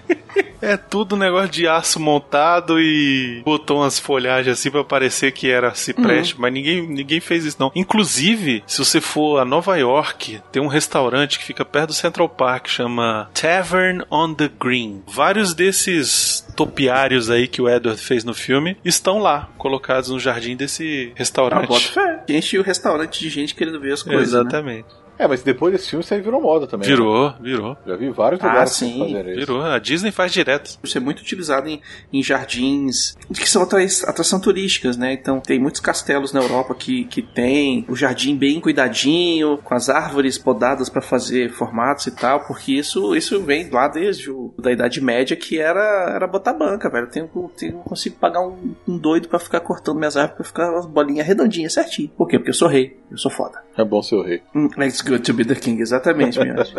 é, 0.61 0.71
é 0.73 0.77
tudo 0.77 1.15
negócio 1.15 1.49
de 1.49 1.67
aço 1.67 1.99
montado 1.99 2.79
e 2.79 3.41
botou 3.45 3.77
umas 3.81 3.97
folhagens 3.99 4.57
assim 4.59 4.69
pra 4.71 4.83
parecer 4.83 5.31
que 5.31 5.49
era 5.49 5.73
cipreste. 5.73 6.35
Mas 6.39 6.51
ninguém, 6.53 6.87
ninguém 6.87 7.19
fez 7.19 7.45
isso, 7.45 7.57
não. 7.59 7.71
Inclusive, 7.75 8.63
se 8.67 8.79
você 8.83 8.99
for 9.01 9.39
a 9.39 9.45
Nova 9.45 9.77
York, 9.77 10.41
tem 10.51 10.61
um 10.61 10.67
restaurante 10.67 11.37
que 11.39 11.45
fica 11.45 11.63
perto 11.65 11.87
do 11.89 11.93
Central 11.93 12.27
Park, 12.29 12.67
chama 12.67 13.29
Tavern 13.33 14.03
on 14.11 14.33
the 14.33 14.49
Green. 14.59 15.03
Vários 15.07 15.53
desses 15.53 16.45
topiários 16.59 17.29
aí 17.29 17.47
que 17.47 17.61
o 17.61 17.69
Edward 17.69 18.01
fez 18.01 18.25
no 18.25 18.33
filme 18.33 18.75
estão 18.83 19.17
lá, 19.19 19.49
colocados 19.57 20.09
no 20.09 20.19
jardim 20.19 20.57
desse 20.57 21.11
Ah, 21.11 21.17
restaurante. 21.17 21.67
bota 21.69 21.79
fé. 21.85 22.23
Enche 22.27 22.59
o 22.59 22.61
restaurante 22.61 23.17
de 23.21 23.29
gente 23.29 23.55
querendo 23.55 23.79
ver 23.79 23.93
as 23.93 24.03
coisas, 24.03 24.33
né? 24.43 24.83
É, 25.19 25.27
mas 25.27 25.43
depois 25.43 25.73
desse 25.73 25.89
filme 25.89 26.03
isso 26.03 26.13
aí 26.13 26.21
virou 26.21 26.41
moda 26.41 26.65
também. 26.65 26.89
né? 26.89 26.95
Virou, 26.95 27.33
virou. 27.41 27.77
Já 27.85 27.95
vi 27.97 28.09
vários 28.09 28.41
Ah, 28.41 28.47
lugares 28.47 28.71
sim, 28.71 28.97
fazerem 28.97 29.31
isso. 29.37 29.39
Virou. 29.47 29.61
A 29.61 29.77
Disney 29.77 30.11
faz 30.11 30.31
direto. 30.31 30.79
Isso 30.81 30.97
é 30.97 31.01
muito 31.01 31.19
utilizado 31.19 31.67
em, 31.67 31.81
em 32.13 32.23
jardins 32.23 33.17
que 33.35 33.49
são 33.49 33.61
atra 33.63 33.79
atração 34.07 34.39
turísticas, 34.39 34.95
né? 34.97 35.11
Então 35.13 35.39
tem 35.41 35.59
muitos 35.59 35.81
castelos 35.81 36.31
na 36.33 36.39
Europa 36.41 36.73
que, 36.73 37.03
que 37.05 37.21
tem 37.21 37.85
o 37.89 37.95
jardim 37.95 38.35
bem 38.37 38.59
cuidadinho, 38.59 39.57
com 39.57 39.73
as 39.75 39.89
árvores 39.89 40.37
podadas 40.37 40.89
para 40.89 41.01
fazer 41.01 41.49
formatos 41.51 42.07
e 42.07 42.11
tal, 42.11 42.41
porque 42.45 42.71
isso, 42.73 43.15
isso 43.15 43.41
vem 43.43 43.69
lá 43.69 43.87
desde 43.87 44.31
o, 44.31 44.53
da 44.57 44.71
Idade 44.71 45.01
Média 45.01 45.35
que 45.35 45.59
era, 45.59 46.11
era 46.15 46.27
botar 46.27 46.53
banca, 46.53 46.89
velho. 46.89 47.05
Eu 47.05 47.09
tenho, 47.11 47.51
tenho, 47.57 47.73
consigo 47.79 48.15
pagar 48.17 48.41
um, 48.41 48.73
um 48.87 48.97
doido 48.97 49.27
para 49.27 49.39
ficar 49.39 49.59
cortando 49.59 49.97
minhas 49.97 50.15
árvores 50.15 50.37
pra 50.37 50.45
ficar 50.45 50.77
as 50.77 50.85
bolinhas 50.85 51.27
redondinhas 51.27 51.73
certinho. 51.73 52.09
Por 52.17 52.27
quê? 52.27 52.37
Porque 52.39 52.49
eu 52.51 52.53
sou 52.53 52.67
rei, 52.67 52.97
eu 53.11 53.17
sou 53.17 53.31
foda. 53.31 53.61
É 53.77 53.83
bom 53.83 54.01
ser 54.01 54.15
o 54.15 54.23
rei. 54.23 54.41
Hum, 54.55 54.67
It's 54.79 55.01
good 55.09 55.25
to 55.25 55.33
be 55.33 55.43
the 55.43 55.55
king, 55.55 55.79
exatamente, 55.79 56.35
gente. 56.35 56.73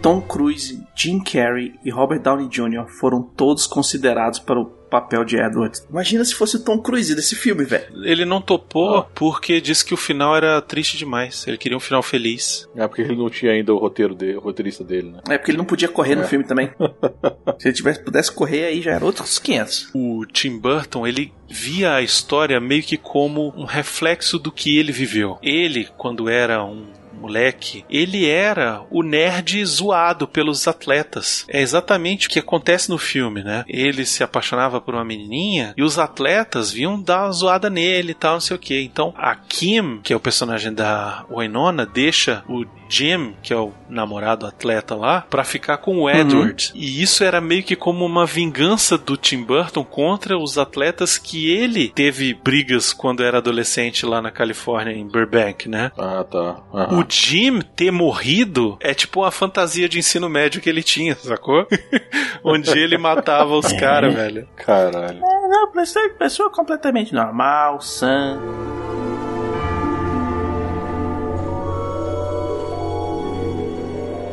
Tom 0.00 0.22
Cruise, 0.22 0.80
Jim 0.94 1.20
Carrey 1.20 1.74
e 1.84 1.90
Robert 1.90 2.20
Downey 2.20 2.48
Jr. 2.48 2.86
foram 2.88 3.20
todos 3.22 3.66
considerados 3.66 4.38
para 4.38 4.60
o 4.60 4.77
papel 4.88 5.24
de 5.24 5.36
Edward. 5.36 5.78
Imagina 5.90 6.24
se 6.24 6.34
fosse 6.34 6.56
o 6.56 6.60
Tom 6.64 6.78
Cruise 6.80 7.14
desse 7.14 7.34
filme, 7.36 7.64
velho. 7.64 7.86
Ele 8.04 8.24
não 8.24 8.40
topou 8.40 9.04
porque 9.14 9.60
disse 9.60 9.84
que 9.84 9.94
o 9.94 9.96
final 9.96 10.36
era 10.36 10.60
triste 10.62 10.96
demais. 10.96 11.46
Ele 11.46 11.58
queria 11.58 11.76
um 11.76 11.80
final 11.80 12.02
feliz. 12.02 12.68
É 12.76 12.86
porque 12.86 13.02
ele 13.02 13.16
não 13.16 13.28
tinha 13.30 13.52
ainda 13.52 13.72
o 13.74 13.78
roteiro 13.78 14.14
dele, 14.14 14.36
o 14.36 14.40
roteirista 14.40 14.82
dele, 14.84 15.10
né? 15.10 15.20
É 15.28 15.38
porque 15.38 15.50
ele 15.50 15.58
não 15.58 15.64
podia 15.64 15.88
correr 15.88 16.14
no 16.14 16.22
É. 16.22 16.26
filme 16.26 16.44
também. 16.44 16.70
se 17.58 17.68
ele 17.68 17.74
tivesse, 17.74 18.02
pudesse 18.02 18.32
correr 18.32 18.64
aí 18.66 18.82
já 18.82 18.92
era 18.92 19.04
outros 19.04 19.38
500. 19.38 19.90
O 19.94 20.24
Tim 20.26 20.58
Burton, 20.58 21.06
ele 21.06 21.32
via 21.50 21.94
a 21.94 22.02
história 22.02 22.60
meio 22.60 22.82
que 22.82 22.96
como 22.96 23.52
um 23.56 23.64
reflexo 23.64 24.38
do 24.38 24.52
que 24.52 24.78
ele 24.78 24.92
viveu. 24.92 25.38
Ele, 25.42 25.88
quando 25.96 26.28
era 26.28 26.64
um 26.64 26.86
moleque, 27.18 27.84
ele 27.90 28.28
era 28.28 28.82
o 28.90 29.02
nerd 29.02 29.64
zoado 29.64 30.26
pelos 30.26 30.66
atletas. 30.66 31.44
É 31.48 31.60
exatamente 31.60 32.26
o 32.26 32.30
que 32.30 32.38
acontece 32.38 32.90
no 32.90 32.98
filme, 32.98 33.42
né? 33.42 33.64
Ele 33.68 34.04
se 34.04 34.22
apaixonava 34.22 34.80
por 34.80 34.94
uma 34.94 35.04
menininha 35.04 35.74
e 35.76 35.82
os 35.82 35.98
atletas 35.98 36.72
vinham 36.72 37.00
dar 37.00 37.24
uma 37.24 37.32
zoada 37.32 37.70
nele 37.70 38.12
e 38.12 38.14
tal, 38.14 38.34
não 38.34 38.40
sei 38.40 38.56
o 38.56 38.60
que. 38.60 38.80
Então 38.80 39.14
a 39.16 39.34
Kim, 39.34 40.00
que 40.02 40.12
é 40.12 40.16
o 40.16 40.20
personagem 40.20 40.72
da 40.72 41.24
Winona, 41.30 41.84
deixa 41.84 42.44
o 42.48 42.64
Jim, 42.88 43.34
que 43.42 43.52
é 43.52 43.56
o 43.56 43.72
namorado 43.88 44.46
atleta 44.46 44.94
lá, 44.94 45.22
pra 45.28 45.44
ficar 45.44 45.78
com 45.78 45.98
o 45.98 46.10
Edward. 46.10 46.72
E 46.74 47.02
isso 47.02 47.22
era 47.22 47.40
meio 47.40 47.62
que 47.62 47.76
como 47.76 48.04
uma 48.04 48.26
vingança 48.26 48.96
do 48.96 49.16
Tim 49.16 49.42
Burton 49.42 49.84
contra 49.84 50.38
os 50.38 50.58
atletas 50.58 51.18
que 51.18 51.50
ele 51.50 51.88
teve 51.88 52.34
brigas 52.34 52.92
quando 52.92 53.22
era 53.22 53.38
adolescente 53.38 54.04
lá 54.06 54.20
na 54.22 54.30
Califórnia, 54.30 54.92
em 54.92 55.06
Burbank, 55.06 55.68
né? 55.68 55.90
Ah, 55.98 56.24
tá. 56.24 56.60
O 56.72 56.76
Aham. 56.78 57.06
Jim 57.08 57.60
ter 57.76 57.90
morrido 57.90 58.76
é 58.80 58.94
tipo 58.94 59.20
uma 59.20 59.30
fantasia 59.30 59.88
de 59.88 59.98
ensino 59.98 60.28
médio 60.28 60.60
que 60.60 60.68
ele 60.68 60.82
tinha, 60.82 61.14
sacou? 61.16 61.66
Onde 62.44 62.70
ele 62.78 62.96
matava 62.96 63.54
os 63.54 63.72
caras, 63.72 64.14
velho. 64.14 64.48
Caralho. 64.56 65.18
É, 65.18 65.48
não, 65.48 65.72
pessoa, 65.72 66.08
pessoa 66.10 66.50
completamente 66.50 67.12
normal, 67.12 67.80
sã. 67.80 68.38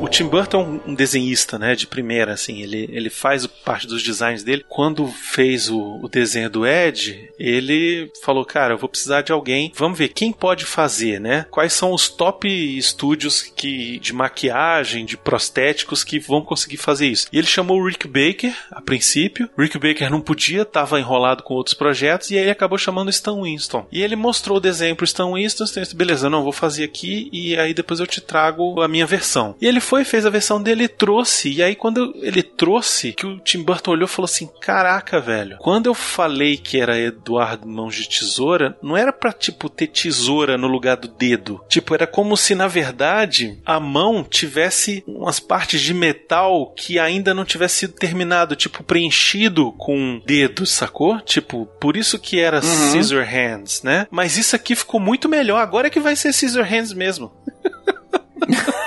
O 0.06 0.08
Tim 0.08 0.28
Burton 0.28 0.82
é 0.86 0.90
um 0.92 0.94
desenhista, 0.94 1.58
né, 1.58 1.74
de 1.74 1.88
primeira, 1.88 2.32
assim, 2.34 2.62
ele, 2.62 2.88
ele 2.92 3.10
faz 3.10 3.48
parte 3.48 3.88
dos 3.88 4.04
designs 4.04 4.44
dele. 4.44 4.64
Quando 4.70 5.08
fez 5.08 5.68
o, 5.68 6.00
o 6.00 6.08
desenho 6.08 6.48
do 6.48 6.64
Ed, 6.64 7.32
ele 7.40 8.12
falou, 8.24 8.46
cara, 8.46 8.76
eu 8.76 8.78
vou 8.78 8.88
precisar 8.88 9.24
de 9.24 9.32
alguém, 9.32 9.72
vamos 9.76 9.98
ver 9.98 10.10
quem 10.10 10.32
pode 10.32 10.64
fazer, 10.64 11.20
né? 11.20 11.48
Quais 11.50 11.74
são 11.74 11.92
os 11.92 12.08
top 12.08 12.48
estúdios 12.48 13.42
que, 13.42 13.98
de 13.98 14.14
maquiagem, 14.14 15.06
de 15.06 15.18
prostéticos 15.18 16.04
que 16.04 16.20
vão 16.20 16.44
conseguir 16.44 16.78
fazer 16.78 17.08
isso. 17.08 17.26
E 17.34 17.40
ele 17.40 17.48
chamou 17.48 17.80
o 17.80 17.88
Rick 17.88 18.08
Baker, 18.08 18.56
a 18.70 18.82
princípio. 18.82 19.50
Rick 19.58 19.80
Baker 19.80 20.12
não 20.12 20.22
podia, 20.22 20.62
estava 20.62 21.00
enrolado 21.00 21.42
com 21.42 21.56
outros 21.56 21.74
projetos, 21.74 22.30
e 22.30 22.36
aí 22.36 22.44
ele 22.44 22.52
acabou 22.52 22.78
chamando 22.78 23.10
Stan 23.10 23.42
Winston. 23.42 23.88
E 23.92 24.04
ele 24.04 24.16
mostrou 24.16 24.58
o 24.58 24.62
desenho 24.62 24.96
pro 24.96 25.04
Stan 25.04 25.34
Winston, 25.34 25.64
Stan 25.64 25.82
beleza, 25.96 26.30
não, 26.30 26.44
vou 26.44 26.54
fazer 26.54 26.84
aqui, 26.84 27.28
e 27.34 27.58
aí 27.58 27.74
depois 27.74 28.00
eu 28.00 28.06
te 28.06 28.22
trago 28.22 28.82
a 28.84 28.88
minha 28.88 29.08
versão. 29.08 29.56
E 29.60 29.66
ele 29.66 29.80
foi, 29.80 29.95
fez 30.04 30.26
a 30.26 30.30
versão 30.30 30.62
dele 30.62 30.86
e 30.86 30.88
trouxe. 30.88 31.52
E 31.52 31.64
aí, 31.64 31.76
quando 31.76 32.14
ele 32.22 32.44
trouxe, 32.44 33.14
que 33.14 33.26
o 33.26 33.40
Tim 33.40 33.64
Burton 33.64 33.92
olhou 33.92 34.08
e 34.08 34.12
falou 34.12 34.26
assim: 34.26 34.50
Caraca, 34.60 35.20
velho, 35.20 35.58
quando 35.60 35.86
eu 35.86 35.94
falei 35.94 36.58
que 36.58 36.80
era 36.80 37.00
Eduardo 37.00 37.68
Mãos 37.68 37.96
de 37.96 38.10
Tesoura, 38.10 38.78
não 38.82 38.98
era 38.98 39.14
pra, 39.14 39.32
tipo, 39.32 39.70
ter 39.70 39.88
tesoura 39.88 40.58
no 40.58 40.68
lugar 40.68 40.98
do 40.98 41.08
dedo. 41.08 41.62
Tipo, 41.70 41.94
era 41.94 42.08
como 42.08 42.36
se, 42.36 42.56
na 42.56 42.68
verdade, 42.68 43.60
a 43.66 43.80
mão 43.80 44.24
tivesse 44.24 45.04
umas 45.08 45.40
partes 45.40 45.82
de 45.82 45.94
metal 45.94 46.74
que 46.76 47.00
ainda 47.00 47.34
não 47.34 47.46
tivesse 47.46 47.80
sido 47.80 47.94
terminado, 47.94 48.56
tipo, 48.56 48.84
preenchido 48.84 49.72
com 49.74 50.22
dedos, 50.26 50.72
sacou? 50.72 51.20
Tipo, 51.22 51.66
por 51.80 51.96
isso 51.96 52.20
que 52.20 52.40
era 52.40 52.62
Scissor 52.62 53.24
Hands, 53.24 53.84
né? 53.84 54.08
Mas 54.10 54.38
isso 54.38 54.56
aqui 54.56 54.76
ficou 54.76 55.00
muito 55.00 55.30
melhor. 55.30 55.60
Agora 55.60 55.88
é 55.88 55.90
que 55.90 56.00
vai 56.00 56.16
ser 56.16 56.34
Scissor 56.34 56.64
Hands 56.64 56.94
mesmo. 56.94 57.32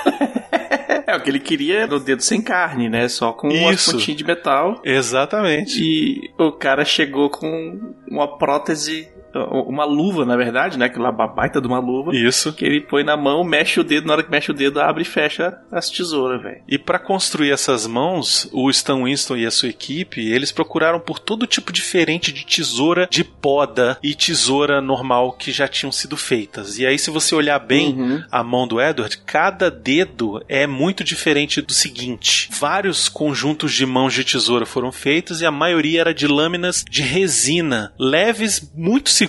Que 1.28 1.36
ele 1.36 1.40
queria 1.40 1.86
o 1.86 2.00
dedo 2.00 2.22
sem 2.22 2.40
carne, 2.40 2.88
né? 2.88 3.06
Só 3.08 3.32
com 3.32 3.48
uma 3.48 3.76
pontinha 3.76 4.16
de 4.16 4.24
metal. 4.24 4.80
Exatamente. 4.82 5.82
E 5.82 6.30
o 6.38 6.50
cara 6.52 6.84
chegou 6.84 7.28
com 7.28 7.94
uma 8.10 8.38
prótese, 8.38 9.08
uma 9.46 9.84
luva, 9.84 10.24
na 10.24 10.36
verdade, 10.36 10.78
né? 10.78 10.86
Aquela 10.86 11.10
baita 11.12 11.60
de 11.60 11.66
uma 11.66 11.78
luva. 11.78 12.14
Isso. 12.14 12.52
Que 12.52 12.64
ele 12.64 12.80
põe 12.80 13.04
na 13.04 13.16
mão, 13.16 13.44
mexe 13.44 13.80
o 13.80 13.84
dedo, 13.84 14.06
na 14.06 14.14
hora 14.14 14.22
que 14.22 14.30
mexe 14.30 14.50
o 14.50 14.54
dedo, 14.54 14.80
abre 14.80 15.02
e 15.02 15.06
fecha 15.06 15.58
as 15.70 15.88
tesouras, 15.90 16.42
velho. 16.42 16.60
E 16.68 16.78
para 16.78 16.98
construir 16.98 17.50
essas 17.52 17.86
mãos, 17.86 18.48
o 18.52 18.68
Stan 18.70 19.02
Winston 19.04 19.36
e 19.36 19.46
a 19.46 19.50
sua 19.50 19.68
equipe, 19.68 20.20
eles 20.20 20.52
procuraram 20.52 21.00
por 21.00 21.18
todo 21.18 21.46
tipo 21.46 21.72
diferente 21.72 22.32
de 22.32 22.44
tesoura 22.44 23.06
de 23.10 23.24
poda 23.24 23.98
e 24.02 24.14
tesoura 24.14 24.80
normal 24.80 25.32
que 25.32 25.52
já 25.52 25.66
tinham 25.68 25.92
sido 25.92 26.16
feitas. 26.16 26.78
E 26.78 26.86
aí, 26.86 26.98
se 26.98 27.10
você 27.10 27.34
olhar 27.34 27.58
bem 27.58 27.88
Uhum. 27.98 28.22
a 28.30 28.42
mão 28.44 28.66
do 28.66 28.80
Edward, 28.80 29.16
cada 29.24 29.70
dedo 29.70 30.42
é 30.48 30.66
muito 30.66 31.02
diferente 31.04 31.60
do 31.62 31.72
seguinte. 31.72 32.48
Vários 32.58 33.08
conjuntos 33.08 33.72
de 33.72 33.86
mãos 33.86 34.12
de 34.12 34.24
tesoura 34.24 34.66
foram 34.66 34.92
feitos 34.92 35.40
e 35.40 35.46
a 35.46 35.50
maioria 35.50 36.00
era 36.02 36.14
de 36.14 36.26
lâminas 36.26 36.84
de 36.88 37.02
resina, 37.02 37.92
leves, 37.98 38.70
muito 38.74 39.10
seguras, 39.10 39.27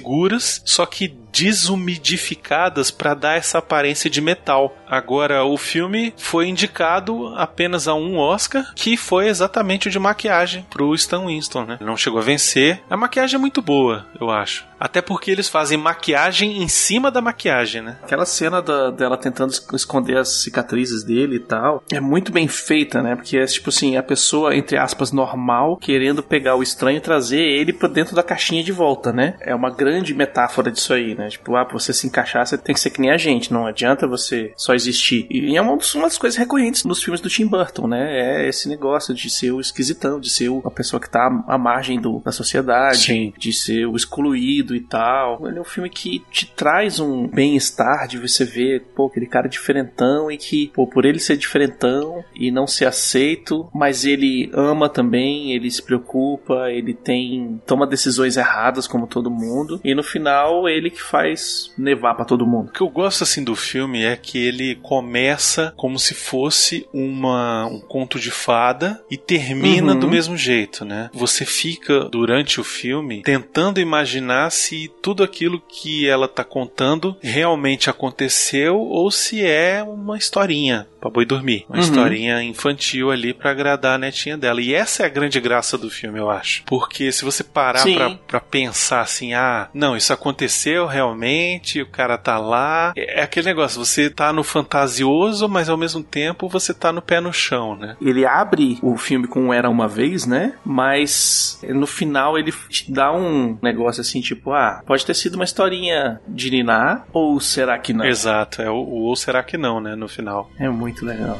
só 0.65 0.85
que 0.85 1.07
desumidificadas 1.31 2.91
para 2.91 3.13
dar 3.13 3.37
essa 3.37 3.59
aparência 3.59 4.09
de 4.09 4.21
metal. 4.21 4.75
Agora, 4.87 5.45
o 5.45 5.57
filme 5.57 6.13
foi 6.17 6.47
indicado 6.47 7.33
apenas 7.35 7.87
a 7.87 7.93
um 7.93 8.17
Oscar, 8.17 8.73
que 8.75 8.97
foi 8.97 9.27
exatamente 9.27 9.87
o 9.87 9.91
de 9.91 9.99
maquiagem 9.99 10.65
pro 10.69 10.93
Stan 10.95 11.25
Winston, 11.25 11.65
né? 11.65 11.77
Não 11.79 11.95
chegou 11.95 12.19
a 12.19 12.23
vencer. 12.23 12.81
A 12.89 12.97
maquiagem 12.97 13.35
é 13.35 13.39
muito 13.39 13.61
boa, 13.61 14.05
eu 14.19 14.29
acho. 14.29 14.65
Até 14.79 15.01
porque 15.01 15.29
eles 15.31 15.49
fazem 15.49 15.77
maquiagem 15.77 16.61
em 16.63 16.67
cima 16.67 17.11
da 17.11 17.21
maquiagem, 17.21 17.81
né? 17.81 17.97
Aquela 18.03 18.25
cena 18.25 18.61
da- 18.61 18.89
dela 18.91 19.17
tentando 19.17 19.51
es- 19.51 19.65
esconder 19.73 20.17
as 20.17 20.41
cicatrizes 20.43 21.03
dele 21.03 21.35
e 21.35 21.39
tal, 21.39 21.83
é 21.91 21.99
muito 21.99 22.31
bem 22.31 22.47
feita, 22.47 23.01
né? 23.01 23.15
Porque 23.15 23.37
é 23.37 23.45
tipo 23.45 23.69
assim, 23.69 23.97
a 23.97 24.03
pessoa, 24.03 24.55
entre 24.55 24.77
aspas, 24.77 25.11
normal, 25.11 25.77
querendo 25.77 26.23
pegar 26.23 26.55
o 26.55 26.63
estranho 26.63 26.97
e 26.97 27.01
trazer 27.01 27.41
ele 27.41 27.73
pra 27.73 27.89
dentro 27.89 28.15
da 28.15 28.23
caixinha 28.23 28.63
de 28.63 28.71
volta, 28.71 29.11
né? 29.11 29.35
É 29.41 29.53
uma 29.53 29.69
grande 29.69 30.13
metáfora 30.13 30.71
disso 30.71 30.93
aí, 30.93 31.15
né? 31.15 31.27
Tipo, 31.29 31.55
ah, 31.55 31.65
pra 31.65 31.77
você 31.77 31.91
se 31.93 32.07
encaixar, 32.07 32.45
você 32.45 32.57
tem 32.57 32.73
que 32.73 32.79
ser 32.79 32.89
que 32.89 33.01
nem 33.01 33.11
a 33.11 33.17
gente, 33.17 33.51
não 33.51 33.65
adianta 33.65 34.07
você 34.07 34.53
só 34.55 34.73
existir. 34.73 35.27
E 35.29 35.55
é 35.57 35.61
uma 35.61 35.75
das 35.77 35.93
uma 35.95 36.07
das 36.07 36.17
coisas 36.17 36.37
recorrentes 36.37 36.83
nos 36.85 37.03
filmes 37.03 37.19
do 37.21 37.29
Tim 37.29 37.45
Burton, 37.47 37.87
né? 37.87 38.43
É 38.43 38.47
esse 38.47 38.69
negócio 38.69 39.13
de 39.13 39.29
ser 39.29 39.51
o 39.51 39.59
esquisitão, 39.59 40.19
de 40.19 40.29
ser 40.29 40.49
a 40.63 40.71
pessoa 40.71 40.99
que 40.99 41.09
tá 41.09 41.27
à 41.47 41.57
margem 41.57 41.99
do- 41.99 42.21
da 42.23 42.31
sociedade, 42.31 42.97
Sim. 42.99 43.33
de 43.37 43.51
ser 43.51 43.85
o 43.85 43.95
excluído 43.95 44.68
e 44.75 44.79
tal. 44.81 45.47
Ele 45.47 45.57
é 45.57 45.61
um 45.61 45.65
filme 45.65 45.89
que 45.89 46.23
te 46.31 46.45
traz 46.45 46.99
um 46.99 47.27
bem-estar 47.27 48.07
de 48.07 48.17
você 48.17 48.43
ver, 48.45 48.81
pô, 48.95 49.07
aquele 49.07 49.25
cara 49.27 49.47
diferentão 49.47 50.31
e 50.31 50.37
que, 50.37 50.71
pô, 50.73 50.87
por 50.87 51.05
ele 51.05 51.19
ser 51.19 51.37
diferentão 51.37 52.23
e 52.35 52.51
não 52.51 52.67
ser 52.67 52.85
aceito, 52.85 53.69
mas 53.73 54.05
ele 54.05 54.49
ama 54.53 54.89
também, 54.89 55.53
ele 55.53 55.69
se 55.69 55.81
preocupa, 55.81 56.69
ele 56.71 56.93
tem 56.93 57.61
toma 57.65 57.85
decisões 57.87 58.37
erradas 58.37 58.87
como 58.87 59.07
todo 59.07 59.29
mundo 59.31 59.79
e 59.83 59.93
no 59.95 60.03
final 60.03 60.67
ele 60.67 60.89
que 60.89 61.01
faz 61.01 61.73
nevar 61.77 62.15
pra 62.15 62.25
todo 62.25 62.45
mundo. 62.45 62.69
O 62.69 62.71
que 62.71 62.81
eu 62.81 62.89
gosto 62.89 63.23
assim 63.23 63.43
do 63.43 63.55
filme 63.55 64.03
é 64.03 64.15
que 64.15 64.37
ele 64.37 64.75
começa 64.75 65.73
como 65.75 65.97
se 65.99 66.13
fosse 66.13 66.87
uma, 66.93 67.65
um 67.67 67.79
conto 67.79 68.19
de 68.19 68.31
fada 68.31 69.01
e 69.09 69.17
termina 69.17 69.93
Uhum. 69.93 69.99
do 69.99 70.07
mesmo 70.09 70.35
jeito, 70.37 70.83
né? 70.85 71.09
Você 71.13 71.45
fica 71.45 72.05
durante 72.05 72.59
o 72.59 72.63
filme 72.63 73.21
tentando 73.23 73.79
imaginar 73.79 74.51
se 74.59 74.91
tudo 75.01 75.23
aquilo 75.23 75.61
que 75.67 76.07
ela 76.07 76.27
tá 76.27 76.43
contando 76.43 77.15
realmente 77.21 77.89
aconteceu 77.89 78.77
ou 78.79 79.09
se 79.11 79.45
é 79.45 79.81
uma 79.83 80.17
historinha 80.17 80.87
pra 80.99 81.09
boi 81.09 81.25
dormir, 81.25 81.65
uma 81.69 81.77
Uhum. 81.77 81.81
historinha 81.83 82.43
infantil 82.43 83.09
ali 83.09 83.33
pra 83.33 83.51
agradar 83.51 83.95
a 83.95 83.97
netinha 83.97 84.37
dela. 84.37 84.59
E 84.61 84.73
essa 84.73 85.03
é 85.03 85.05
a 85.05 85.09
grande 85.09 85.39
graça 85.39 85.77
do 85.77 85.89
filme, 85.89 86.19
eu 86.19 86.29
acho. 86.29 86.63
Porque 86.65 87.09
se 87.11 87.23
você 87.23 87.41
parar 87.43 87.85
pra 88.27 88.41
pensar 88.41 88.99
assim, 89.01 89.33
ah, 89.33 89.69
não, 89.73 89.95
isso 89.95 90.11
aconteceu 90.11 90.85
realmente, 90.87 91.81
o 91.81 91.85
cara 91.87 92.17
tá 92.17 92.37
lá. 92.37 92.91
É 92.97 93.19
é 93.19 93.23
aquele 93.23 93.47
negócio, 93.47 93.83
você 93.83 94.09
tá 94.09 94.31
no 94.33 94.43
fantasioso, 94.43 95.47
mas 95.49 95.67
ao 95.69 95.77
mesmo 95.77 96.01
tempo 96.03 96.47
você 96.47 96.73
tá 96.73 96.91
no 96.91 97.01
pé 97.01 97.19
no 97.19 97.31
chão, 97.33 97.75
né? 97.75 97.95
Ele 98.01 98.25
abre 98.25 98.77
o 98.81 98.97
filme 98.97 99.27
com 99.27 99.53
Era 99.53 99.69
Uma 99.69 99.87
Vez, 99.87 100.25
né? 100.25 100.53
Mas 100.65 101.59
no 101.67 101.85
final 101.87 102.37
ele 102.37 102.53
dá 102.87 103.11
um 103.11 103.57
negócio 103.61 104.01
assim, 104.01 104.21
tipo, 104.21 104.48
ah, 104.53 104.81
pode 104.85 105.05
ter 105.05 105.13
sido 105.13 105.35
uma 105.35 105.43
historinha 105.43 106.19
de 106.27 106.49
Niná, 106.49 107.03
ou 107.13 107.39
será 107.39 107.77
que 107.77 107.93
não? 107.93 108.05
Exato, 108.05 108.61
é 108.61 108.69
o, 108.69 108.75
o 108.75 109.03
ou 109.03 109.15
será 109.15 109.43
que 109.43 109.57
não, 109.57 109.79
né, 109.79 109.95
no 109.95 110.07
final. 110.07 110.49
É 110.59 110.69
muito 110.69 111.05
legal. 111.05 111.39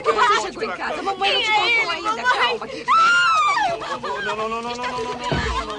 é 0.00 0.02
que 0.02 0.12
você 0.12 0.52
chegou 0.52 0.62
em 0.62 0.76
casa? 0.76 1.02
Mamãe 1.02 1.32
não 1.32 1.42
te 1.42 1.50
é 1.50 1.54
contou 1.54 1.92
ele, 1.92 2.08
ainda. 2.08 2.22
Calma. 2.22 2.66
Não, 4.24 4.36
não, 4.36 4.48
não, 4.48 4.62
não, 4.62 4.74
não, 4.74 4.86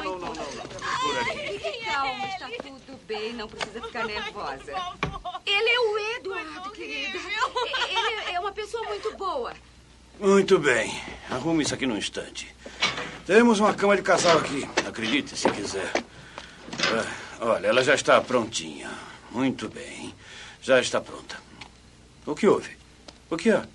não, 0.03 0.19
não, 0.19 0.35
Fique 1.35 1.85
calma, 1.85 2.25
está 2.25 2.47
tudo 2.85 2.99
bem, 3.07 3.33
não 3.33 3.47
precisa 3.47 3.81
ficar 3.81 4.05
nervosa. 4.05 4.73
Ele 5.45 5.69
é 5.69 5.79
o 5.79 5.99
Eduardo, 6.17 6.71
querida. 6.71 7.17
Ele 7.89 8.35
é 8.35 8.39
uma 8.39 8.51
pessoa 8.51 8.83
muito 8.87 9.15
boa. 9.17 9.53
Muito 10.19 10.59
bem. 10.59 11.01
Arrume 11.29 11.63
isso 11.63 11.73
aqui 11.73 11.87
num 11.87 11.97
instante. 11.97 12.53
Temos 13.25 13.59
uma 13.59 13.73
cama 13.73 13.95
de 13.95 14.03
casal 14.03 14.37
aqui. 14.37 14.69
Acredite, 14.87 15.35
se 15.35 15.49
quiser. 15.49 15.91
Ah, 16.93 17.45
olha, 17.45 17.67
ela 17.67 17.83
já 17.83 17.95
está 17.95 18.21
prontinha. 18.21 18.89
Muito 19.31 19.67
bem. 19.69 20.13
Já 20.61 20.79
está 20.79 21.01
pronta. 21.01 21.37
O 22.25 22.35
que 22.35 22.47
houve? 22.47 22.77
O 23.29 23.37
que 23.37 23.49
há? 23.49 23.65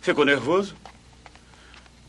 Ficou 0.00 0.24
nervoso? 0.24 0.74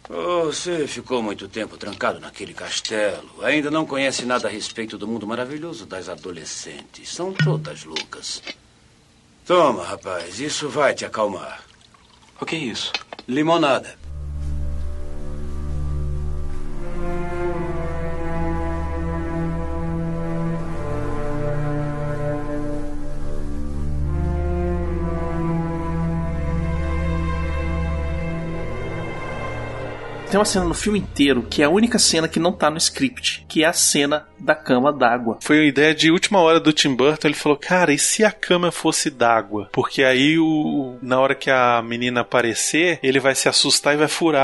Você 0.08 0.88
ficou 0.88 1.22
muito 1.22 1.48
tempo 1.48 1.78
trancado 1.78 2.20
naquele 2.20 2.54
castelo. 2.54 3.30
Ainda 3.44 3.72
não 3.72 3.86
conhece 3.86 4.26
nada 4.26 4.48
a 4.48 4.52
respeito 4.52 4.98
do 4.98 5.08
mundo 5.08 5.28
maravilhoso 5.28 5.86
das 5.86 6.10
adolescentes. 6.10 7.14
São 7.14 7.34
todas 7.34 7.86
loucas. 7.86 8.42
Toma, 9.46 9.86
rapaz, 9.86 10.40
isso 10.40 10.70
vai 10.70 10.94
te 10.94 11.06
acalmar. 11.06 11.64
O 12.40 12.46
que 12.46 12.56
é 12.56 12.60
isso? 12.60 12.92
Limonada. 13.28 14.01
Tem 30.32 30.40
uma 30.40 30.46
cena 30.46 30.64
no 30.66 30.74
filme 30.74 30.98
inteiro 31.00 31.46
que 31.50 31.62
é 31.62 31.66
a 31.66 31.70
única 31.70 32.00
cena 32.00 32.26
que 32.28 32.40
não 32.40 32.54
tá 32.54 32.70
no 32.70 32.78
script, 32.78 33.46
que 33.50 33.64
é 33.64 33.68
a 33.68 33.74
cena 33.74 34.26
da 34.40 34.56
cama 34.56 34.92
d'água. 34.92 35.38
Foi 35.42 35.60
a 35.60 35.64
ideia 35.66 35.94
de 35.94 36.10
última 36.10 36.40
hora 36.40 36.60
do 36.60 36.72
Tim 36.74 36.96
Burton. 36.96 37.28
Ele 37.28 37.36
falou: 37.36 37.58
Cara, 37.58 37.92
e 37.94 38.00
se 38.00 38.24
a 38.24 38.32
cama 38.32 38.72
fosse 38.72 39.10
d'água? 39.10 39.70
Porque 39.74 40.04
aí, 40.04 40.40
o, 40.40 40.96
na 41.02 41.20
hora 41.20 41.36
que 41.36 41.52
a 41.52 41.82
menina 41.86 42.22
aparecer, 42.22 42.98
ele 43.04 43.20
vai 43.20 43.36
se 43.36 43.50
assustar 43.50 43.94
e 43.94 43.98
vai 43.98 44.08
furar 44.08 44.42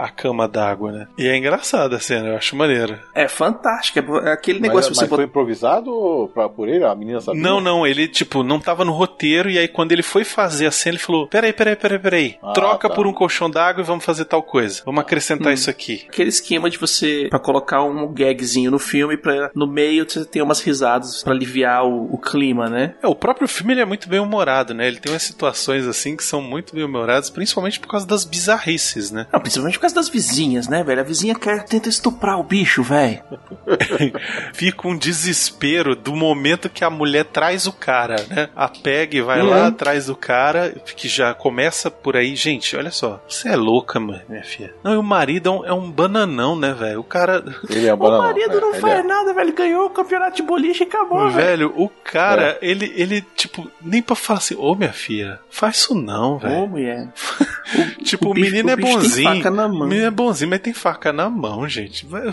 a, 0.00 0.04
a 0.06 0.08
cama 0.08 0.48
d'água, 0.48 0.90
né? 0.90 1.06
E 1.18 1.28
é 1.28 1.36
engraçada 1.36 1.96
a 1.96 2.00
cena, 2.00 2.28
eu 2.30 2.36
acho 2.36 2.56
maneira. 2.56 3.02
É 3.14 3.28
fantástica. 3.28 4.02
É 4.24 4.32
aquele 4.32 4.58
Mas, 4.58 4.68
negócio 4.70 4.90
mas 4.90 4.98
que 4.98 5.04
você 5.04 5.08
foi 5.08 5.18
bota- 5.18 5.28
improvisado 5.28 6.30
pra, 6.34 6.48
por 6.48 6.66
ele? 6.68 6.82
A 6.84 6.94
menina 6.94 7.20
sabia? 7.20 7.40
Não, 7.40 7.60
não, 7.60 7.86
ele, 7.86 8.08
tipo, 8.08 8.42
não 8.42 8.58
tava 8.58 8.84
no 8.86 8.92
roteiro. 8.92 9.50
E 9.50 9.58
aí, 9.58 9.68
quando 9.68 9.92
ele 9.92 10.02
foi 10.02 10.24
fazer 10.24 10.66
a 10.66 10.70
cena, 10.70 10.94
ele 10.96 11.02
falou: 11.02 11.28
Peraí, 11.28 11.52
peraí, 11.52 11.76
peraí, 11.76 11.98
peraí. 11.98 12.38
Ah, 12.42 12.52
Troca 12.54 12.88
tá. 12.88 12.94
por 12.94 13.06
um 13.06 13.12
colchão 13.12 13.50
d'água 13.50 13.82
e 13.82 13.86
vamos 13.86 14.04
fazer 14.04 14.24
tal 14.24 14.42
coisa. 14.42 14.82
Vamos 14.84 15.02
acrescentar 15.02 15.25
isso 15.52 15.70
aqui. 15.70 16.04
Aquele 16.08 16.28
esquema 16.28 16.68
de 16.70 16.78
você 16.78 17.26
pra 17.30 17.38
colocar 17.38 17.82
um 17.82 18.12
gagzinho 18.12 18.70
no 18.70 18.78
filme 18.78 19.16
para 19.16 19.50
no 19.54 19.66
meio 19.66 20.08
você 20.08 20.24
ter 20.24 20.42
umas 20.42 20.60
risadas 20.60 21.22
pra 21.22 21.32
aliviar 21.32 21.84
o, 21.84 22.14
o 22.14 22.18
clima, 22.18 22.68
né? 22.68 22.94
É, 23.02 23.06
o 23.06 23.14
próprio 23.14 23.48
filme 23.48 23.72
ele 23.74 23.80
é 23.80 23.84
muito 23.84 24.08
bem 24.08 24.20
humorado, 24.20 24.74
né? 24.74 24.86
Ele 24.86 24.98
tem 24.98 25.12
umas 25.12 25.22
situações 25.22 25.86
assim 25.86 26.16
que 26.16 26.24
são 26.24 26.40
muito 26.40 26.74
bem 26.74 26.84
humoradas, 26.84 27.30
principalmente 27.30 27.80
por 27.80 27.88
causa 27.88 28.06
das 28.06 28.24
bizarrices, 28.24 29.10
né? 29.10 29.26
Não, 29.32 29.40
principalmente 29.40 29.74
por 29.74 29.82
causa 29.82 29.94
das 29.96 30.08
vizinhas, 30.08 30.68
né, 30.68 30.82
velho? 30.82 31.00
A 31.00 31.04
vizinha 31.04 31.34
quer 31.34 31.64
tenta 31.64 31.88
estuprar 31.88 32.38
o 32.38 32.42
bicho, 32.42 32.82
velho. 32.82 33.22
Fica 34.54 34.88
um 34.88 34.96
desespero 34.96 35.94
do 35.94 36.14
momento 36.14 36.68
que 36.68 36.84
a 36.84 36.90
mulher 36.90 37.24
traz 37.24 37.66
o 37.66 37.72
cara, 37.72 38.16
né? 38.28 38.48
A 38.54 38.68
Peg 38.68 39.20
vai 39.22 39.40
Uhum. 39.42 39.50
lá, 39.50 39.70
traz 39.70 40.08
o 40.08 40.16
cara, 40.16 40.74
que 40.96 41.08
já 41.08 41.34
começa 41.34 41.90
por 41.90 42.16
aí. 42.16 42.34
Gente, 42.34 42.76
olha 42.76 42.90
só, 42.90 43.22
você 43.28 43.48
é 43.50 43.56
louca, 43.56 44.00
mãe, 44.00 44.22
minha 44.28 44.42
filha. 44.42 44.72
Não, 44.82 44.94
e 44.94 44.96
o 44.96 45.02
marido 45.16 45.48
é 45.48 45.52
um, 45.52 45.64
é 45.66 45.72
um 45.72 45.90
bananão, 45.90 46.54
né, 46.56 46.72
velho? 46.72 47.00
O 47.00 47.04
cara. 47.04 47.44
Ele 47.68 47.86
é 47.86 47.94
um 47.94 47.96
O 48.02 48.18
marido 48.18 48.60
não 48.60 48.70
ele 48.72 48.80
faz 48.80 48.98
é. 49.00 49.02
nada, 49.02 49.32
velho. 49.32 49.52
Ganhou 49.54 49.86
o 49.86 49.90
campeonato 49.90 50.36
de 50.36 50.42
boliche 50.42 50.84
e 50.84 50.86
acabou, 50.86 51.30
velho. 51.30 51.46
Velho, 51.46 51.72
o 51.76 51.88
cara, 51.88 52.58
ele, 52.60 52.92
ele, 52.96 53.22
tipo, 53.34 53.70
nem 53.80 54.02
pra 54.02 54.14
falar 54.16 54.38
assim, 54.38 54.54
ô 54.58 54.74
minha 54.74 54.92
filha, 54.92 55.40
faz 55.50 55.76
isso 55.76 55.94
não, 55.94 56.38
velho. 56.38 56.54
Ô, 56.62 56.66
mulher. 56.66 57.08
Tipo, 58.04 58.28
o, 58.28 58.30
o 58.30 58.34
bicho- 58.34 58.50
menino 58.50 58.68
o 58.68 58.70
é 58.72 58.76
bicho 58.76 58.88
tem 58.88 58.98
bonzinho. 59.00 59.36
faca 59.36 59.50
na 59.50 59.66
mão. 59.68 59.80
O 59.82 59.86
menino 59.88 60.06
é 60.06 60.10
bonzinho, 60.10 60.50
mas 60.50 60.60
tem 60.60 60.72
faca 60.72 61.12
na 61.12 61.28
mão, 61.28 61.68
gente. 61.68 62.06
Vai- 62.06 62.32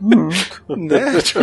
né? 0.76 1.20
Tipo, 1.20 1.42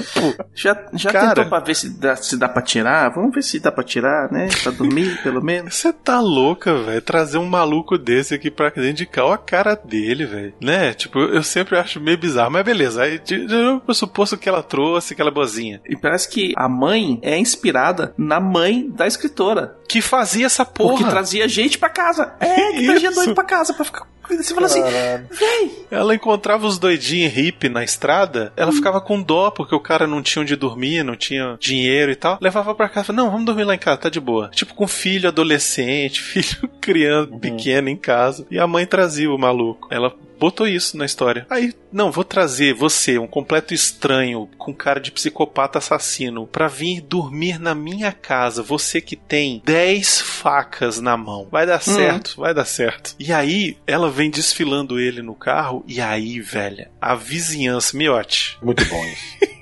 Já, 0.53 0.85
já 0.93 1.11
Cara. 1.11 1.27
tentou 1.35 1.45
pra 1.49 1.59
ver 1.59 1.75
se 1.75 1.89
dá, 1.89 2.15
se 2.15 2.37
dá 2.37 2.49
pra 2.49 2.61
tirar? 2.61 3.09
Vamos 3.09 3.33
ver 3.33 3.43
se 3.43 3.59
dá 3.59 3.71
pra 3.71 3.83
tirar, 3.83 4.31
né? 4.31 4.47
Pra 4.63 4.71
dormir, 4.71 5.19
pelo 5.23 5.43
menos. 5.43 5.75
Você 5.75 5.93
tá 5.93 6.19
louca, 6.19 6.75
velho? 6.75 7.01
Trazer 7.01 7.37
um 7.37 7.45
maluco 7.45 7.97
desse 7.97 8.33
aqui 8.33 8.49
pra 8.49 8.69
dentro 8.69 8.93
de 8.93 9.05
cá. 9.05 9.25
Olha 9.25 9.35
a 9.35 9.37
cara 9.37 9.75
dele, 9.75 10.25
velho. 10.25 10.53
Né? 10.61 10.93
Tipo, 10.93 11.19
eu 11.19 11.43
sempre 11.43 11.77
acho 11.77 11.99
meio 11.99 12.17
bizarro. 12.17 12.51
Mas 12.51 12.65
beleza. 12.65 13.03
Aí, 13.03 13.21
eu 13.49 13.79
pressuposto 13.81 14.37
que 14.37 14.49
ela 14.49 14.63
trouxe, 14.63 15.13
que 15.15 15.21
ela 15.21 15.29
é 15.29 15.33
boazinha. 15.33 15.81
E 15.87 15.95
parece 15.95 16.27
que 16.29 16.53
a 16.55 16.67
mãe 16.67 17.19
é 17.21 17.37
inspirada 17.37 18.13
na 18.17 18.39
mãe 18.39 18.89
da 18.89 19.05
escritora. 19.05 19.75
Que 19.87 20.01
fazia 20.01 20.45
essa 20.45 20.65
porra. 20.65 20.97
Porque 20.97 21.09
trazia 21.09 21.47
gente 21.47 21.77
pra 21.77 21.89
casa. 21.89 22.33
É, 22.39 22.71
que 22.73 22.85
trazia 22.85 23.11
doido 23.11 23.35
pra 23.35 23.43
casa 23.43 23.73
pra 23.73 23.85
ficar. 23.85 24.07
Você 24.29 24.53
fala 24.53 24.67
assim, 24.67 24.81
véi, 24.81 25.85
Ela 25.89 26.15
encontrava 26.15 26.67
os 26.67 26.77
doidinhos 26.77 27.33
hippie 27.33 27.69
na 27.69 27.83
estrada, 27.83 28.51
ela 28.55 28.71
ficava 28.71 28.99
com 28.99 29.21
dó, 29.21 29.51
porque 29.51 29.75
o 29.75 29.79
cara 29.79 30.05
não 30.05 30.21
tinha 30.21 30.41
onde 30.41 30.55
dormir, 30.55 31.03
não 31.03 31.15
tinha 31.15 31.57
dinheiro 31.59 32.11
e 32.11 32.15
tal. 32.15 32.37
Levava 32.41 32.75
pra 32.75 32.89
casa, 32.89 33.07
falava, 33.07 33.23
não, 33.23 33.31
vamos 33.31 33.45
dormir 33.45 33.63
lá 33.63 33.75
em 33.75 33.79
casa, 33.79 33.97
tá 33.97 34.09
de 34.09 34.19
boa. 34.19 34.49
Tipo, 34.49 34.73
com 34.73 34.87
filho 34.87 35.29
adolescente, 35.29 36.19
filho 36.21 36.69
criança, 36.81 37.31
pequeno 37.39 37.89
em 37.89 37.95
casa. 37.95 38.45
E 38.51 38.59
a 38.59 38.67
mãe 38.67 38.85
trazia 38.85 39.31
o 39.31 39.37
maluco. 39.37 39.87
Ela 39.91 40.13
botou 40.39 40.67
isso 40.67 40.95
na 40.97 41.05
história. 41.05 41.45
Aí, 41.49 41.73
não, 41.91 42.11
vou 42.11 42.23
trazer 42.23 42.73
você, 42.73 43.17
um 43.17 43.27
completo 43.27 43.73
estranho, 43.73 44.49
com 44.57 44.73
cara 44.73 44.99
de 44.99 45.11
psicopata 45.11 45.77
assassino, 45.79 46.47
pra 46.47 46.67
vir 46.67 47.01
dormir 47.01 47.59
na 47.59 47.73
minha 47.75 48.11
casa. 48.11 48.61
Você 48.63 49.01
que 49.01 49.15
tem 49.15 49.61
10 49.65 50.21
facas 50.21 50.99
na 50.99 51.17
mão. 51.17 51.47
Vai 51.51 51.65
dar 51.65 51.81
certo, 51.81 52.35
vai 52.37 52.53
dar 52.53 52.65
certo. 52.65 53.15
E 53.19 53.31
aí, 53.33 53.77
ela 53.87 54.09
vem 54.09 54.29
desfilando 54.29 54.99
ele 54.99 55.21
no 55.21 55.35
carro, 55.35 55.83
e 55.87 55.99
aí, 56.01 56.39
velha, 56.39 56.89
a 57.01 57.15
vizinhança, 57.15 57.95
miote. 57.97 58.57
Muito 58.61 58.83
bom 58.85 59.05
isso. 59.05 59.57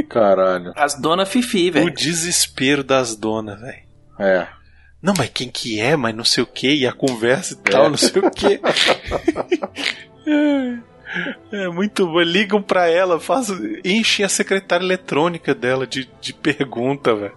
Caralho. 0.08 0.72
as 0.76 0.94
dona 1.00 1.24
Fifi, 1.26 1.68
O 1.70 1.72
velho. 1.72 1.90
desespero 1.94 2.82
das 2.82 3.14
donas, 3.14 3.60
velho. 3.60 3.82
É. 4.18 4.48
Não, 5.02 5.14
mas 5.16 5.30
quem 5.32 5.48
que 5.48 5.80
é, 5.80 5.96
mas 5.96 6.14
não 6.14 6.24
sei 6.24 6.42
o 6.42 6.46
que, 6.46 6.70
e 6.74 6.86
a 6.86 6.92
conversa 6.92 7.54
e 7.54 7.56
tal, 7.56 7.88
não 7.88 7.96
sei 7.96 8.20
o 8.22 8.30
que. 8.30 8.60
É 11.50 11.66
muito 11.66 12.06
bom. 12.06 12.20
Ligam 12.20 12.62
pra 12.62 12.88
ela, 12.88 13.18
fazem, 13.18 13.80
enchem 13.84 14.24
a 14.24 14.28
secretária 14.28 14.84
eletrônica 14.84 15.52
dela 15.52 15.84
de, 15.84 16.08
de 16.20 16.32
pergunta, 16.32 17.12
velho. 17.16 17.32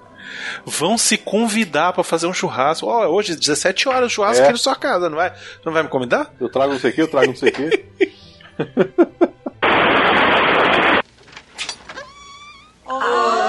Vão 0.64 0.95
se 0.95 1.18
convidar 1.18 1.91
pra 1.91 2.03
fazer 2.03 2.28
um 2.28 2.34
churrasco. 2.34 2.86
Ó, 2.86 3.07
hoje, 3.07 3.36
17 3.36 3.89
horas, 3.89 4.11
churrasco 4.11 4.41
É. 4.41 4.43
aqui 4.43 4.51
na 4.51 4.59
sua 4.59 4.76
casa, 4.76 5.09
não 5.09 5.18
vai? 5.18 5.34
Não 5.66 5.74
vai 5.74 5.82
me 5.82 5.89
convidar? 5.89 6.32
Eu 6.39 6.49
trago 6.49 6.74
não 6.74 6.80
sei 6.80 6.91
o 6.91 6.93
que, 6.93 7.01
eu 7.01 7.07
trago 7.07 7.28
não 7.28 7.36
sei 7.36 7.49
o 7.49 7.53
que. 7.53 7.86
Oi! 12.86 13.39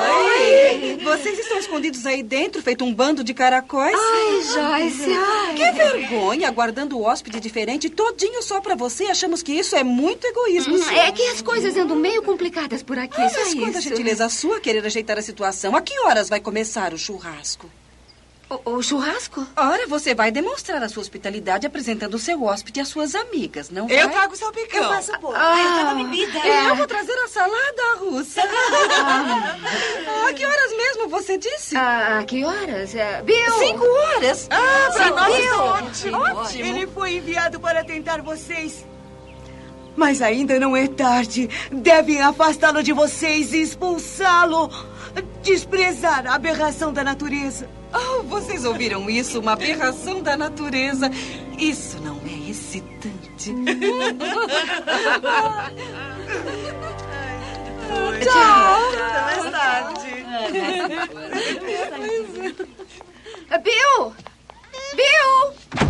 Vocês 1.17 1.39
estão 1.39 1.59
escondidos 1.59 2.05
aí 2.07 2.23
dentro, 2.23 2.61
feito 2.63 2.85
um 2.85 2.93
bando 2.93 3.23
de 3.23 3.33
caracóis? 3.33 3.95
Ai, 3.97 4.43
Joyce, 4.43 5.13
ai. 5.13 5.55
Que 5.55 5.73
vergonha, 5.73 6.49
aguardando 6.49 6.99
o 6.99 7.03
hóspede 7.05 7.39
diferente 7.41 7.89
todinho 7.89 8.43
só 8.43 8.61
pra 8.61 8.75
você. 8.75 9.05
Achamos 9.05 9.43
que 9.43 9.53
isso 9.53 9.77
é 9.77 9.83
muito 9.85 10.27
egoísmo. 10.27 10.77
Hum. 10.77 10.91
É 10.91 11.11
que 11.13 11.23
as 11.29 11.41
coisas 11.41 11.77
andam 11.77 11.97
meio 11.97 12.23
complicadas 12.23 12.83
por 12.83 12.99
aqui, 12.99 13.21
Ah, 13.21 13.29
só 13.29 13.41
mas 13.41 13.77
isso. 13.77 13.81
gentileza 13.81 14.29
sua 14.29 14.61
querer 14.61 14.85
ajeitar 14.85 15.19
a 15.19 15.23
situação. 15.23 15.75
A 15.77 15.81
que 15.81 15.99
horas 16.01 16.29
vai 16.29 16.41
começar 16.41 16.93
o 16.93 16.99
churrasco? 16.99 17.71
O, 18.65 18.71
o 18.77 18.83
churrasco? 18.83 19.47
Ora, 19.57 19.87
você 19.87 20.15
vai 20.15 20.31
demonstrar 20.31 20.83
a 20.83 20.89
sua 20.89 21.01
hospitalidade 21.03 21.67
apresentando 21.67 22.15
o 22.15 22.19
seu 22.19 22.43
hóspede 22.45 22.81
às 22.81 22.89
suas 22.89 23.15
amigas, 23.15 23.71
não 23.71 23.89
Eu 23.89 24.07
vai? 24.07 24.17
trago 24.17 24.35
o 24.35 24.37
salpicão. 24.37 24.83
Eu 24.83 24.89
faço 24.91 25.13
bolo. 25.21 25.35
Ah, 25.37 25.61
eu 25.61 25.73
trago 25.75 25.91
a 25.91 25.95
bebida. 26.05 26.39
É, 26.39 26.71
Eu 26.71 26.77
vou 26.77 26.87
trazer 26.87 27.13
a 27.13 27.29
salada 27.29 27.83
russa. 28.01 28.43
Ah, 30.27 30.33
que 30.33 30.45
horas 30.45 30.71
mesmo 30.77 31.09
você 31.09 31.37
disse? 31.37 31.77
Ah, 31.77 32.23
que 32.27 32.45
horas? 32.45 32.95
É, 32.95 33.23
Bill! 33.23 33.59
Cinco 33.59 33.85
horas. 33.85 34.49
Ah, 34.51 34.91
pra 34.93 35.05
Cinco 35.05 35.17
nós 35.17 35.29
horas. 35.29 35.43
está 35.45 35.63
ótimo. 36.19 36.41
Ótimo. 36.41 36.65
Ele 36.65 36.87
foi 36.87 37.17
enviado 37.17 37.61
para 37.61 37.85
tentar 37.85 38.23
vocês. 38.23 38.85
Mas 39.97 40.23
ainda 40.23 40.59
não 40.59 40.75
é 40.77 40.89
tarde. 40.89 41.49
Devem 41.71 42.21
afastá-lo 42.23 42.83
de 42.83 42.93
vocês 42.93 43.53
e 43.53 43.61
expulsá-lo. 43.63 44.71
Desprezar 45.43 46.27
a 46.27 46.35
aberração 46.35 46.93
da 46.93 47.05
natureza. 47.05 47.69
Oh, 47.93 48.23
vocês 48.23 48.65
ouviram 48.65 49.09
isso? 49.11 49.39
Uma 49.41 49.53
aberração 49.53 50.23
da 50.23 50.37
natureza. 50.37 51.11
Isso 51.59 52.01
não 52.01 52.19
é 52.27 52.51
excitante. 52.51 53.55
Tchau. 58.23 58.91
Até 58.93 59.21
mais 59.21 59.51
tarde. 59.51 60.25
Bill! 63.63 64.13
Bill! 64.97 65.84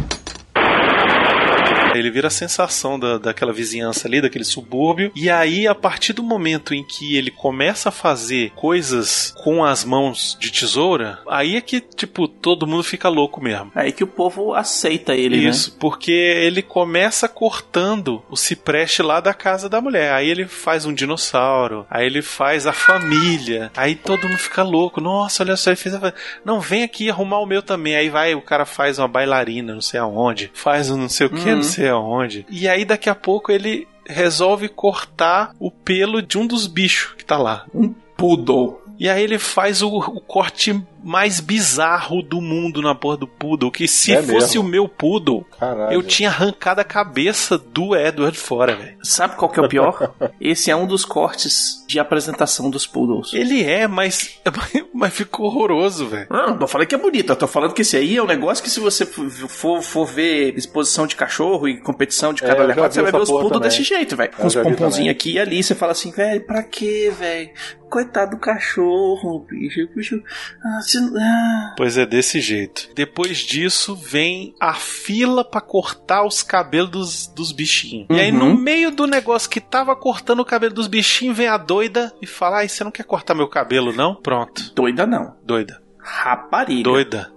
Ele 1.99 2.11
vira 2.11 2.29
a 2.29 2.31
sensação 2.31 2.99
da, 2.99 3.19
daquela 3.19 3.53
vizinhança 3.53 4.07
ali, 4.09 4.21
daquele 4.21 4.45
subúrbio. 4.45 5.13
E 5.15 5.31
aí, 5.31 5.67
a 5.67 5.75
partir 5.75 6.13
do 6.13 6.23
momento 6.23 6.75
em 6.75 6.85
que 6.85 7.17
ele 7.17 7.31
começa 7.31 7.89
a 7.89 7.93
fazer 7.93 8.51
coisas 8.51 9.33
com 9.43 9.65
as 9.65 9.85
mãos 9.85 10.37
de 10.41 10.51
tesoura, 10.51 11.19
aí 11.29 11.57
é 11.57 11.61
que, 11.61 11.81
tipo, 11.81 12.27
todo 12.29 12.67
mundo 12.67 12.83
fica 12.83 13.09
louco 13.09 13.43
mesmo. 13.43 13.71
Aí 13.75 13.93
que 13.93 14.05
o 14.05 14.07
povo 14.07 14.55
aceita 14.55 15.15
ele, 15.15 15.37
Isso, 15.37 15.77
porque 15.79 16.13
ele 16.13 16.63
começa 16.63 17.29
cortando 17.29 18.23
o 18.31 18.37
cipreste 18.37 19.03
lá 19.03 19.21
da 19.21 19.35
casa 19.35 19.69
da 19.69 19.81
mulher. 19.81 20.13
Aí 20.13 20.29
ele 20.29 20.47
faz 20.47 20.85
um 20.87 20.93
dinossauro, 20.93 21.87
aí 21.91 22.07
ele 22.07 22.23
faz 22.23 22.67
a 22.67 22.73
família. 22.73 23.71
Aí 23.77 23.95
todo 23.95 24.29
mundo 24.29 24.39
fica 24.39 24.63
louco. 24.63 25.01
Nossa, 25.01 25.43
olha 25.43 25.57
só, 25.57 25.71
ele 25.71 25.77
fez 25.77 25.95
a... 25.95 26.13
Não, 26.45 26.61
vem 26.61 26.83
aqui 26.83 27.11
arrumar 27.11 27.39
o 27.41 27.47
meu 27.47 27.63
também. 27.63 27.97
Aí 27.97 28.09
vai, 28.09 28.35
o 28.35 28.43
cara 28.43 28.65
faz 28.65 28.99
uma 28.99 29.09
bailarina, 29.09 29.75
não 29.75 29.81
sei 29.81 30.01
aonde. 30.01 30.51
Faz 30.55 30.91
um 30.91 30.97
não 30.97 31.09
sei 31.09 31.27
o 31.27 31.31
que, 31.31 31.49
Uhum. 31.51 31.57
não 31.57 31.63
sei 31.63 31.84
aonde. 31.89 32.47
E 32.51 32.69
aí 32.69 32.85
daqui 32.85 33.09
a 33.09 33.15
pouco 33.15 33.53
ele 33.53 33.87
resolve 34.07 34.69
cortar 34.69 35.55
o 35.59 35.71
pelo 35.71 36.21
de 36.21 36.39
um 36.39 36.47
dos 36.47 36.67
bichos 36.67 37.15
que 37.15 37.25
tá 37.25 37.39
lá. 37.39 37.67
Um 37.75 37.89
poodle. 38.17 38.81
E 38.99 39.09
aí 39.09 39.23
ele 39.23 39.39
faz 39.39 39.83
o, 39.83 39.89
o 39.89 40.21
corte 40.21 40.81
mais 41.05 41.39
bizarro 41.39 42.23
do 42.23 42.41
mundo 42.41 42.81
na 42.81 42.95
porra 42.95 43.17
do 43.19 43.27
poodle. 43.29 43.71
Que 43.71 43.87
se 43.87 44.13
É 44.13 44.23
fosse 44.23 44.57
mesmo? 44.57 44.63
o 44.63 44.65
meu 44.65 44.89
poodle, 44.89 45.45
Caralho. 45.59 45.93
eu 45.93 46.03
tinha 46.03 46.31
arrancado 46.31 46.81
a 46.81 46.85
cabeça 46.85 47.59
do 47.59 47.95
Edward 47.95 48.37
fora, 48.39 48.75
velho. 48.75 48.97
Sabe 49.03 49.37
qual 49.37 49.51
que 49.51 49.61
é 49.61 49.63
o 49.63 49.69
pior? 49.69 50.15
Esse 50.41 50.71
é 50.71 50.77
um 50.77 50.87
dos 50.87 51.05
cortes 51.05 51.85
de 51.87 51.99
apresentação 51.99 52.71
dos 52.71 52.87
poodles. 52.87 53.33
Ele 53.35 53.63
é, 53.63 53.87
mas, 53.87 54.41
mas 54.95 55.13
ficou 55.13 55.47
horroroso, 55.47 56.09
velho. 56.09 56.27
Não, 56.31 56.57
não 56.57 56.67
falei 56.67 56.87
que 56.87 56.95
é 56.95 56.99
bonito, 56.99 57.31
eu 57.31 57.37
tô 57.37 57.47
falando 57.47 57.75
que 57.75 57.83
esse 57.83 57.97
aí 57.97 58.17
é 58.17 58.23
um 58.23 58.27
negócio 58.27 58.65
que 58.65 58.71
se 58.71 58.81
você 58.81 59.05
for, 59.05 59.83
for 59.83 60.07
ver 60.07 60.57
exposição 60.57 61.07
de 61.07 61.17
cachorro 61.17 61.69
e 61.69 61.81
competição 61.81 62.33
de 62.33 62.43
É, 62.43 62.47
cada 62.47 62.63
eu 62.65 62.69
vi 62.69 62.75
você 62.75 63.03
vai 63.03 63.13
ver 63.13 63.19
os 63.21 63.31
poodles 63.31 63.61
desse 63.61 63.83
jeito, 63.83 64.17
velho. 64.17 64.31
Eu 64.33 64.39
Com 64.39 64.47
os 64.47 64.55
pomponzinhos 64.55 65.11
aqui 65.11 65.33
e 65.33 65.39
ali, 65.39 65.63
você 65.63 65.75
fala 65.75 65.93
assim, 65.93 66.11
velho, 66.11 66.41
pra 66.47 66.63
quê, 66.63 67.13
velho? 67.17 67.51
Coitado 67.91 68.33
do 68.33 68.39
cachorro, 68.39 69.41
bicho. 69.49 69.87
bicho 69.95 70.23
ah, 70.65 70.81
se- 70.99 71.19
ah. 71.19 71.75
Pois 71.77 71.97
é, 71.99 72.05
desse 72.07 72.41
jeito. 72.41 72.89
Depois 72.95 73.39
disso, 73.39 73.95
vem 73.95 74.55
a 74.61 74.75
fila 74.75 75.45
pra 75.45 75.61
cortar 75.61 76.25
os 76.25 76.43
cabelos 76.43 76.91
dos, 76.91 77.27
dos 77.29 77.53
bichinhos. 77.53 78.07
E 78.11 78.21
aí, 78.21 78.31
Uhum. 78.33 78.55
no 78.55 78.57
meio 78.59 78.91
do 78.91 79.07
negócio 79.07 79.49
que 79.51 79.61
tava 79.61 79.95
cortando 79.97 80.41
o 80.41 80.45
cabelo 80.45 80.75
dos 80.75 80.87
bichinhos, 80.87 81.37
vem 81.37 81.49
a 81.49 81.57
doida 81.57 82.13
e 82.23 82.27
fala: 82.27 82.59
Ai, 82.59 82.69
você 82.69 82.83
não 82.85 82.91
quer 82.91 83.05
cortar 83.05 83.35
meu 83.35 83.49
cabelo, 83.49 83.93
não? 83.93 84.15
Pronto. 84.15 84.73
Doida 84.75 85.07
não. 85.07 85.35
Doida. 85.45 85.83
Rapariga. 85.99 86.83
Doida. 86.83 87.33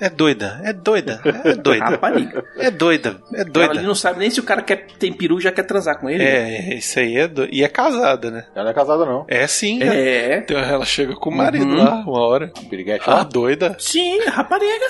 É 0.00 0.08
doida, 0.08 0.60
é 0.64 0.72
doida, 0.72 1.20
é 1.44 1.54
doida. 1.54 1.84
Rapariga. 1.84 2.44
É 2.56 2.70
doida, 2.70 3.20
é 3.34 3.42
Ela 3.42 3.50
doida. 3.50 3.70
ali 3.72 3.82
não 3.82 3.94
sabe 3.94 4.18
nem 4.18 4.30
se 4.30 4.40
o 4.40 4.42
cara 4.42 4.62
quer, 4.62 4.86
tem 4.98 5.12
peru 5.12 5.38
e 5.38 5.42
já 5.42 5.52
quer 5.52 5.64
transar 5.64 6.00
com 6.00 6.08
ele. 6.08 6.22
É, 6.22 6.74
isso 6.74 6.98
aí 6.98 7.16
é 7.16 7.28
doido. 7.28 7.52
E 7.52 7.62
é 7.62 7.68
casada, 7.68 8.30
né? 8.30 8.46
Ela 8.54 8.64
não 8.64 8.70
é 8.70 8.74
casada, 8.74 9.04
não. 9.04 9.24
É 9.28 9.46
sim. 9.46 9.82
É. 9.82 10.38
Então 10.38 10.58
ela 10.58 10.84
chega 10.86 11.14
com 11.14 11.28
o 11.30 11.36
marido 11.36 11.66
Uhum. 11.66 11.76
lá 11.76 11.94
uma 11.96 12.20
hora. 12.20 12.50
Piriguete 12.70 13.04
Ah, 13.06 13.16
lá. 13.16 13.22
doida. 13.24 13.76
Sim, 13.78 14.18
rapariga. 14.26 14.86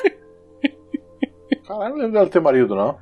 Caralho, 1.67 1.91
não 1.91 1.97
lembro 1.99 2.13
dela 2.13 2.29
ter 2.29 2.41
marido, 2.41 2.75
não. 2.75 2.99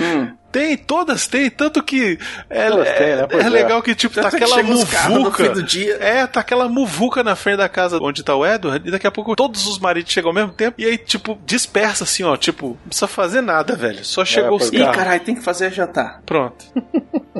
Hum. 0.00 0.36
Tem, 0.52 0.76
todas 0.76 1.26
tem, 1.26 1.50
tanto 1.50 1.82
que 1.82 2.18
é, 2.50 2.66
é, 2.66 2.70
têm, 2.70 3.16
né? 3.16 3.26
É 3.30 3.46
é. 3.46 3.48
legal 3.48 3.82
que 3.82 3.94
tipo 3.94 4.14
tá 4.14 4.24
Tanto 4.24 4.36
que 4.36 4.44
aquela 4.44 4.62
muvuca. 4.62 5.44
fim 5.44 5.52
do 5.52 5.62
dia. 5.62 5.94
É, 5.94 6.26
tá 6.26 6.40
aquela 6.40 6.68
muvuca 6.68 7.24
na 7.24 7.34
frente 7.34 7.56
da 7.56 7.68
casa 7.68 7.98
onde 8.00 8.22
tá 8.22 8.36
o 8.36 8.46
Edward, 8.46 8.86
e 8.86 8.90
daqui 8.90 9.06
a 9.06 9.10
pouco 9.10 9.34
todos 9.34 9.66
os 9.66 9.78
maridos 9.78 10.12
chegam 10.12 10.28
ao 10.30 10.34
mesmo 10.34 10.52
tempo, 10.52 10.80
e 10.80 10.84
aí 10.84 10.98
tipo 10.98 11.38
dispersa 11.46 12.04
assim, 12.04 12.22
ó, 12.22 12.36
tipo, 12.36 12.68
não 12.68 12.88
precisa 12.88 13.06
fazer 13.06 13.40
nada, 13.40 13.74
velho. 13.74 14.04
Só 14.04 14.24
chegou 14.24 14.56
os 14.56 14.70
pois 14.70 14.82
Ih, 14.82 14.92
caralho, 14.92 15.20
tem 15.20 15.34
que 15.34 15.42
fazer 15.42 15.72
jantar. 15.72 16.20
Pronto. 16.26 16.64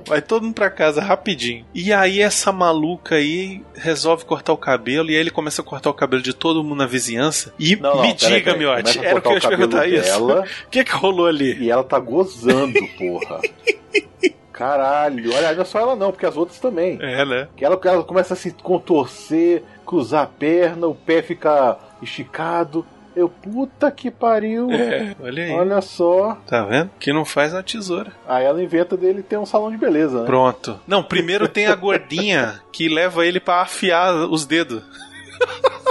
Vai 0.07 0.23
todo 0.23 0.43
mundo 0.43 0.55
pra 0.55 0.71
casa 0.71 1.01
rapidinho. 1.01 1.65
E 1.75 1.93
aí 1.93 2.21
essa 2.21 2.53
maluca 2.53 3.17
aí 3.17 3.63
resolve 3.75 4.25
cortar 4.25 4.53
o 4.53 4.57
cabelo 4.57 5.11
e 5.11 5.15
aí 5.15 5.21
ele 5.21 5.31
começa 5.31 5.63
a 5.63 5.65
cortar 5.65 5.91
o 5.91 5.95
cabelo 5.95 6.23
de 6.23 6.33
todo 6.33 6.63
mundo 6.63 6.77
na 6.79 6.87
vizinhança. 6.87 7.53
E 7.59 7.77
Não, 7.77 7.97
não, 7.97 8.03
me 8.03 8.15
peraí, 8.15 8.41
diga, 8.41 8.53
a 8.53 8.79
era 9.05 9.19
o 9.19 9.23
que 9.23 9.29
eu 9.29 9.33
ia 9.33 9.41
te 9.41 9.49
perguntar 9.49 9.79
cabelo 9.81 10.01
isso. 10.01 10.27
dela. 10.27 10.45
O 10.67 10.71
que 10.73 10.85
que 10.85 10.93
rolou 10.93 11.27
ali? 11.27 11.59
E 11.59 11.71
ela 11.71 11.85
tá 11.85 11.99
gozando, 11.99 12.79
porra. 12.99 13.41
Caralho, 14.53 15.35
olha, 15.35 15.55
não 15.55 15.63
é 15.63 15.65
só 15.65 15.81
ela 15.81 15.97
não, 15.97 16.13
porque 16.13 16.27
as 16.27 16.37
outras 16.37 16.59
também. 16.59 16.99
É, 17.01 17.25
né? 17.25 17.49
Que 17.57 17.65
ela, 17.65 17.81
ela 17.85 18.05
começa 18.05 18.35
a 18.35 18.37
se 18.37 18.53
contorcer, 18.53 19.63
cruzar 19.85 20.23
a 20.25 20.27
perna, 20.27 20.87
o 20.87 20.95
pé 20.95 21.23
fica 21.23 21.79
esticado. 22.03 22.87
Eu, 23.15 23.29
puta 23.29 23.91
que 23.91 24.11
pariu. 24.11 24.71
É, 24.71 25.15
olha 25.21 25.45
aí. 25.45 25.51
Olha 25.53 25.81
só. 25.81 26.39
Tá 26.47 26.65
vendo? 26.65 26.91
Que 26.99 27.13
não 27.13 27.25
faz 27.25 27.55
a 27.55 27.63
tesoura. 27.63 28.13
Aí 28.27 28.45
ela 28.45 28.63
inventa 28.63 28.97
dele 28.97 29.23
ter 29.23 29.37
um 29.37 29.45
salão 29.47 29.71
de 29.71 29.77
beleza, 29.77 30.21
né? 30.21 30.27
Pronto. 30.27 30.81
Não, 30.87 31.03
primeiro 31.03 31.47
tem 31.47 31.67
a 31.67 31.75
gordinha 31.75 32.61
que 32.73 32.89
leva 32.89 33.27
ele 33.27 33.39
pra 33.39 33.61
afiar 33.63 34.15
os 34.15 34.47
dedos. 34.47 34.83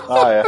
Ah, 0.09 0.31
é. 0.31 0.43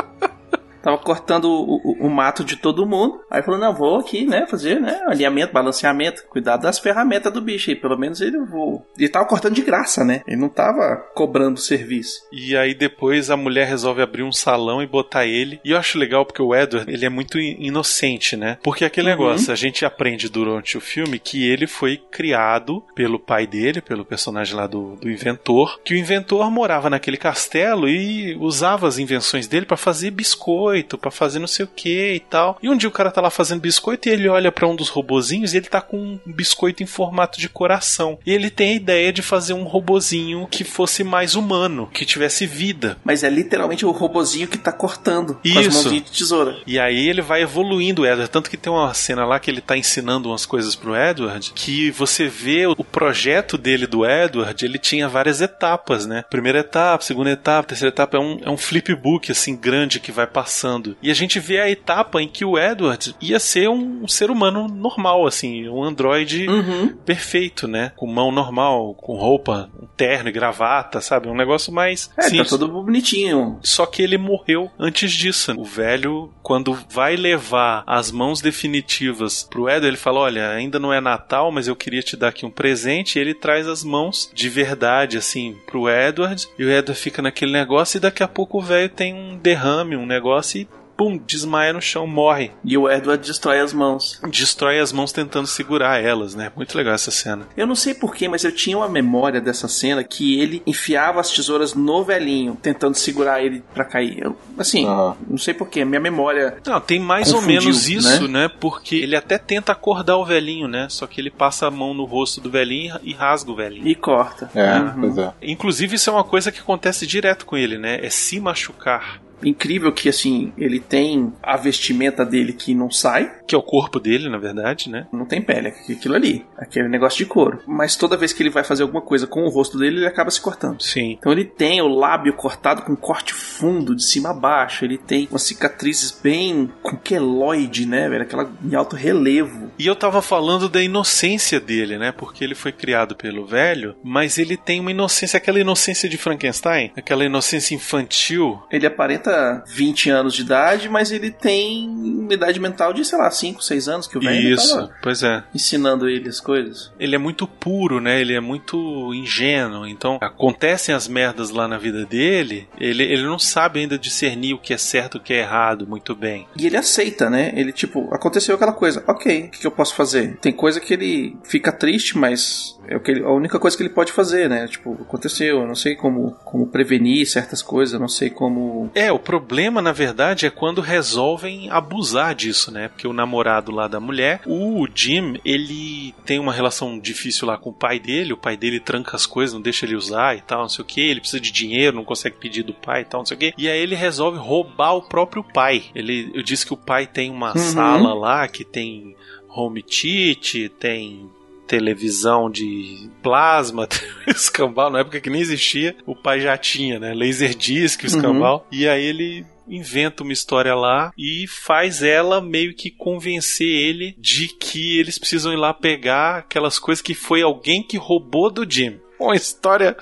Tava 0.84 0.98
cortando 0.98 1.46
o, 1.46 1.76
o- 1.78 2.08
o 2.08 2.10
mato 2.10 2.44
de 2.44 2.56
todo 2.58 2.86
mundo. 2.86 3.20
Aí 3.32 3.42
falou, 3.42 3.60
não, 3.60 3.74
vou 3.74 4.00
aqui, 4.00 4.26
né, 4.26 4.46
fazer, 4.48 4.80
né, 4.82 5.00
alinhamento, 5.08 5.54
balanceamento. 5.54 6.24
Cuidado 6.30 6.62
das 6.64 6.78
ferramentas 6.78 7.32
do 7.34 7.42
bicho 7.42 7.70
aí. 7.70 7.76
Pelo 7.76 7.98
menos 7.98 8.20
ele 8.22 8.38
vou. 8.46 8.86
Ele 9.00 9.10
tava 9.10 9.26
cortando 9.26 9.56
de 9.56 9.62
graça, 9.62 10.04
né? 10.04 10.22
Ele 10.28 10.38
não 10.42 10.50
tava 10.50 10.98
cobrando 11.16 11.60
serviço. 11.60 12.22
E 12.32 12.56
aí 12.58 12.74
depois 12.76 13.30
a 13.32 13.38
mulher 13.38 13.66
resolve 13.68 14.02
abrir 14.02 14.24
um 14.24 14.32
salão 14.32 14.82
e 14.84 14.88
botar 14.88 15.26
ele. 15.26 15.60
E 15.64 15.72
eu 15.72 15.78
acho 15.78 15.98
legal 15.98 16.26
porque 16.26 16.42
o 16.42 16.54
Edward, 16.54 16.92
ele 16.92 17.06
é 17.06 17.10
muito 17.10 17.40
in- 17.40 17.56
inocente, 17.60 18.36
né? 18.36 18.58
Porque 18.62 18.84
aquele 18.86 19.08
Uhum. 19.10 19.14
negócio, 19.18 19.54
a 19.54 19.56
gente 19.56 19.86
aprende 19.86 20.28
durante 20.30 20.78
o 20.78 20.82
filme 20.82 21.18
que 21.18 21.50
ele 21.50 21.66
foi 21.66 21.98
criado 22.12 22.84
pelo 22.94 23.18
pai 23.20 23.48
dele, 23.48 23.82
pelo 23.82 24.04
personagem 24.04 24.56
lá 24.56 24.68
do, 24.68 24.96
do 24.98 25.10
inventor, 25.10 25.80
que 25.84 25.94
o 25.94 25.98
inventor 25.98 26.52
morava 26.52 26.90
naquele 26.90 27.18
castelo 27.18 27.88
e 27.88 28.36
usava 28.40 28.88
as 28.88 28.98
invenções 28.98 29.48
dele 29.48 29.66
pra 29.66 29.78
fazer 29.78 30.12
biscoito, 30.12 30.73
pra 30.98 31.12
fazer 31.12 31.40
não 31.40 31.48
sei 31.48 31.66
o 31.66 31.70
que 31.74 32.14
e 32.14 32.20
tal. 32.20 32.58
E 32.62 32.70
um 32.70 32.78
dia 32.78 32.90
o 32.90 32.92
cara 32.92 33.12
tá 33.12 33.22
lá 33.22 33.30
fazendo 33.30 33.62
biscoito 33.62 34.08
e 34.08 34.12
ele 34.12 34.28
olha 34.28 34.52
pra 34.52 34.68
um 34.68 34.76
dos 34.76 34.90
robozinhos 34.90 35.54
e 35.54 35.58
ele 35.58 35.68
tá 35.68 35.82
com 35.82 35.98
um 35.98 36.20
biscoito 36.26 36.82
em 36.82 36.86
formato 36.86 37.40
de 37.40 37.50
coração. 37.50 38.18
E 38.26 38.32
ele 38.32 38.50
tem 38.50 38.72
a 38.72 38.76
ideia 38.76 39.14
de 39.14 39.22
fazer 39.22 39.54
um 39.54 39.64
robozinho 39.64 40.48
que 40.50 40.64
fosse 40.64 41.04
mais 41.04 41.36
humano, 41.36 41.90
que 41.94 42.06
tivesse 42.06 42.46
vida. 42.46 42.98
Mas 43.04 43.24
é 43.24 43.30
literalmente 43.30 43.86
o 43.86 43.92
robozinho 43.92 44.48
que 44.48 44.58
tá 44.58 44.72
cortando 44.72 45.36
com 45.36 45.60
as 45.60 45.66
Isso. 45.66 45.84
mãozinhas 45.84 46.06
de 46.06 46.18
tesoura. 46.18 46.58
E 46.66 46.80
aí 46.80 47.08
ele 47.08 47.22
vai 47.22 47.42
evoluindo 47.42 48.02
o 48.04 48.06
Edward. 48.06 48.32
Tanto 48.32 48.50
que 48.50 48.58
tem 48.58 48.72
uma 48.72 48.94
cena 48.94 49.26
lá 49.26 49.40
que 49.40 49.52
ele 49.52 49.62
tá 49.62 49.78
ensinando 49.78 50.30
umas 50.30 50.46
coisas 50.46 50.76
pro 50.76 50.96
Edward, 50.96 51.52
que 51.54 51.92
você 51.92 52.28
vê 52.28 52.66
o 52.66 52.84
projeto 52.84 53.58
dele 53.58 53.88
do 53.88 54.06
Edward, 54.06 54.66
ele 54.66 54.78
tinha 54.78 55.08
várias 55.08 55.42
etapas, 55.42 56.06
né? 56.06 56.24
Primeira 56.30 56.60
etapa, 56.60 57.04
segunda 57.04 57.30
etapa, 57.32 57.70
terceira 57.70 57.94
etapa, 57.94 58.18
é 58.18 58.20
um, 58.20 58.40
é 58.44 58.50
um 58.50 58.58
flipbook, 58.58 59.32
assim, 59.32 59.56
grande 59.56 60.00
que 60.00 60.12
vai 60.12 60.28
passando. 60.28 60.63
E 61.02 61.10
a 61.12 61.14
gente 61.14 61.40
vê 61.40 61.60
a 61.60 61.70
etapa 61.70 62.22
em 62.22 62.28
que 62.28 62.46
o 62.46 62.58
Edward 62.58 63.16
ia 63.22 63.40
ser 63.40 63.70
um, 63.70 64.08
ser 64.08 64.30
humano 64.32 64.68
normal, 64.68 65.26
assim, 65.26 65.68
um 65.70 65.84
androide 65.84 66.48
Uhum. 66.48 66.96
perfeito, 67.06 67.68
né? 67.68 67.92
Com 67.96 68.08
mão 68.08 68.32
normal, 68.32 68.94
com 68.96 69.16
roupa, 69.16 69.70
um 69.82 69.86
terno 69.98 70.30
e 70.30 70.32
gravata, 70.32 71.02
sabe? 71.02 71.28
Um 71.28 71.36
negócio 71.36 71.72
mais 71.74 72.10
É, 72.18 72.24
tá 72.24 72.30
simples. 72.30 72.50
todo 72.50 72.68
bonitinho. 72.68 73.60
Só 73.64 73.86
que 73.86 74.02
ele 74.02 74.18
morreu 74.18 74.70
antes 74.80 75.12
disso. 75.12 75.54
O 75.58 75.64
velho, 75.66 76.32
quando 76.42 76.78
vai 76.90 77.16
levar 77.16 77.84
as 77.86 78.12
mãos 78.12 78.42
definitivas 78.42 79.44
pro 79.50 79.68
Edward, 79.68 79.88
ele 79.88 79.98
fala: 79.98 80.20
Olha, 80.22 80.50
ainda 80.50 80.80
não 80.80 80.92
é 80.94 81.00
Natal, 81.02 81.52
mas 81.52 81.68
eu 81.68 81.76
queria 81.76 82.02
te 82.02 82.16
dar 82.18 82.30
aqui 82.30 82.46
um 82.46 82.52
presente. 82.52 83.18
E 83.18 83.22
ele 83.22 83.34
traz 83.34 83.68
as 83.68 83.84
mãos 83.84 84.30
de 84.34 84.50
verdade, 84.50 85.18
assim, 85.18 85.56
pro 85.66 85.90
Edward. 85.90 86.48
E 86.58 86.64
o 86.66 86.70
Edward 86.72 87.00
fica 87.00 87.22
naquele 87.22 87.52
negócio. 87.52 87.98
E 87.98 88.02
daqui 88.02 88.24
a 88.24 88.28
pouco 88.28 88.58
o 88.60 88.62
velho 88.62 88.90
tem 88.90 89.14
um 89.14 89.38
derrame, 89.38 89.96
um 89.96 90.06
negócio 90.06 90.53
e 90.56 90.68
pum, 90.96 91.18
desmaia 91.26 91.74
no 91.74 91.82
chão, 91.82 92.06
morre. 92.06 92.52
E 92.64 92.78
o 92.78 92.88
Edward 92.88 93.26
destrói 93.26 93.60
as 93.60 93.74
mãos. 93.74 94.22
Destrói 94.30 94.80
as 94.80 94.94
mãos 94.94 95.12
tentando 95.12 95.48
segurar 95.48 96.00
elas, 96.00 96.36
né? 96.36 96.52
Muito 96.56 96.78
legal 96.78 96.94
essa 96.94 97.10
cena. 97.10 97.48
Eu 97.58 97.66
não 97.66 97.74
sei 97.74 97.96
porquê, 97.96 98.28
mas 98.28 98.44
eu 98.44 98.52
tinha 98.52 98.78
uma 98.78 98.88
memória 98.88 99.42
dessa 99.42 99.68
cena 99.68 100.04
que 100.04 100.40
ele 100.40 100.62
enfiava 100.68 101.20
as 101.20 101.32
tesouras 101.32 101.74
no 101.74 102.04
velhinho, 102.04 102.56
tentando 102.62 102.94
segurar 102.96 103.44
ele 103.44 103.64
pra 103.74 103.84
cair. 103.86 104.20
Eu, 104.22 104.38
assim, 104.56 104.86
não 105.28 105.38
sei 105.38 105.56
porquê, 105.56 105.84
minha 105.84 106.00
memória. 106.00 106.58
Não, 106.64 106.80
tem 106.80 107.00
mais 107.00 107.34
ou 107.34 107.42
menos 107.42 107.90
isso, 107.90 108.28
né? 108.28 108.44
né? 108.44 108.50
Porque 108.60 108.96
ele 108.96 109.16
até 109.16 109.40
tenta 109.40 109.72
acordar 109.72 110.18
o 110.18 110.26
velhinho, 110.26 110.68
né? 110.68 110.86
Só 110.92 111.08
que 111.08 111.20
ele 111.20 111.32
passa 111.32 111.66
a 111.66 111.72
mão 111.72 111.96
no 111.96 112.06
rosto 112.06 112.40
do 112.40 112.52
velhinho 112.52 113.00
e 113.02 113.14
rasga 113.14 113.52
o 113.52 113.56
velhinho. 113.56 113.88
E 113.88 113.96
corta. 113.96 114.50
É, 114.54 114.74
Uhum. 114.78 114.94
pois 115.02 115.18
é. 115.18 115.34
Inclusive, 115.42 115.96
isso 115.96 116.12
é 116.12 116.14
uma 116.14 116.24
coisa 116.24 116.52
que 116.52 116.60
acontece 116.60 117.08
direto 117.08 117.48
com 117.48 117.58
ele, 117.58 117.80
né? 117.80 117.98
É 118.00 118.12
se 118.12 118.40
machucar. 118.40 119.20
Incrível 119.44 119.92
que, 119.92 120.10
assim, 120.10 120.54
ele 120.58 120.80
tem 120.80 121.34
a 121.42 121.58
vestimenta 121.58 122.26
dele 122.26 122.54
que 122.54 122.74
não 122.74 122.90
sai. 122.90 123.32
Que 123.48 123.56
é 123.56 123.58
o 123.58 123.64
corpo 123.64 124.00
dele, 124.00 124.30
na 124.30 124.38
verdade, 124.38 124.90
né? 124.90 125.08
Não 125.12 125.26
tem 125.26 125.42
pele, 125.42 125.70
é 125.70 125.94
aquilo 125.94 126.16
ali. 126.16 126.46
Aquele 126.58 126.88
negócio 126.88 127.18
de 127.18 127.26
couro. 127.26 127.60
Mas 127.68 127.96
toda 127.96 128.18
vez 128.18 128.34
que 128.34 128.42
ele 128.42 128.50
vai 128.50 128.64
fazer 128.64 128.84
alguma 128.84 129.02
coisa 129.02 129.28
com 129.28 129.44
o 129.44 129.50
rosto 129.50 129.78
dele, 129.78 129.98
ele 129.98 130.08
acaba 130.08 130.32
se 130.32 130.42
cortando. 130.42 130.82
Sim. 130.82 131.18
Então 131.20 131.32
ele 131.32 131.46
tem 131.46 131.82
o 131.82 131.88
lábio 131.88 132.34
cortado 132.34 132.84
com 132.84 132.96
corte 132.96 133.34
fundo, 133.34 133.96
de 133.96 134.04
cima 134.04 134.30
a 134.30 134.34
baixo. 134.34 134.86
Ele 134.86 134.98
tem 134.98 135.28
umas 135.30 135.44
cicatrizes 135.44 136.12
bem 136.12 136.72
com 136.82 136.98
queloide, 136.98 137.86
né, 137.86 138.10
velho? 138.10 138.24
Aquela 138.24 138.50
em 138.64 138.76
alto 138.76 138.96
relevo. 138.96 139.72
E 139.78 139.88
eu 139.88 139.96
tava 139.96 140.22
falando 140.22 140.70
da 140.70 140.82
inocência 140.82 141.60
dele, 141.60 141.98
né? 141.98 142.12
Porque 142.12 142.44
ele 142.44 142.56
foi 142.56 142.72
criado 142.72 143.16
pelo 143.16 143.46
velho, 143.46 143.96
mas 144.04 144.38
ele 144.38 144.58
tem 144.58 144.80
uma 144.80 144.92
inocência, 144.92 145.38
aquela 145.38 145.60
inocência 145.60 146.08
de 146.08 146.18
Frankenstein, 146.18 146.92
aquela 146.96 147.26
inocência 147.26 147.76
infantil. 147.76 148.62
Ele 148.72 148.86
aparenta 148.86 149.33
20 149.68 150.10
anos 150.10 150.34
de 150.34 150.42
idade, 150.42 150.90
mas 150.90 151.12
ele 151.12 151.32
tem 151.32 151.88
uma 151.90 152.34
idade 152.34 152.60
mental 152.60 152.94
de, 152.94 153.04
sei 153.06 153.18
lá, 153.18 153.30
5, 153.30 153.64
6 153.64 153.88
anos 153.88 154.08
que 154.08 154.18
o 154.18 154.22
velho 154.22 154.54
Isso, 154.54 154.76
tava 154.76 154.92
pois 155.02 155.24
é. 155.24 155.44
ensinando 155.54 156.08
ele 156.10 156.30
as 156.30 156.40
coisas. 156.40 156.92
Ele 157.00 157.16
é 157.16 157.18
muito 157.18 157.48
puro, 157.48 158.00
né? 158.00 158.20
Ele 158.22 158.34
é 158.34 158.40
muito 158.40 159.14
ingênuo. 159.14 159.88
Então, 159.88 160.18
acontecem 160.22 160.94
as 160.94 161.08
merdas 161.08 161.50
lá 161.50 161.68
na 161.68 161.78
vida 161.78 162.06
dele, 162.06 162.68
ele, 162.80 163.04
ele 163.04 163.24
não 163.24 163.40
sabe 163.40 163.80
ainda 163.80 163.98
discernir 163.98 164.54
o 164.54 164.60
que 164.60 164.74
é 164.74 164.78
certo 164.78 165.18
e 165.18 165.20
o 165.20 165.22
que 165.22 165.34
é 165.34 165.40
errado 165.40 165.86
muito 165.88 166.16
bem. 166.16 166.48
E 166.58 166.66
ele 166.66 166.78
aceita, 166.78 167.30
né? 167.30 167.52
Ele, 167.56 167.72
tipo, 167.72 168.08
aconteceu 168.14 168.56
aquela 168.56 168.74
coisa. 168.74 169.04
Ok, 169.08 169.44
o 169.46 169.50
que, 169.52 169.60
que 169.60 169.68
eu 169.68 169.72
posso 169.72 169.96
fazer? 169.96 170.38
Tem 170.38 170.52
coisa 170.52 170.80
que 170.80 170.94
ele 170.94 171.38
fica 171.44 171.72
triste, 171.72 172.18
mas 172.18 172.78
é 172.88 172.96
o 172.96 173.00
que 173.00 173.12
ele- 173.12 173.24
a 173.24 173.32
única 173.32 173.60
coisa 173.60 173.76
que 173.76 173.84
ele 173.84 173.90
pode 173.90 174.12
fazer, 174.12 174.50
né? 174.50 174.68
Tipo, 174.68 174.94
aconteceu, 175.02 175.60
eu 175.62 175.68
não 175.68 175.76
sei 175.76 175.96
como, 175.96 176.32
como 176.44 176.68
prevenir 176.68 177.26
certas 177.28 177.62
coisas, 177.62 177.94
eu 177.94 178.00
não 178.00 178.08
sei 178.08 178.30
como. 178.30 178.90
É, 178.94 179.12
o 179.12 179.20
problema, 179.24 179.82
na 179.82 179.92
verdade, 179.92 180.46
é 180.46 180.50
quando 180.50 180.82
resolvem 180.82 181.70
abusar 181.70 182.36
disso, 182.36 182.72
né? 182.72 182.88
Porque 182.88 183.08
o 183.08 183.14
namorado 183.14 183.72
lá 183.72 183.88
da 183.88 184.00
mulher, 184.00 184.42
o 184.46 184.88
Jim, 184.94 185.40
ele 185.44 186.14
tem 186.26 186.40
uma 186.40 186.54
relação 186.54 187.00
difícil 187.00 187.48
lá 187.48 187.58
com 187.58 187.70
o 187.70 187.74
pai 187.74 188.00
dele, 188.00 188.34
o 188.34 188.38
pai 188.38 188.56
dele 188.58 188.80
tranca 188.80 189.16
as 189.16 189.26
coisas, 189.26 189.54
não 189.54 189.62
deixa 189.62 189.86
ele 189.86 189.96
usar 189.96 190.36
e 190.38 190.42
tal, 190.42 190.62
não 190.62 190.70
sei 190.70 190.84
o 190.84 190.88
que, 190.88 191.02
ele 191.02 191.20
precisa 191.20 191.40
de 191.42 191.52
dinheiro, 191.52 191.96
não 191.96 192.04
consegue 192.04 192.38
pedir 192.38 192.64
do 192.64 192.74
pai 192.74 193.02
e 193.02 193.06
tal, 193.06 193.22
não 193.22 193.26
sei 193.26 193.36
o 193.38 193.40
que. 193.40 193.54
E 193.58 193.70
aí 193.70 193.80
ele 193.80 193.96
resolve 193.96 194.38
roubar 194.38 194.94
o 194.96 195.02
próprio 195.02 195.44
pai. 195.44 195.84
Ele, 195.96 196.32
eu 196.34 196.44
disse 196.44 196.66
que 196.66 196.74
o 196.74 196.78
pai 196.78 197.08
tem 197.08 197.32
uma 197.32 197.54
Uhum. 197.54 197.58
sala 197.58 198.14
lá 198.14 198.48
que 198.48 198.64
tem 198.64 199.16
home 199.50 199.84
theater, 199.84 200.70
tem 200.72 201.30
televisão 201.68 202.50
de 202.50 203.10
plasma, 203.22 203.88
escambau, 204.28 204.90
na 204.90 205.00
época 205.00 205.20
que 205.22 205.30
nem 205.30 205.42
existia, 205.42 205.96
o 206.06 206.16
pai 206.16 206.40
já 206.42 206.58
tinha, 206.58 207.00
né? 207.00 207.14
Laserdisc, 207.14 208.02
o 208.04 208.08
Uhum. 208.08 208.16
escambau. 208.16 208.68
E 208.72 208.88
aí 208.88 209.04
ele 209.04 209.46
inventa 209.68 210.24
uma 210.24 210.34
história 210.34 210.76
lá 210.76 211.14
e 211.18 211.46
faz 211.48 212.04
ela 212.04 212.42
meio 212.42 212.74
que 212.76 212.92
convencer 212.92 213.66
ele 213.68 214.14
de 214.20 214.50
que 214.50 215.00
eles 215.00 215.18
precisam 215.18 215.54
ir 215.54 215.58
lá 215.58 215.74
pegar 215.74 216.40
aquelas 216.40 216.78
coisas 216.78 217.02
que 217.02 217.14
foi 217.14 217.42
alguém 217.42 217.82
que 217.82 217.96
roubou 217.98 218.52
do 218.52 218.70
Jim. 218.70 219.00
Uma 219.18 219.36
história 219.36 219.96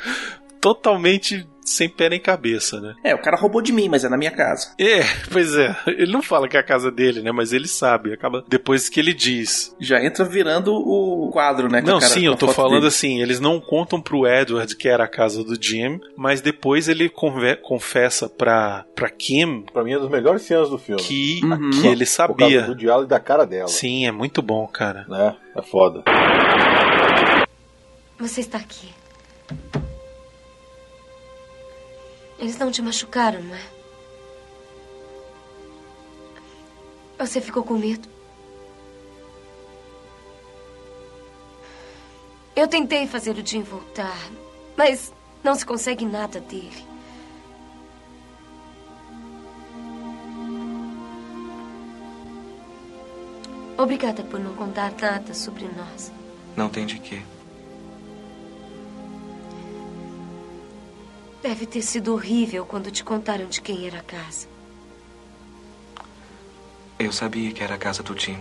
totalmente 0.60 1.46
sem 1.64 1.88
pé 1.88 2.10
nem 2.10 2.20
cabeça, 2.20 2.80
né? 2.82 2.96
É, 3.04 3.14
o 3.16 3.22
cara 3.22 3.38
roubou 3.38 3.62
de 3.62 3.72
mim, 3.72 3.88
mas 3.90 4.04
é 4.04 4.10
na 4.10 4.18
minha 4.18 4.32
casa. 4.32 4.74
É, 4.80 5.02
pois 5.32 5.56
é. 5.56 5.76
Ele 5.88 6.12
não 6.12 6.22
fala 6.22 6.48
que 6.48 6.58
é 6.58 6.60
a 6.60 6.64
casa 6.64 6.92
dele, 6.92 7.22
né? 7.22 7.32
Mas 7.32 7.54
ele 7.54 7.68
sabe. 7.68 8.12
Acaba 8.14 8.44
depois 8.48 8.90
que 8.90 9.00
ele 9.00 9.14
diz. 9.14 9.76
Já 9.80 10.04
entra 10.04 10.26
virando 10.26 10.74
o 10.74 11.30
quadro, 11.32 11.70
né? 11.70 11.82
Não, 11.82 12.00
cara- 12.00 12.12
sim, 12.12 12.26
eu 12.26 12.36
tô 12.36 12.48
falando 12.50 12.76
dele. 12.76 12.88
assim, 12.88 13.22
eles 13.22 13.40
não 13.40 13.60
contam 13.60 14.02
pro 14.02 14.28
Edward 14.28 14.76
que 14.76 14.88
era 14.88 15.04
a 15.04 15.08
casa 15.08 15.44
do 15.44 15.56
Jim, 15.62 16.00
mas 16.18 16.42
depois 16.42 16.88
ele 16.88 17.10
confessa 17.10 18.28
pra, 18.30 18.86
pra 18.96 19.10
Kim 19.10 19.64
Pra 19.74 19.84
mim 19.84 19.92
é 19.92 19.96
uma 19.98 20.02
das 20.04 20.12
melhores 20.12 20.42
cenas 20.44 20.70
do 20.70 20.78
filme. 20.78 21.02
que, 21.02 21.42
Uhum. 21.44 21.70
que 21.72 21.88
ele 21.88 22.06
Por 22.06 22.16
causa 22.36 22.54
sabia. 22.54 22.62
do 22.64 22.76
diálogo 22.76 23.06
e 23.06 23.10
da 23.10 23.20
cara 23.20 23.46
dela. 23.46 23.68
Sim, 23.68 24.06
é 24.08 24.12
muito 24.12 24.42
bom, 24.42 24.68
cara. 24.68 25.06
Né? 25.08 25.36
É 25.56 25.62
foda. 25.62 26.04
Você 28.20 28.42
está 28.42 28.58
aqui. 28.58 28.90
Eles 32.42 32.58
não 32.58 32.72
te 32.72 32.82
machucaram, 32.82 33.40
não 33.44 33.56
é? 33.56 33.62
Você 37.20 37.40
ficou 37.40 37.64
com 37.64 37.76
medo? 37.76 38.10
Eu 42.56 42.68
tentei 42.68 43.06
fazer 43.06 43.38
o 43.38 43.46
Jim 43.46 43.62
voltar, 43.62 44.18
mas 44.76 45.14
não 45.44 45.54
se 45.54 45.64
consegue 45.64 46.04
nada 46.04 46.40
dele. 46.40 46.84
Obrigada 53.78 54.24
por 54.24 54.40
não 54.40 54.56
contar 54.56 54.92
nada 55.00 55.36
sobre 55.36 55.66
nós. 55.66 56.12
Não 56.56 56.70
tem 56.70 56.88
de 56.88 56.98
quê. 56.98 57.22
Deve 61.42 61.66
ter 61.66 61.82
sido 61.82 62.14
horrível 62.14 62.66
quando 62.66 62.92
te 62.92 63.04
contaram 63.04 63.48
de 63.48 63.62
quem 63.62 63.88
era 63.88 64.00
a 64.00 64.04
casa. 64.04 64.48
Eu 67.00 67.12
sabia 67.12 67.52
que 67.52 67.64
era 67.64 67.76
a 67.76 67.80
casa 67.80 68.04
do 68.04 68.18
Jim. 68.18 68.38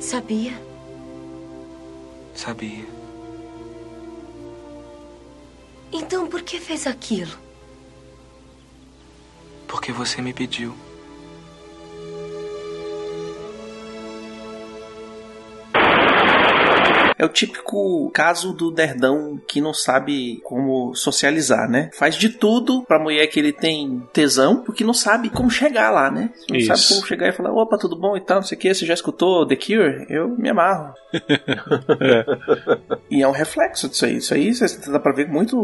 Sabia? 0.00 0.52
Sabia. 2.34 2.86
Então 5.92 6.28
por 6.28 6.42
que 6.42 6.60
fez 6.60 6.86
aquilo? 6.86 7.36
Porque 9.66 9.90
você 9.90 10.22
me 10.22 10.32
pediu. 10.32 10.72
É 17.18 17.24
o 17.24 17.28
típico 17.28 18.10
caso 18.10 18.52
do 18.52 18.70
nerdão 18.70 19.40
que 19.46 19.60
não 19.60 19.74
sabe 19.74 20.40
como 20.44 20.94
socializar, 20.94 21.68
né? 21.68 21.90
Faz 21.94 22.14
de 22.14 22.28
tudo 22.28 22.82
pra 22.82 22.98
mulher 22.98 23.26
que 23.26 23.40
ele 23.40 23.52
tem 23.52 24.02
tesão, 24.12 24.62
porque 24.62 24.84
não 24.84 24.94
sabe 24.94 25.28
como 25.28 25.50
chegar 25.50 25.90
lá, 25.90 26.10
né? 26.10 26.30
Não 26.48 26.56
Isso. 26.56 26.76
sabe 26.76 26.94
como 26.94 27.06
chegar 27.06 27.28
e 27.28 27.32
falar, 27.32 27.52
opa, 27.52 27.76
tudo 27.76 27.96
bom 27.96 28.16
e 28.16 28.20
tal, 28.20 28.36
não 28.36 28.44
sei 28.44 28.56
o 28.56 28.60
que, 28.60 28.72
você 28.72 28.86
já 28.86 28.94
escutou 28.94 29.46
The 29.46 29.56
Cure? 29.56 30.06
Eu 30.08 30.28
me 30.28 30.48
amarro. 30.48 30.94
E 33.10 33.22
é 33.22 33.28
um 33.28 33.32
reflexo 33.32 33.88
disso 33.88 34.04
aí. 34.04 34.18
Isso 34.18 34.34
aí 34.34 34.54
você 34.54 34.90
dá 34.90 35.00
pra 35.00 35.12
ver 35.12 35.26
muito, 35.28 35.56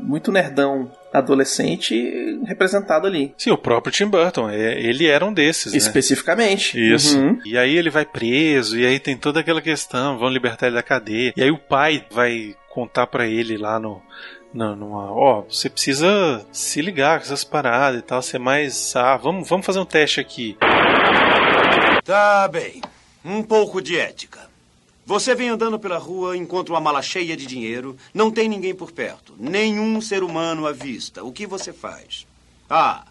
muito 0.00 0.32
nerdão 0.32 0.90
adolescente 1.18 2.38
representado 2.44 3.06
ali. 3.06 3.34
Sim, 3.38 3.50
o 3.50 3.58
próprio 3.58 3.92
Tim 3.92 4.06
Burton, 4.06 4.48
é- 4.50 4.80
ele 4.80 5.06
era 5.06 5.24
um 5.24 5.32
desses, 5.32 5.72
né? 5.72 5.78
Especificamente. 5.78 6.78
Isso. 6.94 7.18
Uhum. 7.18 7.38
E 7.44 7.56
aí 7.58 7.76
ele 7.76 7.90
vai 7.90 8.04
preso, 8.04 8.78
e 8.78 8.86
aí 8.86 8.98
tem 8.98 9.16
toda 9.16 9.40
aquela 9.40 9.60
questão, 9.62 10.18
vão 10.18 10.28
libertar 10.28 10.66
ele 10.66 10.76
da 10.76 10.82
cadeia. 10.82 11.32
E 11.36 11.42
aí 11.42 11.50
o 11.50 11.58
pai 11.58 12.04
vai 12.10 12.54
contar 12.70 13.06
pra 13.06 13.26
ele 13.26 13.56
lá 13.56 13.78
no. 13.78 14.02
na- 14.54 14.74
numa, 14.74 15.12
ó, 15.12 15.42
você 15.42 15.68
precisa 15.68 16.46
se 16.50 16.80
ligar 16.80 17.18
com 17.18 17.24
essas 17.26 17.44
paradas 17.44 18.00
e 18.00 18.02
tal, 18.02 18.22
ser 18.22 18.38
mais. 18.38 18.94
Ah, 18.96 19.16
vamos, 19.16 19.46
vamos 19.48 19.66
fazer 19.66 19.78
um 19.80 19.84
teste 19.84 20.18
aqui. 20.20 20.56
Tá 22.04 22.48
bem. 22.48 22.80
Um 23.24 23.42
pouco 23.42 23.82
de 23.82 23.98
ética. 23.98 24.38
Você 25.06 25.34
vem 25.36 25.48
andando 25.48 25.78
pela 25.78 25.98
rua, 25.98 26.36
encontra 26.36 26.74
uma 26.74 26.80
mala 26.80 27.00
cheia 27.00 27.36
de 27.36 27.46
dinheiro, 27.46 27.96
não 28.12 28.28
tem 28.30 28.48
ninguém 28.48 28.74
por 28.74 28.90
perto, 28.90 29.34
nenhum 29.38 30.00
ser 30.00 30.24
humano 30.24 30.66
à 30.66 30.72
vista. 30.72 31.22
O 31.22 31.30
que 31.32 31.46
você 31.46 31.72
faz? 31.72 32.26
A. 32.68 33.06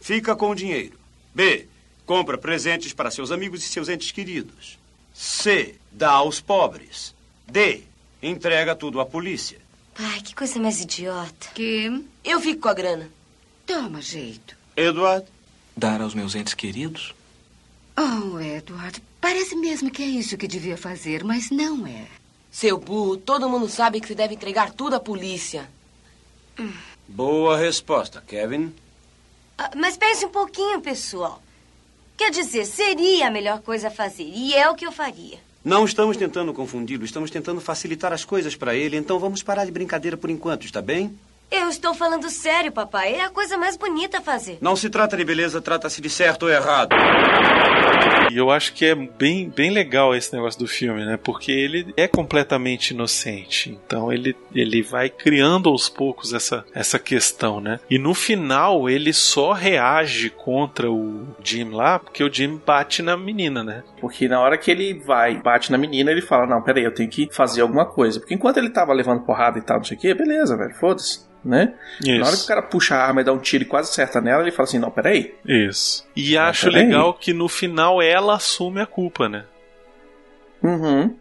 Fica 0.00 0.36
com 0.36 0.50
o 0.50 0.54
dinheiro. 0.54 0.96
B. 1.34 1.66
Compra 2.06 2.38
presentes 2.38 2.92
para 2.92 3.10
seus 3.10 3.32
amigos 3.32 3.64
e 3.64 3.68
seus 3.68 3.88
entes 3.88 4.12
queridos. 4.12 4.78
C. 5.12 5.74
Dá 5.90 6.10
aos 6.12 6.40
pobres. 6.40 7.12
D. 7.48 7.82
Entrega 8.22 8.76
tudo 8.76 9.00
à 9.00 9.06
polícia. 9.06 9.58
Pai, 9.94 10.20
que 10.20 10.34
coisa 10.34 10.58
mais 10.60 10.80
idiota. 10.80 11.48
Kim, 11.54 12.06
Eu 12.24 12.40
fico 12.40 12.62
com 12.62 12.68
a 12.68 12.74
grana. 12.74 13.08
toma 13.66 14.00
jeito. 14.00 14.56
Edward? 14.76 15.26
Dar 15.76 16.00
aos 16.00 16.14
meus 16.14 16.34
entes 16.34 16.54
queridos? 16.54 17.14
Oh, 17.96 18.38
Edward, 18.40 19.02
parece 19.24 19.56
mesmo 19.56 19.90
que 19.90 20.02
é 20.02 20.06
isso 20.06 20.36
que 20.36 20.46
devia 20.46 20.76
fazer, 20.76 21.24
mas 21.24 21.50
não 21.50 21.86
é. 21.86 22.04
Seu 22.50 22.76
burro, 22.76 23.16
todo 23.16 23.48
mundo 23.48 23.70
sabe 23.70 23.98
que 23.98 24.06
você 24.06 24.14
deve 24.14 24.34
entregar 24.34 24.70
tudo 24.70 24.96
à 24.96 25.00
polícia. 25.00 25.66
Boa 27.08 27.56
resposta, 27.56 28.22
Kevin. 28.26 28.70
Ah, 29.56 29.70
Mas 29.74 29.96
pense 29.96 30.26
um 30.26 30.28
pouquinho, 30.28 30.78
pessoal. 30.82 31.42
Quer 32.18 32.30
dizer, 32.30 32.66
seria 32.66 33.28
a 33.28 33.30
melhor 33.30 33.62
coisa 33.62 33.88
a 33.88 33.90
fazer. 33.90 34.24
E 34.24 34.52
é 34.54 34.68
o 34.68 34.74
que 34.74 34.86
eu 34.86 34.92
faria. 34.92 35.38
Não 35.64 35.86
estamos 35.86 36.18
tentando 36.18 36.52
confundi-lo, 36.52 37.06
estamos 37.06 37.30
tentando 37.30 37.62
facilitar 37.62 38.12
as 38.12 38.26
coisas 38.26 38.54
para 38.54 38.74
ele, 38.74 38.98
então 38.98 39.18
vamos 39.18 39.42
parar 39.42 39.64
de 39.64 39.72
brincadeira 39.72 40.18
por 40.18 40.28
enquanto, 40.28 40.66
está 40.66 40.82
bem? 40.82 41.18
Eu 41.56 41.68
estou 41.68 41.94
falando 41.94 42.28
sério, 42.30 42.72
papai. 42.72 43.14
É 43.14 43.24
a 43.24 43.30
coisa 43.30 43.56
mais 43.56 43.76
bonita 43.76 44.18
a 44.18 44.20
fazer. 44.20 44.58
Não 44.60 44.74
se 44.74 44.90
trata 44.90 45.16
de 45.16 45.24
beleza, 45.24 45.62
trata-se 45.62 46.00
de 46.00 46.10
certo 46.10 46.46
ou 46.46 46.50
errado. 46.50 46.96
E 48.32 48.36
eu 48.36 48.50
acho 48.50 48.74
que 48.74 48.84
é 48.84 48.94
bem, 48.96 49.48
bem 49.48 49.70
legal 49.70 50.12
esse 50.16 50.34
negócio 50.34 50.58
do 50.58 50.66
filme, 50.66 51.04
né? 51.04 51.16
Porque 51.16 51.52
ele 51.52 51.94
é 51.96 52.08
completamente 52.08 52.90
inocente. 52.90 53.78
Então 53.86 54.12
ele, 54.12 54.36
ele 54.52 54.82
vai 54.82 55.08
criando 55.08 55.68
aos 55.68 55.88
poucos 55.88 56.34
essa, 56.34 56.64
essa 56.74 56.98
questão, 56.98 57.60
né? 57.60 57.78
E 57.88 58.00
no 58.00 58.14
final 58.14 58.90
ele 58.90 59.12
só 59.12 59.52
reage 59.52 60.30
contra 60.30 60.90
o 60.90 61.28
Jim 61.40 61.70
lá 61.70 62.00
porque 62.00 62.24
o 62.24 62.32
Jim 62.32 62.60
bate 62.66 63.00
na 63.00 63.16
menina, 63.16 63.62
né? 63.62 63.84
Porque 64.00 64.26
na 64.26 64.40
hora 64.40 64.58
que 64.58 64.72
ele 64.72 64.94
vai, 64.94 65.40
bate 65.40 65.70
na 65.70 65.78
menina, 65.78 66.10
ele 66.10 66.20
fala: 66.20 66.46
Não, 66.46 66.60
peraí, 66.60 66.82
eu 66.82 66.92
tenho 66.92 67.08
que 67.08 67.28
fazer 67.30 67.60
alguma 67.60 67.86
coisa. 67.86 68.18
Porque 68.18 68.34
enquanto 68.34 68.56
ele 68.56 68.70
tava 68.70 68.92
levando 68.92 69.24
porrada 69.24 69.56
e 69.58 69.62
tal, 69.62 69.76
não 69.76 69.84
sei 69.84 69.96
o 69.96 70.00
que, 70.00 70.12
beleza, 70.12 70.56
velho, 70.56 70.74
foda-se. 70.74 71.32
Né? 71.44 71.74
Isso. 72.00 72.20
Na 72.20 72.26
hora 72.26 72.36
que 72.36 72.42
o 72.44 72.46
cara 72.46 72.62
puxa 72.62 72.94
a 72.96 73.04
arma 73.06 73.20
e 73.20 73.24
dá 73.24 73.32
um 73.32 73.38
tiro 73.38 73.64
e 73.64 73.66
quase 73.66 73.90
acerta 73.90 74.18
nela, 74.20 74.40
ele 74.42 74.50
fala 74.50 74.66
assim: 74.66 74.78
Não, 74.78 74.90
peraí. 74.90 75.34
Isso. 75.44 76.06
E 76.16 76.38
acho 76.38 76.66
peraí. 76.70 76.84
legal 76.86 77.12
que 77.12 77.34
no 77.34 77.48
final 77.48 78.00
ela 78.00 78.36
assume 78.36 78.80
a 78.80 78.86
culpa, 78.86 79.28
né? 79.28 79.44
Uhum. 80.62 81.14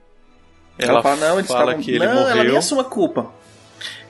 Ela, 0.80 0.92
Ela 0.94 1.02
fala: 1.04 1.16
Não, 1.18 1.38
eles 1.40 1.48
fala 1.52 1.64
estavam. 1.72 1.84
que 1.84 1.92
ele 1.92 2.06
não, 2.06 2.14
ela 2.14 2.30
morreu. 2.30 2.44
nem 2.46 2.58
assume 2.58 2.82
a 2.82 2.86
culpa. 2.86 3.32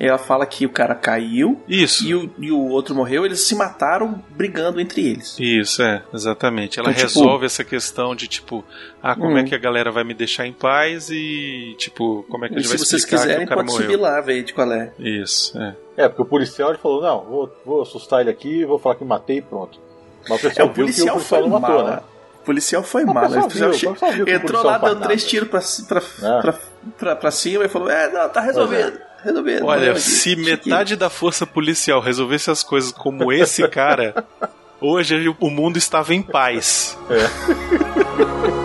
Ela 0.08 0.18
fala 0.18 0.45
que 0.45 0.66
o 0.66 0.70
cara 0.70 0.93
caiu 0.95 1.62
Isso. 1.68 2.06
E, 2.06 2.14
o, 2.16 2.30
e 2.39 2.51
o 2.51 2.68
outro 2.70 2.93
morreu, 2.95 3.26
eles 3.26 3.41
se 3.41 3.56
mataram 3.56 4.24
brigando 4.32 4.80
entre 4.82 5.08
eles. 5.08 5.36
Isso, 5.39 5.82
é, 5.82 6.04
exatamente. 6.14 6.80
Ela 6.80 6.91
Então, 6.91 7.06
tipo- 7.08 7.20
resolve 7.20 7.45
essa 7.45 7.64
questão 7.64 8.16
de 8.16 8.28
tipo, 8.28 8.64
ah, 9.01 9.16
como 9.16 9.32
Hum. 9.36 9.38
é 9.38 9.43
que 9.43 9.56
a 9.56 9.58
galera 9.60 9.91
vai 9.91 10.04
me 10.04 10.14
deixar 10.14 10.45
em 10.45 10.54
paz 10.54 11.10
e, 11.10 11.76
tipo, 11.78 12.26
como 12.30 12.45
é 12.45 12.49
que 12.49 12.56
a 12.56 12.58
gente 12.58 12.68
se 12.68 12.76
vai 12.76 12.78
vocês 12.86 13.01
explicar 13.04 13.22
quiserem, 13.22 13.39
que 13.39 13.45
o 13.45 13.49
cara 13.49 13.62
pode 13.62 13.72
morreu. 13.74 13.91
subir 13.91 14.01
lá, 14.01 14.22
ver 14.22 14.43
de 14.43 14.54
qual 14.54 14.72
é. 14.72 14.91
Isso, 14.99 15.58
é. 15.58 15.76
É, 15.95 16.08
porque 16.10 16.22
o 16.24 16.26
policial 16.26 16.70
ele 16.70 16.80
falou: 16.80 17.01
não, 17.01 17.24
vou, 17.24 17.58
vou 17.66 17.82
assustar 17.84 18.22
ele 18.22 18.30
aqui, 18.30 18.66
vou 18.66 18.80
falar 18.80 18.95
que 18.95 19.06
matei 19.06 19.38
e 19.38 19.41
pronto. 19.41 19.80
Mas 20.28 20.41
o 20.43 20.47
É, 20.47 20.49
pessoal 20.49 20.68
o 20.70 20.74
viu 20.74 20.86
que 20.86 20.91
o 20.91 20.95
policial 20.95 21.16
policial 21.16 21.39
foi 21.41 21.49
não 21.49 21.60
matou, 21.60 21.76
mala. 21.78 21.91
né? 21.97 22.01
O 22.41 22.45
policial 22.45 22.84
foi 22.84 23.06
mala. 23.06 23.22
pessoal 23.28 23.45
O 23.45 23.47
policial 23.49 23.72
viu, 23.72 24.26
che- 24.26 24.32
Entrou 24.32 24.39
policial 24.41 24.64
lá, 24.66 24.78
deu 24.80 24.95
três 25.01 25.24
tiros 25.26 25.49
pra, 25.49 25.62
pra, 25.88 25.99
É. 26.38 26.41
pra, 26.41 26.54
pra, 26.97 27.16
pra 27.16 27.32
cima 27.32 27.66
e 27.66 27.70
falou: 27.70 27.89
É, 27.89 28.12
não, 28.12 28.28
tá 28.30 28.41
resolvido. 28.41 28.99
Resolvido. 29.24 29.65
Olha, 29.65 29.93
Não, 29.93 29.99
se 29.99 30.34
aqui. 30.34 30.41
metade 30.43 30.95
da 30.95 31.09
força 31.09 31.45
policial 31.45 32.01
resolvesse 32.01 32.51
as 32.51 32.63
coisas 32.63 32.91
como 32.91 33.32
esse 33.32 33.67
cara, 33.69 34.26
hoje 34.82 35.34
o 35.39 35.49
mundo 35.49 35.78
estava 35.78 36.13
em 36.13 36.21
paz. 36.21 36.97
É. 37.09 38.53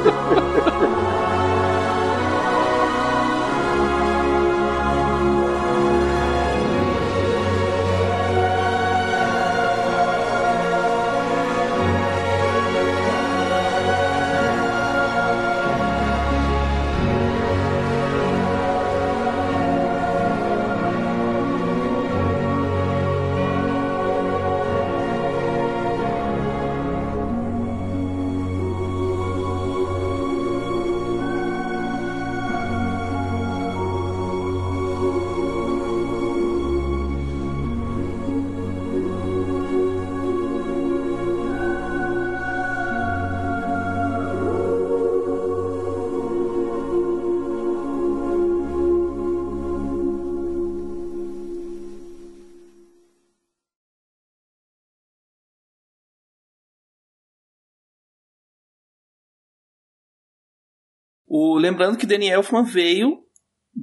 lembrando 61.71 61.97
que 61.97 62.07
Danny 62.07 62.29
Elfman 62.29 62.65
veio 62.65 63.19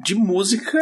de 0.03 0.15
música 0.15 0.79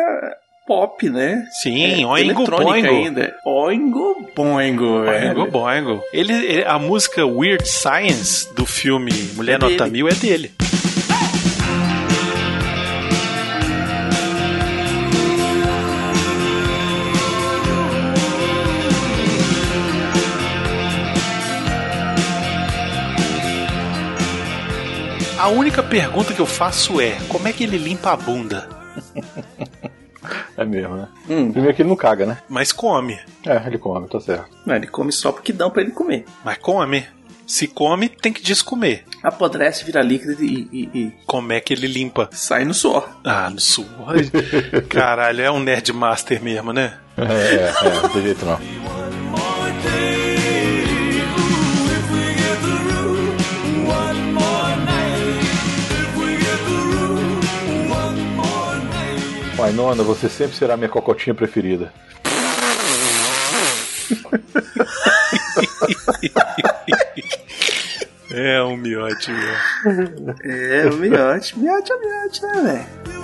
pop, 0.65 1.09
né? 1.09 1.45
Sim, 1.61 2.03
É, 2.03 2.07
Oingo 2.07 2.45
Boingo. 2.45 2.87
ainda. 2.87 3.35
Oingo 3.45 4.27
Boingo, 4.35 5.01
velho. 5.03 5.35
Boingo 5.35 5.51
Boingo. 5.51 6.03
Ele, 6.13 6.33
ele- 6.33 6.63
a 6.65 6.79
música 6.79 7.25
Weird 7.25 7.67
Science 7.67 8.53
do 8.55 8.65
filme 8.65 9.11
Mulher 9.35 9.55
É 9.55 9.57
Nota. 9.57 9.87
Mil 9.87 10.07
é 10.07 10.13
dele. 10.13 10.51
A 25.43 25.49
única 25.49 25.83
pergunta 25.83 26.33
que 26.33 26.39
eu 26.39 26.45
faço 26.45 27.01
é: 27.01 27.17
como 27.27 27.49
é 27.49 27.51
que 27.51 27.65
ele 27.65 27.77
limpa 27.77 28.11
a 28.13 28.15
bunda? 28.15 28.69
É 30.55 30.63
mesmo, 30.63 30.95
né? 30.95 31.07
Hum. 31.29 31.51
Primeiro 31.51 31.75
que 31.75 31.81
ele 31.81 31.89
não 31.89 31.97
caga, 31.97 32.25
né? 32.25 32.37
Mas 32.47 32.71
come. 32.71 33.19
É, 33.45 33.57
ele 33.67 33.77
come, 33.77 34.07
tá 34.07 34.21
certo. 34.21 34.47
Não, 34.65 34.73
ele 34.75 34.87
come 34.87 35.11
só 35.11 35.33
porque 35.33 35.51
dão 35.51 35.69
pra 35.69 35.81
ele 35.81 35.91
comer. 35.91 36.23
Mas 36.45 36.57
come. 36.59 37.05
Se 37.45 37.67
come, 37.67 38.07
tem 38.07 38.31
que 38.31 38.41
descomer. 38.41 39.03
Apodrece, 39.21 39.83
vira 39.83 40.01
líquido 40.01 40.41
e, 40.41 40.69
e- 40.71 40.89
e 40.97 41.13
Como 41.25 41.51
é 41.51 41.59
que 41.59 41.73
ele 41.73 41.87
limpa? 41.87 42.29
sai 42.31 42.63
no 42.63 42.73
suor. 42.73 43.09
Ah, 43.25 43.49
no 43.49 43.59
suor. 43.59 44.15
Caralho, 44.87 45.41
é 45.41 45.51
um 45.51 45.59
nerd 45.59 45.91
master 45.91 46.41
mesmo, 46.41 46.71
né? 46.71 46.97
É, 47.17 47.23
é, 47.23 47.73
é, 47.89 48.01
não 48.01 48.09
tem 48.09 48.21
jeito 48.21 48.45
não. 48.45 48.59
Nona, 59.73 60.03
você 60.03 60.29
sempre 60.29 60.55
será 60.55 60.77
minha 60.77 60.89
cocotinha 60.89 61.33
preferida. 61.33 61.91
É 68.35 68.63
um 68.63 68.75
miote, 68.75 69.31
meu. 69.31 69.53
É, 70.43 70.87
o 70.87 70.95
miote. 70.95 71.57
Miote 71.59 71.93
é 71.93 71.97
miote, 71.99 72.41
né, 72.41 72.85
velho? 73.05 73.22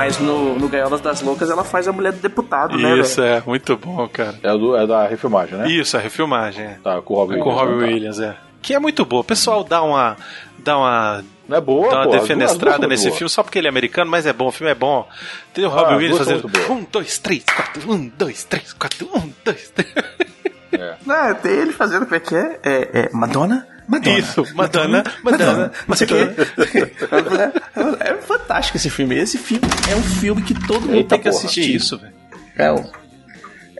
Mas 0.00 0.18
no, 0.18 0.58
no 0.58 0.66
Gaiolas 0.66 1.02
das 1.02 1.20
Loucas 1.20 1.50
ela 1.50 1.62
faz 1.62 1.86
a 1.86 1.92
mulher 1.92 2.12
do 2.12 2.20
deputado, 2.20 2.74
né, 2.74 2.88
velho? 2.88 3.02
Isso, 3.02 3.20
é, 3.20 3.42
muito 3.46 3.76
bom, 3.76 4.08
cara. 4.08 4.34
É, 4.42 4.50
do, 4.56 4.74
é 4.74 4.86
da 4.86 5.06
refilmagem, 5.06 5.58
né? 5.58 5.70
Isso, 5.70 5.94
a 5.94 6.00
refilmagem, 6.00 6.64
é. 6.64 6.78
Tá, 6.82 7.02
com 7.02 7.12
o 7.12 7.16
Robin 7.18 7.34
É 7.34 7.38
com 7.38 7.50
o 7.50 7.52
Williams, 7.52 7.68
Robbie 7.68 7.74
né? 7.82 7.86
Tá. 7.86 7.92
Williams, 7.94 8.20
é. 8.20 8.36
Que 8.62 8.74
é 8.74 8.78
muito 8.78 9.04
boa. 9.04 9.20
O 9.20 9.24
pessoal 9.24 9.62
dá 9.62 9.82
uma. 9.82 10.16
dá 10.58 10.78
uma. 10.78 11.22
Não 11.46 11.58
é 11.58 11.60
boa, 11.60 11.90
dá 11.90 11.96
uma 11.96 12.04
pô, 12.04 12.10
duas- 12.12 12.22
defenestrada 12.22 12.76
as 12.76 12.80
duas 12.88 12.98
são 13.00 13.06
nesse 13.08 13.18
filme 13.18 13.28
só 13.28 13.42
porque 13.42 13.58
ele 13.58 13.66
é 13.66 13.70
americano, 13.70 14.10
mas 14.10 14.24
é 14.24 14.32
bom, 14.32 14.46
o 14.46 14.52
filme 14.52 14.70
é 14.70 14.74
bom. 14.74 15.06
Tem 15.52 15.66
o 15.66 15.68
Robbie 15.68 15.84
Ah, 15.84 15.88
as 15.88 15.96
Williams 15.98 16.16
duas 16.26 16.28
são 16.40 16.50
fazendo. 16.50 16.72
Um, 16.72 16.86
dois, 16.90 17.18
três, 17.18 17.44
quatro, 17.44 17.92
um, 17.92 18.10
dois, 18.16 18.44
três, 18.44 18.72
quatro, 18.72 19.06
um, 19.14 19.30
dois, 19.44 19.68
três. 19.70 19.92
Não, 21.04 21.34
tem 21.34 21.52
ele 21.52 21.72
fazendo 21.72 22.04
como 22.04 22.14
é 22.16 22.20
que 22.20 22.34
é? 22.34 22.58
É, 22.62 22.88
é 23.00 23.10
Madonna? 23.12 23.66
Madonna. 23.90 24.18
Isso, 24.20 24.46
Madonna, 24.54 25.04
Madonna, 25.24 25.72
o 25.88 25.96
quê. 25.96 26.14
É, 28.00 28.10
é 28.14 28.16
fantástico 28.18 28.76
esse 28.76 28.88
filme. 28.88 29.16
Esse 29.16 29.36
filme 29.36 29.66
é 29.90 29.96
um 29.96 30.02
filme 30.02 30.42
que 30.42 30.54
todo 30.54 30.82
mundo 30.82 30.94
Eita 30.94 31.08
tem 31.08 31.18
que 31.18 31.28
porra, 31.28 31.44
assistir. 31.44 31.74
isso, 31.74 31.98
velho. 31.98 32.12
É 32.56 32.70
o, 32.70 32.84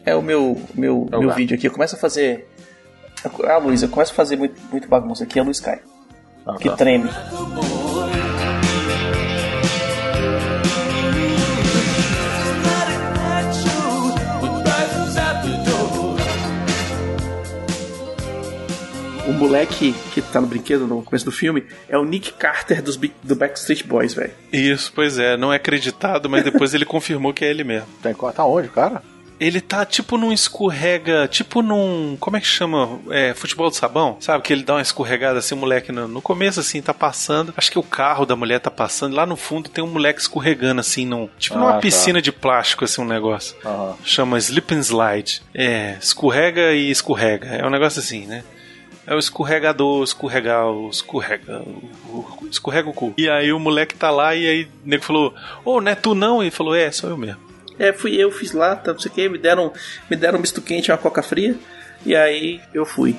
é 0.04 0.16
o 0.16 0.20
meu, 0.20 0.60
meu, 0.74 1.08
É 1.12 1.16
o 1.16 1.20
meu 1.20 1.34
vídeo 1.34 1.56
aqui. 1.56 1.68
Eu 1.68 1.70
começo 1.70 1.94
a 1.94 1.98
fazer. 1.98 2.48
Ah, 3.44 3.58
Luiz, 3.58 3.82
eu 3.82 3.88
começo 3.88 4.10
a 4.10 4.14
fazer 4.16 4.34
muito, 4.34 4.60
muito 4.72 4.88
bagunça 4.88 5.22
aqui. 5.22 5.38
A 5.38 5.44
Luiz 5.44 5.60
cai. 5.60 5.80
Ah, 6.44 6.56
que 6.56 6.68
tá. 6.68 6.76
treme. 6.76 7.08
Moleque 19.40 19.94
que 20.12 20.20
tá 20.20 20.40
no 20.40 20.46
brinquedo 20.46 20.86
no 20.86 21.02
começo 21.02 21.24
do 21.24 21.32
filme 21.32 21.64
é 21.88 21.96
o 21.96 22.04
Nick 22.04 22.32
Carter 22.34 22.82
dos, 22.82 22.96
do 22.96 23.34
Backstreet 23.34 23.84
Boys, 23.84 24.12
velho. 24.12 24.32
Isso, 24.52 24.92
pois 24.94 25.18
é, 25.18 25.36
não 25.36 25.52
é 25.52 25.56
acreditado, 25.56 26.28
mas 26.28 26.44
depois 26.44 26.74
ele 26.74 26.84
confirmou 26.86 27.32
que 27.32 27.44
é 27.44 27.50
ele 27.50 27.64
mesmo. 27.64 27.88
Tá, 28.02 28.12
tá 28.32 28.44
onde, 28.44 28.68
cara? 28.68 29.02
Ele 29.40 29.62
tá 29.62 29.86
tipo 29.86 30.18
num 30.18 30.30
escorrega, 30.34 31.26
tipo 31.26 31.62
num. 31.62 32.14
Como 32.20 32.36
é 32.36 32.40
que 32.40 32.46
chama? 32.46 33.00
É, 33.10 33.32
futebol 33.32 33.70
de 33.70 33.76
sabão? 33.76 34.18
Sabe? 34.20 34.44
Que 34.44 34.52
ele 34.52 34.62
dá 34.62 34.74
uma 34.74 34.82
escorregada 34.82 35.38
assim, 35.38 35.54
o 35.54 35.56
moleque 35.56 35.90
no, 35.90 36.06
no 36.06 36.20
começo 36.20 36.60
assim 36.60 36.82
tá 36.82 36.92
passando. 36.92 37.54
Acho 37.56 37.70
que 37.72 37.78
o 37.78 37.82
carro 37.82 38.26
da 38.26 38.36
mulher 38.36 38.60
tá 38.60 38.70
passando. 38.70 39.16
Lá 39.16 39.24
no 39.24 39.36
fundo 39.36 39.70
tem 39.70 39.82
um 39.82 39.86
moleque 39.86 40.20
escorregando 40.20 40.82
assim, 40.82 41.06
num, 41.06 41.26
tipo 41.38 41.56
Ah, 41.56 41.58
numa 41.58 41.72
tá. 41.72 41.78
piscina 41.78 42.20
de 42.20 42.30
plástico, 42.30 42.84
assim, 42.84 43.00
um 43.00 43.06
negócio. 43.06 43.56
Chama 44.04 44.36
Slip 44.36 44.74
and 44.74 44.80
Slide. 44.82 45.40
É, 45.54 45.96
escorrega 45.98 46.74
e 46.74 46.90
escorrega. 46.90 47.46
É 47.46 47.66
um 47.66 47.70
negócio 47.70 47.98
assim, 48.00 48.26
né? 48.26 48.44
É 49.10 49.14
o 49.16 49.18
escorregador, 49.18 50.04
escorregar, 50.04 50.68
o 50.68 50.88
escorrega, 50.88 51.64
escorrega 52.48 52.88
o 52.88 52.92
cu. 52.92 53.12
E 53.18 53.28
aí 53.28 53.52
o 53.52 53.58
moleque 53.58 53.96
tá 53.96 54.08
lá 54.08 54.36
e 54.36 54.46
aí 54.46 54.62
o 54.84 54.88
nego 54.88 55.02
falou, 55.02 55.34
ô, 55.64 55.80
não 55.80 55.90
é 55.90 55.96
tu 55.96 56.14
não? 56.14 56.40
E 56.40 56.44
ele 56.44 56.50
falou, 56.52 56.76
é, 56.76 56.92
sou 56.92 57.10
eu 57.10 57.16
mesmo. 57.16 57.40
É, 57.76 57.92
fui 57.92 58.14
eu, 58.14 58.30
fiz 58.30 58.52
lá, 58.52 58.76
tá, 58.76 58.92
não 58.92 59.00
sei 59.00 59.10
o 59.10 59.14
que, 59.14 59.28
me 59.28 59.36
deram, 59.36 59.72
me 60.08 60.16
deram 60.16 60.38
um 60.38 60.40
misto 60.40 60.62
quente 60.62 60.86
e 60.86 60.92
uma 60.92 60.96
coca 60.96 61.24
fria. 61.24 61.56
E 62.06 62.14
aí 62.14 62.60
eu 62.72 62.86
fui. 62.86 63.16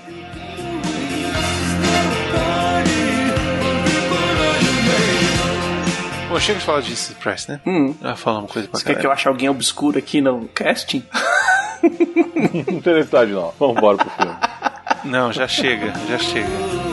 Pô, 6.29 6.39
chega 6.39 6.59
de 6.59 6.65
falar 6.65 6.79
de 6.79 6.87
Jesus 6.87 7.17
Price, 7.17 7.51
né? 7.51 7.59
Hum. 7.65 7.93
Vai 7.99 8.15
falar 8.15 8.39
uma 8.39 8.47
coisa 8.47 8.65
pra 8.69 8.79
Você 8.79 8.85
quer 8.85 8.97
que 8.97 9.05
eu 9.05 9.11
ache 9.11 9.27
alguém 9.27 9.49
obscuro 9.49 9.99
aqui 9.99 10.21
no 10.21 10.47
casting? 10.53 11.03
não 12.71 12.79
tem 12.79 12.93
necessidade, 12.93 13.33
não. 13.33 13.53
Vamos 13.59 13.75
embora 13.75 13.97
pro 13.97 14.09
filme. 14.11 14.50
Não, 15.03 15.33
já 15.33 15.47
chega, 15.47 15.93
já 16.07 16.17
chega. 16.19 16.90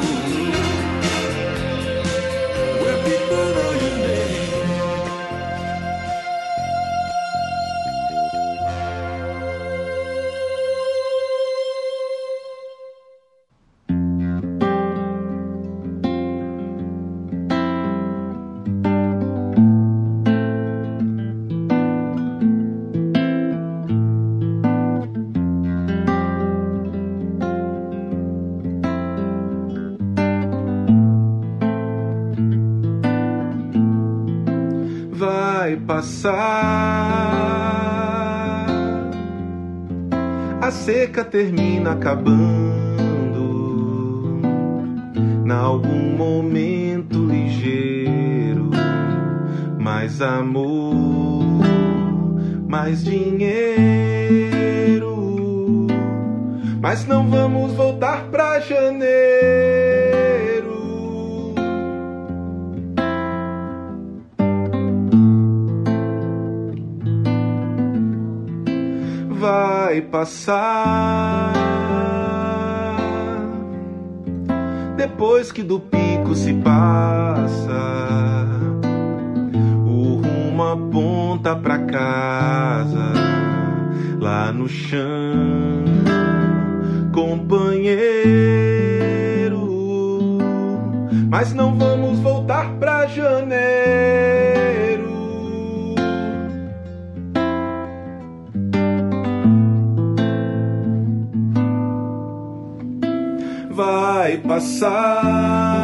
Passar. 104.69 105.75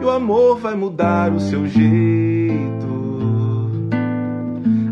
E 0.00 0.04
o 0.04 0.10
amor 0.10 0.60
vai 0.60 0.76
mudar 0.76 1.32
o 1.32 1.40
seu 1.40 1.66
jeito. 1.66 2.82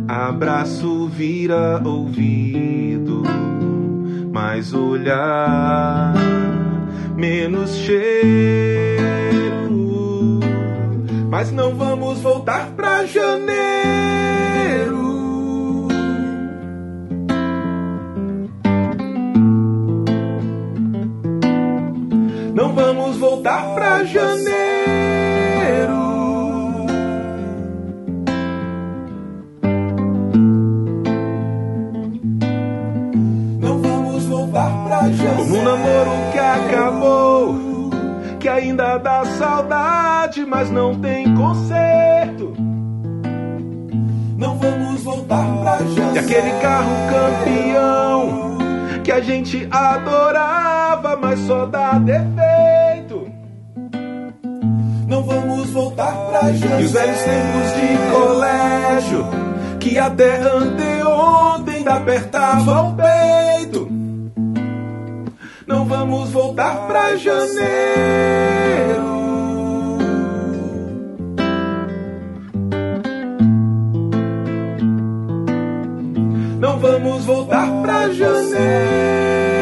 Abraço 0.08 1.06
vira 1.06 1.80
ouvido, 1.84 3.22
mais 4.32 4.74
olhar, 4.74 6.14
menos 7.16 7.76
cheiro. 7.76 8.00
Mas 11.30 11.52
não 11.52 11.74
vamos 11.76 12.20
voltar 12.20 12.70
pra 12.72 13.06
janeiro. 13.06 14.49
Voltar 23.40 23.74
pra 23.74 24.04
janeiro. 24.04 24.50
Não 33.58 33.80
vamos 33.80 34.24
voltar 34.26 34.70
pra 34.84 35.10
janeiro. 35.10 35.36
Como 35.36 35.56
um 35.56 35.62
namoro 35.62 36.10
que 36.32 36.38
acabou, 36.38 37.58
que 38.38 38.48
ainda 38.48 38.98
dá 38.98 39.24
saudade, 39.24 40.44
mas 40.44 40.70
não 40.70 40.94
tem 41.00 41.34
conserto. 41.34 42.54
Não 44.36 44.58
vamos 44.58 45.02
voltar 45.02 45.46
pra 45.62 45.78
janeiro. 45.78 46.14
E 46.14 46.18
aquele 46.18 46.50
carro 46.60 46.90
campeão 47.08 48.58
que 49.02 49.10
a 49.10 49.20
gente 49.20 49.66
adorava, 49.70 51.16
mas 51.16 51.38
só 51.40 51.64
dá 51.64 51.92
defeito. 51.92 52.69
Vamos 55.30 55.70
voltar 55.70 56.12
pra 56.12 56.52
janeiro. 56.52 56.82
E 56.82 56.84
os 56.86 56.90
velhos 56.90 57.20
tempos 57.20 57.72
de 57.76 57.96
colégio, 58.12 59.24
que 59.78 59.96
até 59.96 60.40
anteontem 60.40 61.86
apertava 61.86 62.82
o 62.82 62.96
peito. 62.96 63.88
Não 65.68 65.84
vamos 65.84 66.30
voltar 66.30 66.88
pra 66.88 67.14
janeiro. 67.14 67.60
Não 76.58 76.78
vamos 76.80 77.24
voltar 77.24 77.68
pra 77.82 78.12
janeiro. 78.12 79.59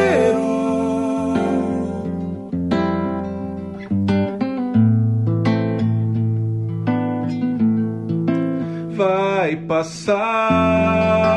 Passar. 9.69 11.29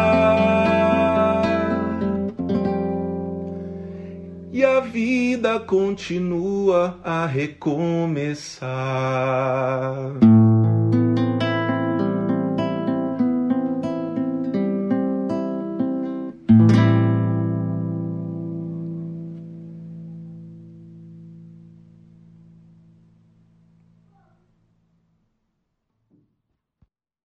E 4.51 4.65
a 4.65 4.81
vida 4.81 5.61
continua 5.61 6.99
a 7.05 7.27
recomeçar. 7.27 8.73